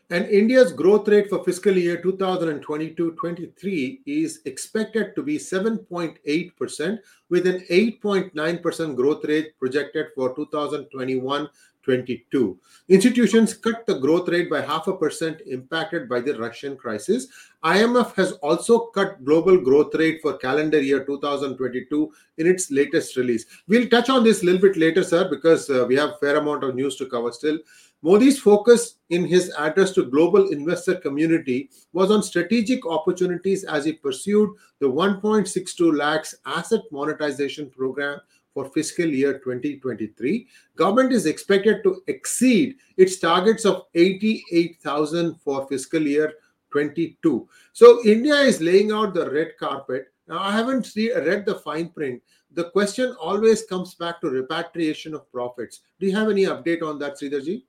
And 0.10 0.26
India's 0.26 0.74
growth 0.74 1.08
rate 1.08 1.30
for 1.30 1.42
fiscal 1.44 1.78
year 1.78 2.02
2022-23 2.02 4.02
is 4.06 4.42
expected 4.46 5.16
to 5.16 5.24
be 5.24 5.38
7.8% 5.38 7.00
with 7.30 7.48
an 7.48 7.62
8.9% 7.70 8.96
growth 8.96 9.26
rate 9.26 9.58
projected 9.60 10.08
for 10.14 10.36
2021 10.36 11.48
22. 11.84 12.58
Institutions 12.90 13.54
cut 13.54 13.86
the 13.86 14.00
growth 14.00 14.28
rate 14.30 14.50
by 14.50 14.62
half 14.62 14.88
a 14.88 14.96
percent 14.96 15.42
impacted 15.46 16.10
by 16.10 16.20
the 16.20 16.38
Russian 16.38 16.76
crisis. 16.76 17.28
IMF 17.64 18.14
has 18.16 18.34
also 18.34 18.88
cut 18.88 19.24
global 19.24 19.58
growth 19.58 19.94
rate 19.96 20.20
for 20.22 20.38
calendar 20.38 20.82
year 20.82 21.06
2022 21.06 22.12
in 22.38 22.48
its 22.48 22.72
latest 22.72 23.16
release. 23.16 23.46
We'll 23.68 23.90
touch 23.90 24.10
on 24.10 24.24
this 24.24 24.42
a 24.42 24.46
little 24.46 24.62
bit 24.62 24.78
later, 24.78 25.04
sir, 25.04 25.30
because 25.30 25.70
uh, 25.70 25.86
we 25.88 25.96
have 25.96 26.20
fair 26.20 26.38
amount 26.38 26.64
of 26.64 26.76
news 26.76 26.96
to 26.98 27.06
cover 27.06 27.32
still. 27.32 27.60
Modi's 28.02 28.38
focus 28.38 28.96
in 29.12 29.26
his 29.26 29.54
address 29.58 29.92
to 29.94 30.04
global 30.04 30.50
investor 30.50 30.96
community 30.96 31.70
was 31.94 32.12
on 32.12 32.22
strategic 32.22 32.86
opportunities 32.86 33.64
as 33.64 33.86
he 33.86 33.94
pursued 33.94 34.50
the 34.80 34.86
1.62 34.86 35.98
lakhs 35.98 36.36
asset 36.46 36.82
monetization 36.92 37.70
program 37.70 38.20
for 38.54 38.66
fiscal 38.70 39.06
year 39.06 39.40
2023. 39.40 40.48
Government 40.76 41.12
is 41.12 41.26
expected 41.26 41.84
to 41.84 42.02
exceed 42.08 42.76
its 42.98 43.20
targets 43.20 43.66
of 43.66 43.84
88,000 43.96 45.36
for 45.44 45.68
fiscal 45.68 46.02
year 46.02 46.34
22. 46.72 47.48
So 47.74 48.04
India 48.06 48.36
is 48.36 48.62
laying 48.62 48.92
out 48.92 49.14
the 49.14 49.30
red 49.30 49.58
carpet. 49.60 50.08
Now, 50.28 50.40
I 50.40 50.52
haven't 50.52 50.86
see, 50.86 51.14
read 51.14 51.46
the 51.46 51.56
fine 51.56 51.90
print. 51.90 52.22
The 52.54 52.70
question 52.70 53.16
always 53.20 53.64
comes 53.64 53.96
back 53.96 54.22
to 54.22 54.30
repatriation 54.30 55.14
of 55.14 55.30
profits. 55.32 55.82
Do 56.00 56.08
you 56.08 56.16
have 56.16 56.30
any 56.30 56.44
update 56.44 56.84
on 56.84 57.00
that, 57.00 57.20
Sridharji? 57.20 57.64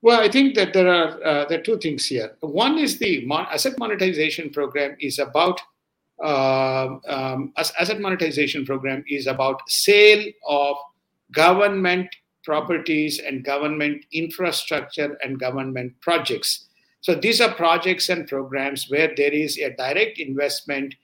Well, 0.00 0.20
I 0.20 0.28
think 0.28 0.54
that 0.56 0.72
there 0.72 0.88
are 0.88 1.24
uh, 1.24 1.44
there 1.48 1.60
are 1.60 1.62
two 1.62 1.78
things 1.78 2.06
here. 2.06 2.34
One 2.40 2.76
is 2.76 2.98
the 2.98 3.24
mon- 3.24 3.46
asset 3.52 3.78
monetization 3.78 4.50
program 4.50 4.96
is 4.98 5.20
about 5.20 5.60
uh, 6.22 6.98
um, 7.08 7.52
asset 7.56 8.00
monetization 8.00 8.64
program 8.64 9.04
is 9.08 9.26
about 9.26 9.60
sale 9.68 10.24
of 10.46 10.76
government 11.32 12.08
properties 12.44 13.18
and 13.18 13.44
government 13.44 14.04
infrastructure 14.12 15.16
and 15.22 15.38
government 15.38 15.92
projects. 16.00 16.66
So 17.00 17.14
these 17.14 17.40
are 17.40 17.52
projects 17.54 18.08
and 18.08 18.28
programs 18.28 18.86
where 18.88 19.12
there 19.16 19.32
is 19.32 19.58
a 19.58 19.70
direct 19.70 20.18
investment 20.18 20.94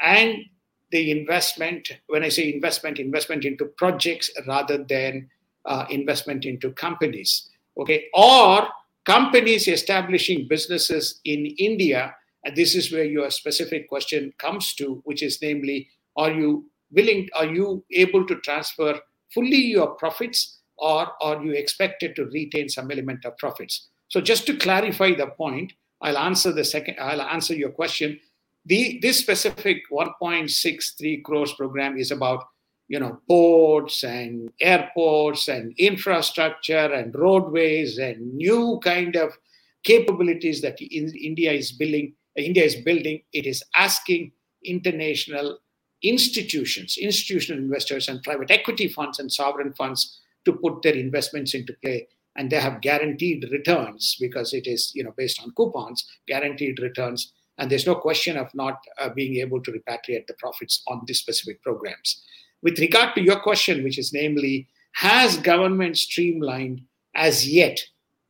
and 0.00 0.44
the 0.90 1.10
investment, 1.10 1.90
when 2.06 2.22
I 2.22 2.28
say 2.28 2.52
investment, 2.52 2.98
investment 2.98 3.44
into 3.44 3.66
projects 3.66 4.30
rather 4.46 4.78
than 4.78 5.28
uh, 5.64 5.84
investment 5.90 6.44
into 6.44 6.70
companies. 6.72 7.50
Okay, 7.76 8.06
or 8.14 8.66
companies 9.04 9.68
establishing 9.68 10.48
businesses 10.48 11.20
in 11.24 11.46
India 11.58 12.14
and 12.44 12.56
this 12.56 12.74
is 12.74 12.92
where 12.92 13.04
your 13.04 13.30
specific 13.30 13.88
question 13.88 14.32
comes 14.38 14.74
to, 14.74 15.00
which 15.04 15.22
is 15.22 15.38
namely, 15.42 15.88
are 16.16 16.30
you 16.30 16.70
willing, 16.90 17.28
are 17.36 17.46
you 17.46 17.84
able 17.90 18.26
to 18.26 18.36
transfer 18.36 19.00
fully 19.32 19.56
your 19.56 19.88
profits 19.94 20.60
or 20.76 21.08
are 21.20 21.44
you 21.44 21.52
expected 21.52 22.14
to 22.16 22.26
retain 22.26 22.68
some 22.68 22.90
element 22.90 23.24
of 23.24 23.36
profits? 23.38 23.88
So 24.08 24.20
just 24.20 24.46
to 24.46 24.56
clarify 24.56 25.14
the 25.14 25.26
point, 25.26 25.72
I'll 26.00 26.18
answer 26.18 26.52
the 26.52 26.64
second, 26.64 26.96
I'll 27.00 27.22
answer 27.22 27.54
your 27.54 27.70
question. 27.70 28.18
The, 28.64 28.98
this 29.02 29.18
specific 29.18 29.82
1.63 29.90 31.22
crores 31.24 31.52
program 31.54 31.98
is 31.98 32.10
about 32.10 32.44
you 32.88 32.98
know 32.98 33.20
ports 33.28 34.02
and 34.02 34.50
airports 34.60 35.48
and 35.48 35.74
infrastructure 35.78 36.92
and 36.92 37.14
roadways 37.14 37.98
and 37.98 38.34
new 38.34 38.80
kind 38.82 39.14
of 39.14 39.36
capabilities 39.84 40.60
that 40.62 40.80
India 40.80 41.52
is 41.52 41.72
building 41.72 42.14
India 42.44 42.64
is 42.64 42.76
building, 42.76 43.22
it 43.32 43.46
is 43.46 43.62
asking 43.76 44.32
international 44.64 45.58
institutions, 46.02 46.96
institutional 46.98 47.60
investors, 47.60 48.08
and 48.08 48.22
private 48.22 48.50
equity 48.50 48.88
funds 48.88 49.18
and 49.18 49.32
sovereign 49.32 49.72
funds 49.72 50.20
to 50.44 50.52
put 50.52 50.82
their 50.82 50.94
investments 50.94 51.54
into 51.54 51.72
play. 51.82 52.06
And 52.36 52.50
they 52.50 52.60
have 52.60 52.80
guaranteed 52.80 53.48
returns 53.50 54.16
because 54.20 54.52
it 54.52 54.66
is, 54.66 54.92
you 54.94 55.02
know, 55.02 55.12
based 55.16 55.42
on 55.42 55.52
coupons, 55.56 56.06
guaranteed 56.28 56.78
returns. 56.78 57.32
And 57.58 57.68
there's 57.68 57.86
no 57.86 57.96
question 57.96 58.36
of 58.36 58.54
not 58.54 58.78
uh, 59.00 59.08
being 59.08 59.36
able 59.36 59.60
to 59.62 59.72
repatriate 59.72 60.28
the 60.28 60.34
profits 60.38 60.82
on 60.86 61.02
these 61.06 61.18
specific 61.18 61.60
programs. 61.62 62.22
With 62.62 62.78
regard 62.78 63.14
to 63.16 63.22
your 63.22 63.40
question, 63.40 63.82
which 63.82 63.98
is 63.98 64.12
namely, 64.12 64.68
has 64.92 65.36
government 65.36 65.96
streamlined 65.96 66.82
as 67.14 67.48
yet 67.48 67.80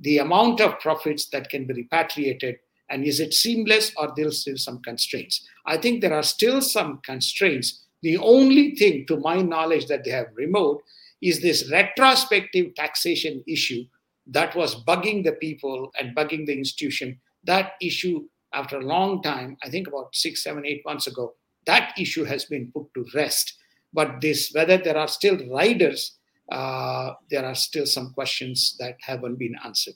the 0.00 0.18
amount 0.18 0.60
of 0.60 0.78
profits 0.80 1.26
that 1.26 1.50
can 1.50 1.66
be 1.66 1.74
repatriated 1.74 2.56
and 2.90 3.04
is 3.04 3.20
it 3.20 3.34
seamless 3.34 3.92
or 3.96 4.12
there's 4.16 4.40
still 4.40 4.56
some 4.56 4.80
constraints? 4.82 5.46
I 5.66 5.76
think 5.76 6.00
there 6.00 6.14
are 6.14 6.22
still 6.22 6.60
some 6.60 7.00
constraints. 7.04 7.84
The 8.02 8.18
only 8.18 8.74
thing, 8.76 9.06
to 9.06 9.18
my 9.18 9.42
knowledge, 9.42 9.86
that 9.86 10.04
they 10.04 10.10
have 10.10 10.28
removed 10.34 10.82
is 11.20 11.40
this 11.40 11.70
retrospective 11.70 12.74
taxation 12.74 13.42
issue 13.46 13.84
that 14.26 14.54
was 14.54 14.84
bugging 14.84 15.24
the 15.24 15.32
people 15.32 15.90
and 15.98 16.16
bugging 16.16 16.46
the 16.46 16.56
institution. 16.56 17.18
That 17.44 17.72
issue, 17.82 18.26
after 18.52 18.78
a 18.78 18.84
long 18.84 19.22
time, 19.22 19.56
I 19.62 19.68
think 19.68 19.88
about 19.88 20.14
six, 20.14 20.42
seven, 20.42 20.64
eight 20.64 20.82
months 20.86 21.06
ago, 21.06 21.34
that 21.66 21.92
issue 21.98 22.24
has 22.24 22.44
been 22.44 22.70
put 22.72 22.92
to 22.94 23.04
rest. 23.14 23.54
But 23.92 24.20
this, 24.20 24.52
whether 24.52 24.78
there 24.78 24.96
are 24.96 25.08
still 25.08 25.38
riders, 25.50 26.12
uh, 26.50 27.12
there 27.30 27.44
are 27.44 27.54
still 27.54 27.86
some 27.86 28.12
questions 28.12 28.76
that 28.78 28.96
haven't 29.00 29.38
been 29.38 29.56
answered 29.64 29.94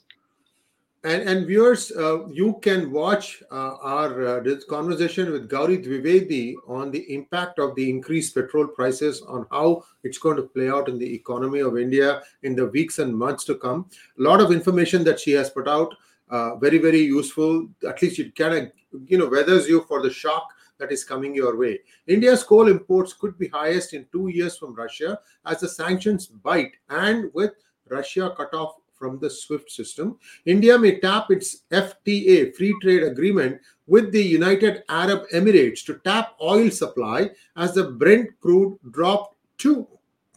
and, 1.03 1.21
and 1.27 1.45
viewers, 1.45 1.91
uh, 1.91 2.25
you 2.27 2.59
can 2.61 2.89
watch 2.89 3.43
uh, 3.51 3.75
our 3.81 4.39
uh, 4.39 4.55
conversation 4.69 5.31
with 5.33 5.49
Gauri 5.49 5.77
Dwivedi 5.77 6.55
on 6.65 6.91
the 6.91 7.13
impact 7.13 7.59
of 7.59 7.75
the 7.75 7.89
increased 7.89 8.33
petrol 8.33 8.67
prices 8.67 9.21
on 9.21 9.45
how 9.51 9.83
it's 10.03 10.17
going 10.17 10.37
to 10.37 10.43
play 10.43 10.69
out 10.69 10.87
in 10.87 10.97
the 10.97 11.13
economy 11.13 11.59
of 11.59 11.77
India 11.77 12.21
in 12.43 12.55
the 12.55 12.67
weeks 12.67 12.99
and 12.99 13.13
months 13.13 13.43
to 13.45 13.55
come. 13.55 13.89
A 14.17 14.21
lot 14.21 14.39
of 14.39 14.53
information 14.53 15.03
that 15.03 15.19
she 15.19 15.31
has 15.31 15.49
put 15.49 15.67
out, 15.67 15.93
uh, 16.29 16.55
very 16.55 16.77
very 16.77 17.01
useful. 17.01 17.67
At 17.87 18.01
least 18.01 18.19
it 18.19 18.33
kind 18.35 18.53
of 18.53 18.71
you 19.07 19.17
know 19.17 19.27
weathers 19.27 19.67
you 19.67 19.83
for 19.89 20.01
the 20.01 20.09
shock 20.09 20.53
that 20.77 20.91
is 20.91 21.03
coming 21.03 21.35
your 21.35 21.57
way. 21.57 21.79
India's 22.07 22.43
coal 22.43 22.69
imports 22.69 23.11
could 23.11 23.37
be 23.37 23.49
highest 23.49 23.93
in 23.93 24.05
two 24.13 24.29
years 24.29 24.57
from 24.57 24.73
Russia 24.73 25.19
as 25.45 25.59
the 25.59 25.67
sanctions 25.67 26.27
bite, 26.27 26.75
and 26.89 27.29
with 27.33 27.51
Russia 27.89 28.33
cut 28.37 28.53
off 28.53 28.75
from 29.03 29.19
the 29.19 29.29
SWIFT 29.29 29.69
system. 29.69 30.17
India 30.45 30.79
may 30.79 30.97
tap 31.01 31.29
its 31.29 31.63
FTA, 31.71 32.55
free 32.55 32.73
trade 32.81 33.03
agreement, 33.03 33.59
with 33.85 34.13
the 34.13 34.23
United 34.23 34.83
Arab 34.87 35.23
Emirates 35.33 35.83
to 35.87 35.95
tap 36.05 36.37
oil 36.41 36.69
supply 36.69 37.29
as 37.57 37.73
the 37.73 37.83
Brent 37.83 38.29
crude 38.39 38.79
dropped 38.91 39.35
to 39.57 39.85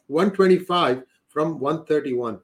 125 0.09 1.05
from 1.29 1.61
131. 1.61 2.41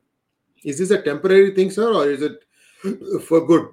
Is 0.62 0.78
this 0.78 0.92
a 0.92 1.02
temporary 1.02 1.50
thing, 1.56 1.72
sir, 1.72 1.92
or 1.92 2.08
is 2.08 2.22
it 2.22 2.36
for 3.26 3.44
good? 3.44 3.66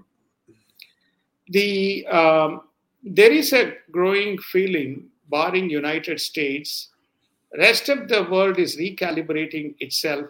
The 1.49 2.07
um, 2.07 2.61
there 3.03 3.31
is 3.31 3.53
a 3.53 3.73
growing 3.91 4.39
feeling, 4.39 5.05
barring 5.29 5.69
United 5.69 6.19
States, 6.19 6.89
rest 7.57 7.89
of 7.89 8.07
the 8.07 8.23
world 8.23 8.57
is 8.57 8.77
recalibrating 8.77 9.75
itself 9.79 10.25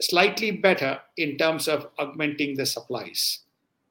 slightly 0.00 0.50
better 0.50 0.98
in 1.16 1.36
terms 1.36 1.68
of 1.68 1.88
augmenting 1.98 2.56
the 2.56 2.66
supplies. 2.66 3.40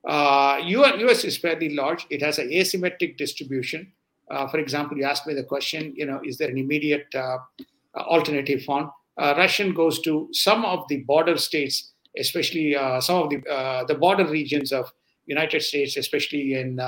Uh, 0.08 0.60
US 0.66 1.24
is 1.24 1.38
fairly 1.38 1.76
large. 1.76 2.06
It 2.10 2.22
has 2.22 2.40
an 2.40 2.50
asymmetric 2.50 3.18
distribution. 3.18 3.92
Uh, 4.30 4.48
for 4.48 4.60
example, 4.60 4.98
you 4.98 5.04
asked 5.04 5.28
me 5.28 5.34
the 5.34 5.44
question, 5.44 5.94
you 5.96 6.06
know, 6.06 6.22
is 6.24 6.38
there 6.38 6.50
an 6.50 6.58
immediate 6.58 7.08
uh, 7.16 7.38
alternative 7.96 8.64
fund? 8.64 8.90
Uh, 9.18 9.34
Russian 9.38 9.74
goes 9.74 10.00
to 10.02 10.30
some 10.32 10.64
of 10.64 10.88
the 10.88 10.98
border 10.98 11.38
states, 11.38 11.92
especially 12.18 12.76
uh, 12.76 13.02
some 13.02 13.24
of 13.24 13.30
the 13.30 13.46
uh, 13.52 13.84
the 13.84 13.96
border 13.96 14.26
regions 14.26 14.72
of 14.72 14.94
United 15.26 15.62
States, 15.62 15.98
especially 15.98 16.54
in 16.54 16.80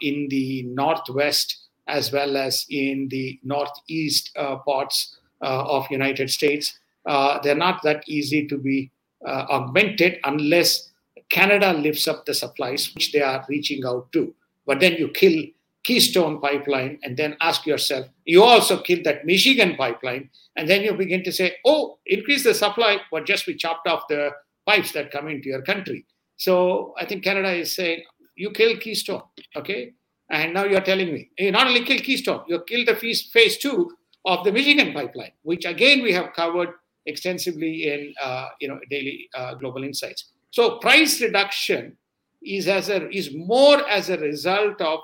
in 0.00 0.28
the 0.28 0.62
northwest 0.64 1.62
as 1.88 2.10
well 2.10 2.36
as 2.36 2.66
in 2.68 3.08
the 3.08 3.38
northeast 3.44 4.34
parts 4.66 5.16
of 5.40 5.86
United 5.90 6.28
States 6.28 6.78
uh, 7.06 7.38
they're 7.42 7.54
not 7.54 7.82
that 7.82 8.04
easy 8.06 8.46
to 8.48 8.58
be 8.58 8.90
uh, 9.24 9.46
augmented 9.50 10.18
unless 10.24 10.90
Canada 11.28 11.72
lifts 11.72 12.06
up 12.06 12.26
the 12.26 12.34
supplies, 12.34 12.94
which 12.94 13.12
they 13.12 13.20
are 13.20 13.44
reaching 13.48 13.84
out 13.84 14.10
to. 14.12 14.34
But 14.66 14.80
then 14.80 14.94
you 14.94 15.08
kill 15.08 15.44
Keystone 15.84 16.40
pipeline 16.40 16.98
and 17.04 17.16
then 17.16 17.36
ask 17.40 17.64
yourself, 17.66 18.06
you 18.24 18.42
also 18.42 18.80
kill 18.82 19.02
that 19.04 19.24
Michigan 19.24 19.76
pipeline, 19.76 20.30
and 20.56 20.68
then 20.68 20.82
you 20.82 20.94
begin 20.94 21.22
to 21.24 21.32
say, 21.32 21.56
oh, 21.64 21.98
increase 22.06 22.42
the 22.42 22.54
supply, 22.54 22.98
but 23.10 23.24
just 23.24 23.46
we 23.46 23.54
chopped 23.54 23.86
off 23.86 24.08
the 24.08 24.30
pipes 24.66 24.92
that 24.92 25.12
come 25.12 25.28
into 25.28 25.48
your 25.48 25.62
country. 25.62 26.04
So 26.36 26.94
I 26.98 27.04
think 27.04 27.22
Canada 27.22 27.52
is 27.52 27.74
saying, 27.74 28.02
you 28.34 28.50
killed 28.50 28.80
Keystone, 28.80 29.22
okay? 29.54 29.92
And 30.28 30.54
now 30.54 30.64
you're 30.64 30.80
telling 30.80 31.12
me, 31.12 31.30
you 31.38 31.52
not 31.52 31.68
only 31.68 31.84
killed 31.84 32.02
Keystone, 32.02 32.42
you 32.48 32.62
killed 32.66 32.88
the 32.88 32.96
phase 32.96 33.56
two 33.58 33.92
of 34.24 34.44
the 34.44 34.50
Michigan 34.50 34.92
pipeline, 34.92 35.32
which 35.42 35.64
again 35.64 36.02
we 36.02 36.12
have 36.12 36.32
covered 36.32 36.70
extensively 37.06 37.92
in 37.92 38.14
uh, 38.22 38.48
you 38.60 38.68
know 38.68 38.78
daily 38.90 39.28
uh, 39.34 39.54
global 39.54 39.84
insights. 39.84 40.32
So 40.50 40.78
price 40.78 41.20
reduction 41.20 41.96
is 42.42 42.68
as 42.68 42.88
a 42.88 43.08
is 43.10 43.34
more 43.34 43.88
as 43.88 44.10
a 44.10 44.18
result 44.18 44.80
of 44.80 45.00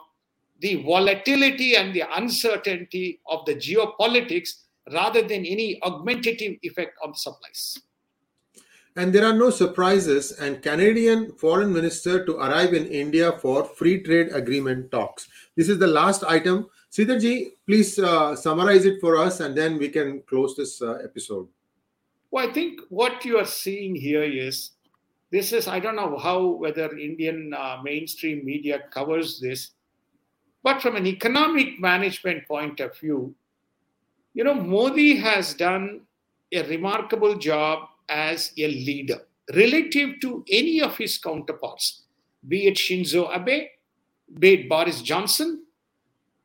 the 0.60 0.76
volatility 0.82 1.74
and 1.74 1.92
the 1.92 2.04
uncertainty 2.16 3.20
of 3.26 3.44
the 3.46 3.54
geopolitics 3.54 4.62
rather 4.92 5.22
than 5.22 5.44
any 5.44 5.80
augmentative 5.82 6.56
effect 6.62 6.96
on 7.04 7.14
supplies. 7.14 7.78
And 8.94 9.12
there 9.12 9.24
are 9.24 9.32
no 9.32 9.48
surprises, 9.48 10.32
and 10.32 10.62
Canadian 10.62 11.32
foreign 11.32 11.72
minister 11.72 12.26
to 12.26 12.36
arrive 12.36 12.74
in 12.74 12.86
India 12.88 13.32
for 13.32 13.64
free 13.64 14.02
trade 14.02 14.28
agreement 14.32 14.90
talks. 14.90 15.28
This 15.56 15.70
is 15.70 15.78
the 15.78 15.86
last 15.86 16.24
item. 16.24 16.68
Sridharji, 16.92 17.52
please 17.66 17.98
uh, 17.98 18.36
summarize 18.36 18.84
it 18.84 19.00
for 19.00 19.16
us, 19.16 19.40
and 19.40 19.56
then 19.56 19.78
we 19.78 19.88
can 19.88 20.22
close 20.28 20.54
this 20.56 20.82
uh, 20.82 20.98
episode. 21.02 21.48
Well, 22.32 22.48
I 22.48 22.52
think 22.52 22.80
what 22.88 23.26
you 23.26 23.36
are 23.36 23.44
seeing 23.44 23.94
here 23.94 24.22
is 24.24 24.70
this 25.30 25.52
is 25.52 25.68
I 25.68 25.78
don't 25.78 25.96
know 25.96 26.16
how 26.16 26.46
whether 26.46 26.96
Indian 26.96 27.52
uh, 27.52 27.76
mainstream 27.84 28.42
media 28.42 28.80
covers 28.90 29.38
this, 29.38 29.72
but 30.62 30.80
from 30.80 30.96
an 30.96 31.06
economic 31.06 31.78
management 31.78 32.48
point 32.48 32.80
of 32.80 32.96
view, 32.96 33.34
you 34.32 34.44
know, 34.44 34.54
Modi 34.54 35.16
has 35.16 35.52
done 35.52 36.00
a 36.50 36.62
remarkable 36.68 37.36
job 37.36 37.88
as 38.08 38.52
a 38.56 38.66
leader 38.66 39.20
relative 39.54 40.18
to 40.22 40.42
any 40.50 40.80
of 40.80 40.96
his 40.96 41.18
counterparts, 41.18 42.04
be 42.48 42.66
it 42.66 42.76
Shinzo 42.76 43.28
Abe, 43.36 43.68
be 44.38 44.54
it 44.54 44.68
Boris 44.70 45.02
Johnson, 45.02 45.64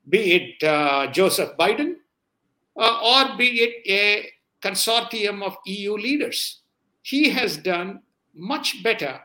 be 0.09 0.33
it 0.33 0.67
uh, 0.67 1.07
Joseph 1.11 1.55
Biden, 1.57 1.95
uh, 2.77 2.99
or 3.01 3.37
be 3.37 3.61
it 3.61 3.89
a 3.89 4.36
consortium 4.67 5.43
of 5.43 5.57
EU 5.65 5.93
leaders. 5.93 6.61
He 7.01 7.29
has 7.29 7.57
done 7.57 8.01
much 8.35 8.83
better 8.83 9.21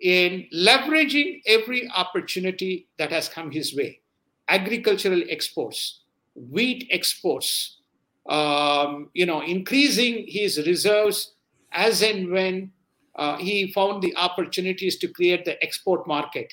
in 0.00 0.46
leveraging 0.52 1.40
every 1.46 1.88
opportunity 1.96 2.88
that 2.98 3.10
has 3.10 3.28
come 3.28 3.50
his 3.50 3.74
way 3.74 4.00
agricultural 4.48 5.22
exports, 5.30 6.02
wheat 6.34 6.86
exports, 6.90 7.80
um, 8.28 9.08
you 9.14 9.24
know, 9.24 9.40
increasing 9.40 10.26
his 10.28 10.58
reserves 10.66 11.34
as 11.72 12.02
and 12.02 12.30
when 12.30 12.70
uh, 13.16 13.38
he 13.38 13.72
found 13.72 14.02
the 14.02 14.14
opportunities 14.16 14.98
to 14.98 15.08
create 15.08 15.46
the 15.46 15.62
export 15.62 16.06
market, 16.06 16.52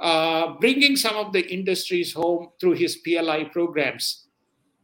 uh, 0.00 0.54
bringing 0.60 0.96
some 0.96 1.16
of 1.16 1.32
the 1.32 1.46
industries 1.52 2.12
home 2.12 2.50
through 2.60 2.72
his 2.72 2.96
PLI 2.96 3.44
programs. 3.44 4.21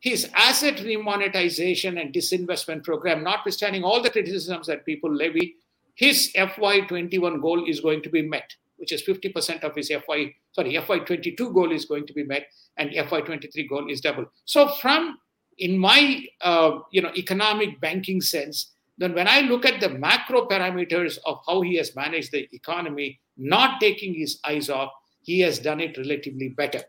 His 0.01 0.31
asset 0.35 0.77
remonetization 0.77 2.01
and 2.01 2.15
disinvestment 2.15 2.85
program, 2.85 3.25
notwithstanding 3.25 3.83
all 3.83 4.01
the 4.01 4.11
criticisms 4.11 4.67
that 4.69 4.87
people 4.87 5.13
levy, 5.13 5.57
his 5.95 6.31
FY21 6.37 7.43
goal 7.43 7.69
is 7.69 7.81
going 7.81 8.03
to 8.03 8.09
be 8.09 8.23
met, 8.23 8.55
which 8.77 8.93
is 8.93 9.03
50% 9.03 9.65
of 9.65 9.75
his 9.75 9.89
FY, 9.89 10.35
sorry, 10.53 10.75
FY22 10.75 11.53
goal 11.53 11.73
is 11.73 11.87
going 11.87 12.07
to 12.07 12.13
be 12.13 12.23
met, 12.23 12.47
and 12.77 12.91
FY23 12.91 13.69
goal 13.69 13.91
is 13.91 14.01
double. 14.01 14.27
So, 14.45 14.69
from 14.69 15.19
in 15.59 15.77
my 15.77 16.25
uh, 16.41 16.79
you 16.93 17.03
know 17.03 17.11
economic 17.17 17.81
banking 17.81 18.21
sense, 18.21 18.75
then 18.97 19.15
when 19.15 19.29
I 19.29 19.41
look 19.41 19.65
at 19.65 19.81
the 19.81 19.89
macro 19.89 20.47
parameters 20.47 21.19
of 21.27 21.41
how 21.47 21.63
he 21.63 21.77
has 21.77 21.95
managed 21.97 22.33
the 22.33 22.49
economy, 22.53 23.21
not 23.37 23.81
taking 23.81 24.15
his 24.15 24.39
eyes 24.45 24.71
off, 24.71 24.93
he 25.23 25.41
has 25.41 25.59
done 25.59 25.81
it 25.81 25.99
relatively 25.99 26.49
better. 26.49 26.83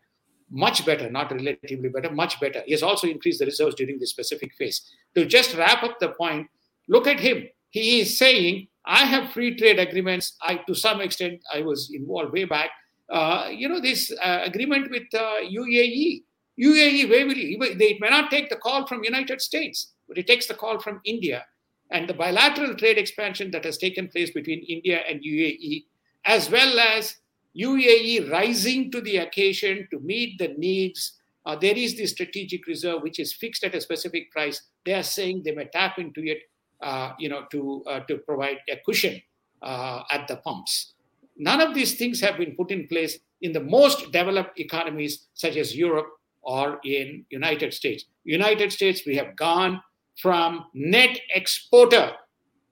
Much 0.51 0.85
better, 0.85 1.09
not 1.09 1.31
relatively 1.31 1.89
better, 1.89 2.11
much 2.11 2.39
better. 2.39 2.63
He 2.65 2.71
has 2.71 2.83
also 2.83 3.07
increased 3.07 3.39
the 3.39 3.45
reserves 3.45 3.75
during 3.75 3.99
this 3.99 4.09
specific 4.09 4.53
phase. 4.55 4.81
To 5.15 5.25
just 5.25 5.55
wrap 5.55 5.83
up 5.83 5.99
the 5.99 6.09
point, 6.09 6.47
look 6.87 7.07
at 7.07 7.19
him. 7.19 7.47
He 7.69 8.01
is 8.01 8.17
saying, 8.17 8.67
I 8.85 9.05
have 9.05 9.31
free 9.31 9.55
trade 9.55 9.77
agreements. 9.77 10.35
I, 10.41 10.55
to 10.67 10.73
some 10.73 11.01
extent, 11.01 11.41
I 11.53 11.61
was 11.61 11.91
involved 11.93 12.33
way 12.33 12.45
back. 12.45 12.71
Uh, 13.09 13.49
you 13.51 13.69
know, 13.69 13.79
this 13.79 14.11
uh, 14.21 14.41
agreement 14.43 14.89
with 14.89 15.03
uh, 15.13 15.41
UAE. 15.43 16.23
UAE, 16.59 17.33
he? 17.33 17.75
They 17.77 17.97
may 17.99 18.09
not 18.09 18.31
take 18.31 18.49
the 18.49 18.55
call 18.55 18.87
from 18.87 19.03
United 19.03 19.41
States, 19.41 19.93
but 20.07 20.17
it 20.17 20.27
takes 20.27 20.47
the 20.47 20.53
call 20.55 20.79
from 20.79 20.99
India 21.05 21.45
and 21.91 22.07
the 22.07 22.13
bilateral 22.13 22.75
trade 22.75 22.97
expansion 22.97 23.51
that 23.51 23.65
has 23.65 23.77
taken 23.77 24.07
place 24.07 24.31
between 24.31 24.59
India 24.67 25.01
and 25.09 25.21
UAE, 25.21 25.85
as 26.25 26.49
well 26.49 26.79
as 26.79 27.15
UAE 27.59 28.31
rising 28.31 28.91
to 28.91 29.01
the 29.01 29.17
occasion 29.17 29.87
to 29.91 29.99
meet 29.99 30.37
the 30.37 30.49
needs. 30.57 31.19
Uh, 31.45 31.55
there 31.55 31.75
is 31.75 31.95
the 31.97 32.05
strategic 32.05 32.67
reserve, 32.67 33.01
which 33.01 33.19
is 33.19 33.33
fixed 33.33 33.63
at 33.63 33.75
a 33.75 33.81
specific 33.81 34.31
price. 34.31 34.61
They 34.85 34.93
are 34.93 35.03
saying 35.03 35.43
they 35.43 35.51
may 35.51 35.65
tap 35.65 35.97
into 35.99 36.21
it, 36.23 36.39
uh, 36.81 37.13
you 37.19 37.29
know, 37.29 37.45
to 37.51 37.83
uh, 37.87 37.99
to 38.01 38.17
provide 38.17 38.57
a 38.69 38.77
cushion 38.85 39.21
uh, 39.61 40.03
at 40.11 40.27
the 40.27 40.37
pumps. 40.37 40.93
None 41.37 41.61
of 41.61 41.73
these 41.73 41.95
things 41.95 42.19
have 42.21 42.37
been 42.37 42.55
put 42.55 42.71
in 42.71 42.87
place 42.87 43.19
in 43.41 43.53
the 43.53 43.61
most 43.61 44.11
developed 44.11 44.59
economies, 44.59 45.27
such 45.33 45.55
as 45.55 45.75
Europe 45.75 46.07
or 46.41 46.79
in 46.83 47.25
United 47.29 47.73
States. 47.73 48.05
United 48.23 48.71
States, 48.71 49.03
we 49.05 49.15
have 49.15 49.35
gone 49.35 49.81
from 50.21 50.65
net 50.73 51.17
exporter 51.33 52.11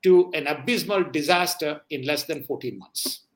to 0.03 0.29
an 0.33 0.47
abysmal 0.47 1.03
disaster 1.03 1.81
in 1.89 2.03
less 2.03 2.23
than 2.23 2.43
14 2.43 2.77
months. 2.77 3.26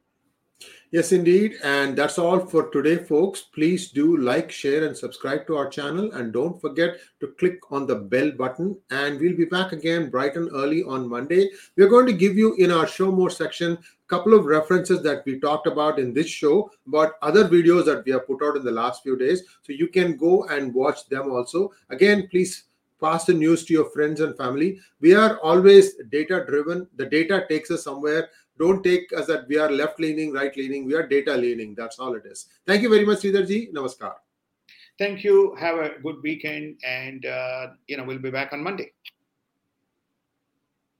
Yes, 0.92 1.14
indeed. 1.14 1.56
And 1.64 1.98
that's 1.98 2.20
all 2.20 2.38
for 2.38 2.70
today, 2.70 2.98
folks. 2.98 3.44
Please 3.44 3.92
do 3.92 4.18
like, 4.18 4.52
share, 4.52 4.86
and 4.86 4.96
subscribe 4.96 5.48
to 5.48 5.56
our 5.56 5.70
channel. 5.70 6.12
And 6.12 6.34
don't 6.34 6.60
forget 6.60 6.98
to 7.22 7.28
click 7.40 7.60
on 7.72 7.88
the 7.88 7.96
bell 7.96 8.30
button. 8.32 8.78
And 8.90 9.18
we'll 9.18 9.38
be 9.38 9.46
back 9.46 9.72
again 9.72 10.10
bright 10.10 10.36
and 10.36 10.50
early 10.54 10.84
on 10.84 11.08
Monday. 11.08 11.50
We're 11.78 11.88
going 11.88 12.08
to 12.08 12.14
give 12.14 12.36
you 12.36 12.56
in 12.56 12.72
our 12.72 12.86
show 12.86 13.10
more 13.10 13.30
section 13.30 13.78
a 13.78 14.08
couple 14.10 14.34
of 14.34 14.44
references 14.44 15.02
that 15.04 15.24
we 15.26 15.40
talked 15.40 15.66
about 15.66 15.98
in 15.98 16.14
this 16.14 16.28
show, 16.28 16.70
but 16.86 17.14
other 17.22 17.48
videos 17.48 17.86
that 17.86 18.04
we 18.04 18.12
have 18.12 18.28
put 18.28 18.44
out 18.44 18.58
in 18.58 18.66
the 18.66 18.72
last 18.72 19.02
few 19.02 19.18
days. 19.18 19.44
So 19.62 19.72
you 19.72 19.88
can 19.88 20.18
go 20.18 20.44
and 20.48 20.74
watch 20.74 21.08
them 21.08 21.32
also. 21.32 21.72
Again, 21.90 22.28
please 22.30 22.66
pass 23.02 23.26
the 23.26 23.34
news 23.34 23.66
to 23.66 23.74
your 23.74 23.90
friends 23.90 24.20
and 24.20 24.38
family. 24.38 24.80
We 25.00 25.16
are 25.16 25.40
always 25.40 25.96
data 26.12 26.46
driven. 26.48 26.88
The 26.98 27.06
data 27.06 27.46
takes 27.50 27.72
us 27.72 27.84
somewhere. 27.84 28.30
Don't 28.60 28.84
take 28.84 29.12
us 29.14 29.28
that 29.28 29.48
we 29.48 29.58
are 29.58 29.72
left 29.72 30.00
leaning, 30.00 30.32
right 30.32 30.56
leaning. 30.56 30.86
We 30.86 30.94
are 30.96 31.08
data 31.08 31.36
leaning. 31.36 31.76
That's 31.76 32.00
all 32.00 32.14
it 32.16 32.26
is. 32.26 32.48
Thank 32.68 32.82
you 32.82 32.90
very 32.90 33.06
much, 33.06 33.20
Sridharji. 33.20 33.74
Namaskar. 33.74 34.14
Thank 35.00 35.24
you. 35.24 35.56
Have 35.60 35.78
a 35.78 36.00
good 36.04 36.18
weekend. 36.22 36.80
And, 36.86 37.26
uh, 37.26 37.68
you 37.88 37.98
know, 37.98 38.04
we'll 38.04 38.20
be 38.20 38.30
back 38.30 38.54
on 38.54 38.64
Monday. 38.64 38.92